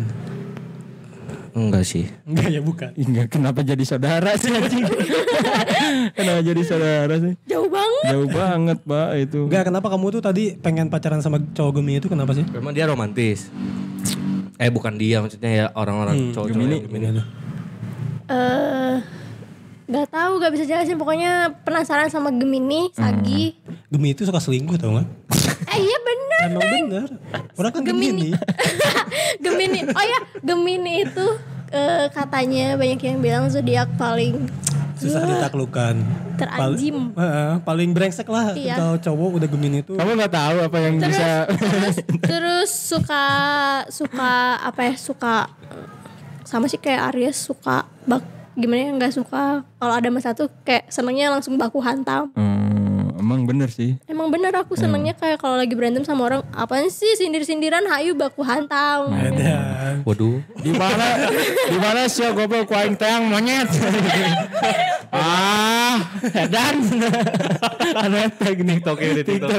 [1.55, 2.03] Enggak sih.
[2.27, 2.91] Enggak ya, bukan.
[2.99, 4.83] Enggak kenapa jadi saudara sih anjing?
[6.19, 7.33] kenapa jadi saudara sih?
[7.47, 8.11] Jauh banget.
[8.11, 9.39] Jauh banget, Pak, itu.
[9.47, 12.43] Enggak, kenapa kamu tuh tadi pengen pacaran sama cowok Gemini itu kenapa sih?
[12.51, 13.47] Memang dia romantis.
[14.59, 16.77] Eh bukan dia maksudnya ya orang-orang cowok Gemini.
[16.83, 17.07] Gemini.
[18.27, 18.99] Eh
[19.91, 20.95] Gak tahu, gak bisa jelasin.
[20.95, 23.59] Pokoknya penasaran sama Gemini, Sagi.
[23.91, 25.07] Gemini itu suka selingkuh tau gak?
[25.71, 26.45] Eh iya bener.
[26.47, 27.07] Emang bener.
[27.53, 28.35] Orang kan Gemini.
[29.37, 29.79] Gemini.
[29.91, 31.25] Oh ya, Gemini itu
[31.69, 34.47] eh, katanya banyak yang bilang zodiak paling
[34.93, 35.95] Susah ditaklukkan.
[36.37, 37.09] Teranjim.
[37.11, 38.75] Pal- Heeh, paling brengsek lah Iya.
[38.75, 39.93] kalau cowok udah Gemini itu.
[39.93, 43.23] Kamu nggak tahu apa yang terus, bisa terus terus suka
[43.87, 45.49] suka apa ya suka
[46.43, 50.85] sama sih kayak Aries suka bak gimana ya nggak suka kalau ada masalah tuh kayak
[50.87, 52.80] senengnya langsung baku hantam Hmm,
[53.21, 54.01] emang bener sih.
[54.09, 58.17] emang bener aku senengnya kayak kalau lagi berantem sama orang apaan sih sindir sindiran hayu
[58.17, 60.41] baku hantam Dan Waduh.
[60.57, 61.07] Di mana
[61.69, 63.69] di mana sih goblok ku aing teang monyet.
[65.13, 65.99] ah,
[66.49, 66.75] dan
[67.99, 69.51] aneh teknik ya di TikTok.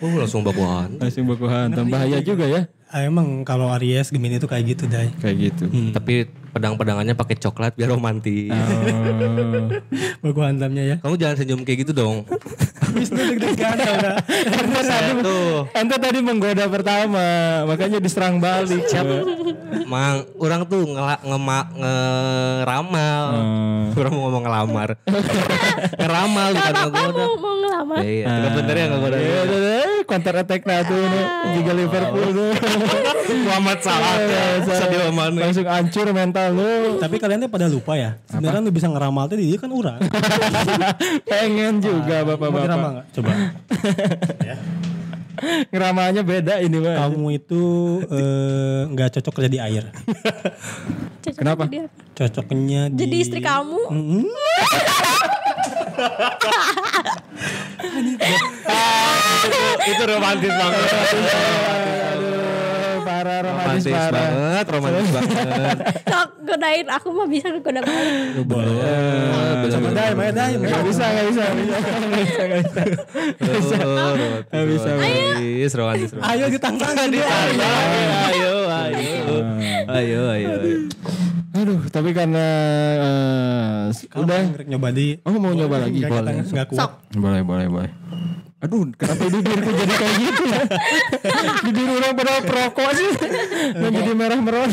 [0.00, 0.98] Oh langsung bakuan.
[0.98, 2.66] Langsung baku hantam bahaya juga ya.
[2.90, 5.10] ah, emang kalau Aries Gemini itu kayak gitu, Dai.
[5.18, 5.64] Kayak gitu.
[5.90, 8.54] Tapi pedang-pedangannya pakai coklat biar romantis.
[8.54, 9.82] Oh.
[10.22, 10.96] Baku hantamnya ya.
[11.02, 12.22] Kamu jangan senyum kayak gitu dong.
[12.94, 14.16] Wisnu deg-degan udah.
[15.20, 17.26] Tuh, Ente tadi menggoda pertama,
[17.66, 18.86] makanya diserang balik.
[19.90, 23.24] Mang, orang tuh ngela, ngema, ngeramal.
[23.94, 24.88] Orang mau ngomong ngelamar.
[26.00, 27.98] ngeramal bukan kamu mau ngelamar?
[28.02, 29.16] Iya, itu bener ya ngegoda.
[29.18, 31.24] Iya, iya, iya, counter attack nah tuh, nih.
[31.58, 32.50] juga Liverpool tuh.
[33.24, 34.14] Muhammad Salah.
[34.64, 35.40] Sadio Mane.
[35.40, 36.98] Langsung hancur mental lu.
[37.00, 38.20] Tapi kalian tuh pada lupa ya.
[38.28, 40.00] Sebenarnya lu bisa ngeramal tuh dia kan urang.
[41.30, 42.92] Pengen juga Mau bapak-bapak.
[42.92, 43.06] nggak?
[43.16, 43.32] Coba.
[45.74, 46.94] Ngeramalnya beda ini mah.
[47.04, 47.62] Kamu itu
[48.06, 49.84] eh, nggak cocok kerja di air.
[51.24, 51.64] Cocok Kenapa?
[51.66, 51.90] Jadi, apa?
[52.14, 53.80] Cocoknya di Jadi istri kamu?
[59.90, 60.86] itu romantis banget.
[62.14, 62.43] Aduh,
[63.24, 64.12] parah romantis, Romantis parah.
[64.12, 65.76] banget, romantis banget.
[66.12, 68.44] Kalau godain aku mah bisa goda balik.
[68.44, 69.64] Boleh.
[69.66, 70.52] Coba dai, main dai.
[70.54, 71.56] Gak bisa, gak bisa, gak
[72.20, 72.82] bisa, gak bisa.
[75.74, 76.10] Romantis.
[76.14, 77.24] Ayo ditantang dia.
[77.24, 77.72] Ayo,
[78.28, 78.54] ayo,
[79.88, 80.76] ayo, ayo, ayo.
[81.54, 82.44] Aduh, tapi karena
[83.88, 84.66] eh, udah.
[84.66, 85.14] Nyoba di.
[85.22, 86.02] Oh mau nyoba lagi?
[86.02, 86.18] Boleh.
[86.18, 86.90] katanya nggak kuat.
[87.14, 87.90] Boleh, boleh, boleh.
[88.64, 90.60] Aduh, kenapa bibirku jadi kayak gitu ya?
[91.64, 93.10] Bibir orang pada perokok sih.
[93.76, 94.72] Dan jadi merah merona.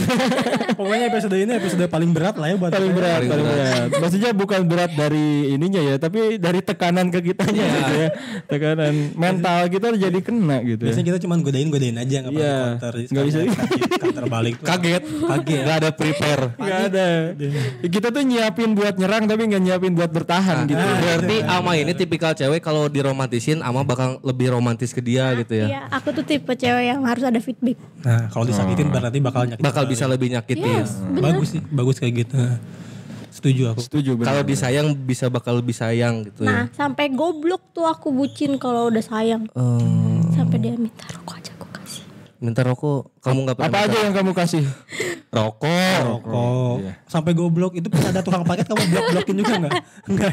[0.73, 2.97] Pokoknya episode ini episode paling berat lah ya buat paling kita.
[2.97, 3.89] berat, paling berat.
[3.99, 8.07] Maksudnya bukan berat dari ininya ya, tapi dari tekanan ke kitanya gitu ya.
[8.47, 10.83] Tekanan mental kita jadi kena gitu.
[10.83, 10.87] ya.
[10.87, 12.59] Biasanya kita cuma godain godain aja nggak pernah Iya.
[12.79, 12.93] counter.
[13.11, 13.37] Nggak bisa.
[13.99, 14.55] counter balik.
[14.55, 14.67] tuh.
[14.71, 15.61] Kaget, kaget.
[15.61, 16.43] Gak ada prepare.
[16.55, 17.07] Gak ada.
[17.83, 20.79] Kita tuh nyiapin buat nyerang tapi nggak nyiapin buat bertahan gitu.
[20.79, 25.67] Berarti Ama ini tipikal cewek kalau diromantisin Ama bakal lebih romantis ke dia gitu ya.
[25.67, 27.77] Iya, aku tuh tipe cewek yang harus ada feedback.
[27.99, 29.63] Nah kalau disakitin berarti bakal nyakitin.
[29.63, 30.81] Bakal bisa lebih nyakitin.
[30.81, 32.37] Yes, Bagus sih, bagus kayak gitu.
[33.31, 33.79] Setuju aku.
[33.81, 34.27] Setuju benar.
[34.27, 36.51] Kalau disayang bisa bakal lebih sayang gitu ya.
[36.51, 39.47] Nah, sampai goblok tuh aku bucin kalau udah sayang.
[39.47, 42.03] Eh, Sampai dia minta rokok aja aku kasih.
[42.37, 44.63] minta rokok, kamu nggak pernah Apa minta aja yang kamu kasih?
[45.31, 46.01] rokok.
[46.03, 46.75] Rokok.
[47.05, 49.73] Sampai goblok itu pas ada tukang paket kamu blok-blokin juga nggak?
[50.11, 50.31] Enggak.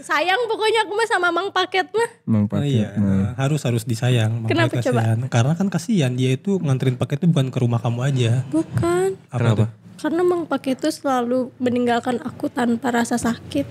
[0.00, 2.10] Sayang pokoknya aku mah sama mang paket mah.
[2.24, 2.70] Emang Oh, pakai.
[2.72, 2.88] iya,
[3.36, 4.44] harus harus disayang.
[4.44, 5.16] Kenapa coba?
[5.26, 8.32] Karena kan kasihan dia itu nganterin paket itu bukan ke rumah kamu aja.
[8.48, 9.14] Bukan.
[9.28, 9.58] Apa Kenapa?
[9.60, 9.68] tuh?
[10.00, 13.68] Karena mang paket itu selalu meninggalkan aku tanpa rasa sakit.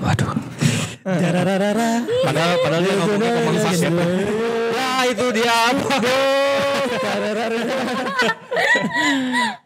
[0.00, 0.32] Waduh.
[1.04, 2.04] Jarararara.
[2.24, 3.92] Padahal padahal dia ngomongnya ke Mang Paket.
[4.72, 5.56] Ya itu dia.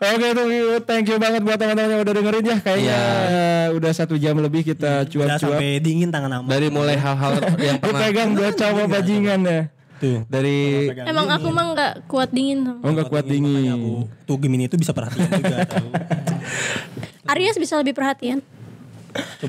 [0.02, 0.46] Oke tuh
[0.84, 2.56] thank you banget buat teman-teman yang udah dengerin ya.
[2.60, 5.40] Kayaknya eh, udah satu jam lebih kita Udah cuap-cuap.
[5.58, 6.48] sampai dingin tangan ama.
[6.50, 9.62] Dari mulai hal-hal yang pernah pegang dua coba bajingan ya.
[10.02, 10.26] Tuh.
[10.26, 12.66] dari Emang aku mah nggak kuat dingin.
[12.82, 13.70] Oh nggak kuat dingin.
[13.70, 13.92] Aku
[14.26, 15.88] tuh Gemini itu bisa perhatian juga tahu.
[17.30, 18.42] Aries bisa lebih perhatian.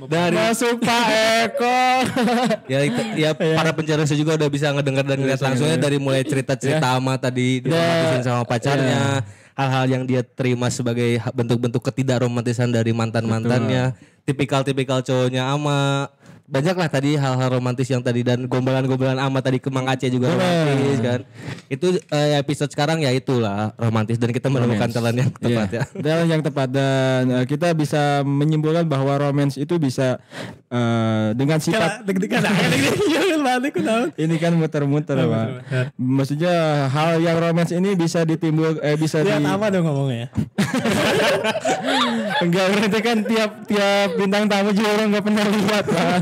[0.09, 1.05] Dari Masuk Pak
[1.47, 1.79] Eko.
[2.71, 6.97] ya itu- ya para pencari juga udah bisa ngedenger dan ngeliat langsungnya dari mulai cerita-cerita
[6.97, 13.93] ama tadi diromantisin sama pacarnya hal-hal yang dia terima sebagai bentuk-bentuk ketidakromantisan dari mantan-mantannya
[14.25, 16.09] tipikal-tipikal cowoknya ama
[16.43, 20.27] banyak lah tadi hal-hal romantis yang tadi dan gombalan-gombalan ama tadi ke Mang Aceh juga
[20.27, 21.19] romantis kan?
[21.71, 24.19] Itu eh, episode sekarang ya itulah romantis.
[24.19, 25.83] Dan kita menemukan talent yang tepat ya.
[25.95, 26.67] Dan yang tepat.
[26.67, 30.19] Dan eh, kita bisa menyimpulkan bahwa romance itu bisa
[30.73, 32.01] eh, dengan sifat
[33.73, 34.05] kenapa?
[34.23, 35.47] ini kan muter-muter pak.
[35.99, 40.27] Maksudnya hal yang romance ini bisa ditimbul eh bisa di Lihat apa dong ngomongnya?
[42.43, 46.19] enggak berarti kan tiap tiap bintang tamu juga orang nggak pernah lihat pak.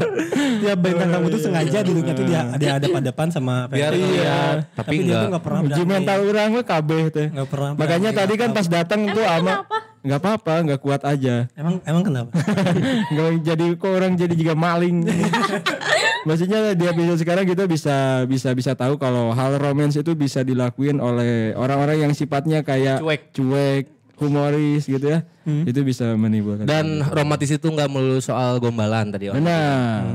[0.62, 4.18] Tiap bintang tamu tuh sengaja duduknya tuh dia dia ada depan sama biar Ferry.
[4.18, 4.41] iya
[4.76, 5.91] Tapi, tapi dia tuh enggak nggak pernah Uji berani.
[5.91, 7.28] mental orang mah kabeh teh.
[7.32, 9.78] Nggak pernah Makanya tadi kan pas datang tuh ama kenapa?
[10.02, 11.45] Nggak apa-apa nggak kuat aja.
[11.54, 12.34] Emang emang kenapa?
[13.14, 15.06] Nggak jadi kok orang jadi juga maling.
[16.28, 20.97] Maksudnya di episode sekarang kita bisa bisa bisa tahu kalau hal romance itu bisa dilakuin
[20.97, 23.21] oleh orang-orang yang sifatnya kayak Cuek.
[23.34, 23.86] cuek,
[24.17, 25.21] humoris gitu ya.
[25.46, 26.70] Itu bisa menimbulkan.
[26.70, 30.05] dan romantis itu nggak melulu soal gombalan tadi benar.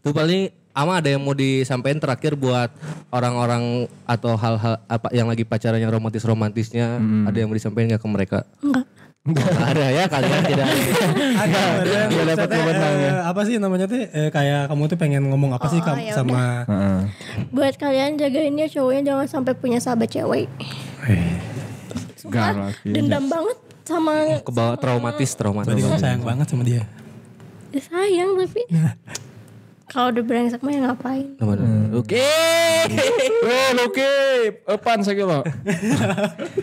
[0.00, 2.68] Itu paling ama ada yang mau disampaikan terakhir buat
[3.08, 3.64] orang-orang
[4.04, 8.38] atau hal-hal apa yang lagi pacaran yang romantis-romantisnya ada yang mau disampaikan nggak ke mereka?
[8.60, 8.84] Enggak.
[9.26, 10.66] Nggak ada ya kalian tidak.
[11.34, 13.10] Ada ada Nggak dapat wewenangnya.
[13.26, 16.14] apa sih namanya tuh eh, kayak kamu tuh pengen ngomong apa sih Oh, kam- ya
[16.14, 16.98] sama Heeh.
[17.50, 20.46] Buat kalian jagainnya cowoknya jangan sampai punya sahabat cewek.
[22.22, 22.94] Galak, iya.
[22.96, 25.70] Dendam banget sama Ke bawah traumatis, traumatis.
[25.70, 26.82] Berarti kamu sayang banget sama dia.
[27.70, 28.62] Ya, sayang tapi
[29.86, 31.26] Kalau udah brengsek mah ya ngapain?
[31.94, 32.18] Oke.
[33.40, 34.12] Oh, Luki,
[34.64, 35.46] Epan sakilo.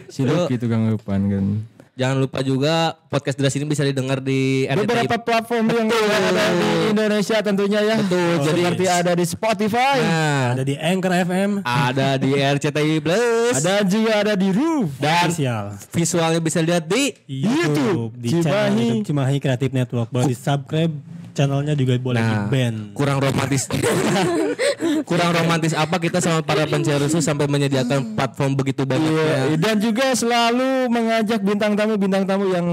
[0.07, 1.45] si Luki tukang Epan kan.
[1.93, 2.73] Jangan lupa juga
[3.05, 4.81] podcast Deras ini bisa didengar di RCTI.
[4.81, 7.95] Beberapa platform yang ada di Indonesia tentunya ya.
[8.01, 8.33] Betul.
[8.41, 11.51] jadi- Seperti ada di Spotify, Nah, Ada di Anchor FM.
[11.61, 13.53] ada di RCTI Plus.
[13.55, 14.89] ada juga ada di Roof.
[14.97, 15.65] dan Official.
[15.91, 18.17] visualnya bisa lihat di YouTube.
[18.17, 18.41] Di Cimahi.
[18.41, 20.07] channel YouTube Cimahi Creative Network.
[20.09, 20.93] Boleh di subscribe
[21.34, 22.77] channelnya juga boleh di Nah, band.
[22.93, 23.65] kurang romantis.
[25.03, 29.05] kurang romantis apa kita sama para penyiar rusuh sampai menyediakan platform begitu banyak.
[29.05, 32.67] Iya, dan juga selalu mengajak bintang tamu bintang tamu yang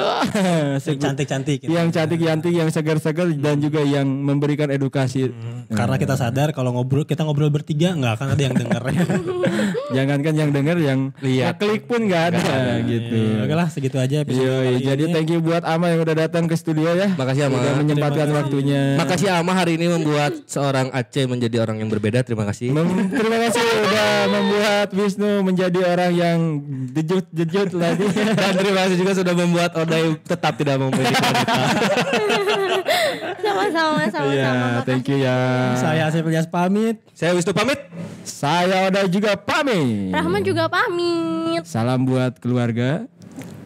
[0.80, 1.62] Cantik-cantik.
[1.62, 1.70] gitu.
[1.70, 5.30] yang cantik-cantik, yang segar-segar dan juga yang memberikan edukasi.
[5.68, 8.82] Karena kita sadar kalau ngobrol kita ngobrol bertiga nggak akan ada yang denger.
[9.96, 11.58] Jangankan yang denger yang Lihat.
[11.58, 12.44] klik pun nggak ada
[12.82, 13.18] gitu.
[13.42, 15.12] Oke lah segitu aja episode Yoi, jadi ini.
[15.12, 17.10] thank you buat Ama yang udah datang ke studio ya.
[17.12, 17.56] Makasih Ama.
[17.56, 18.96] Udah menyempatkan waktunya.
[18.96, 22.20] Makasih Ama hari ini membuat seorang Aceh menjadi orang yang berbeda.
[22.20, 22.70] Terima kasih.
[22.70, 26.38] Mem- terima kasih udah membuat Wisnu menjadi orang yang
[26.90, 28.06] jejut-jejut lagi.
[28.10, 31.60] Dan terima kasih juga sudah membuat Odai tetap tidak memiliki wanita.
[33.40, 34.30] Sama-sama, sama-sama.
[34.30, 34.84] Iya, Makasih.
[34.86, 35.36] thank you ya.
[35.74, 36.96] Saya Asep Ilyas pamit.
[37.12, 37.80] Saya Wisnu pamit.
[38.22, 40.12] Saya udah juga pamit.
[40.12, 41.62] Rahman juga pamit.
[41.64, 43.04] Salam buat keluarga.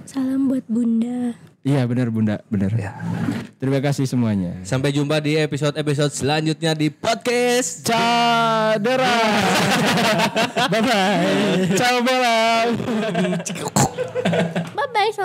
[0.04, 1.34] Salam buat Bunda.
[1.64, 2.76] Iya benar Bunda, benar.
[3.56, 4.52] Terima kasih semuanya.
[4.68, 7.88] Sampai jumpa di episode-episode selanjutnya di podcast.
[7.88, 9.16] Cadera.
[10.72, 11.72] bye bye.
[11.72, 12.76] Ciao malam.
[14.76, 15.23] Bye-bye, selamat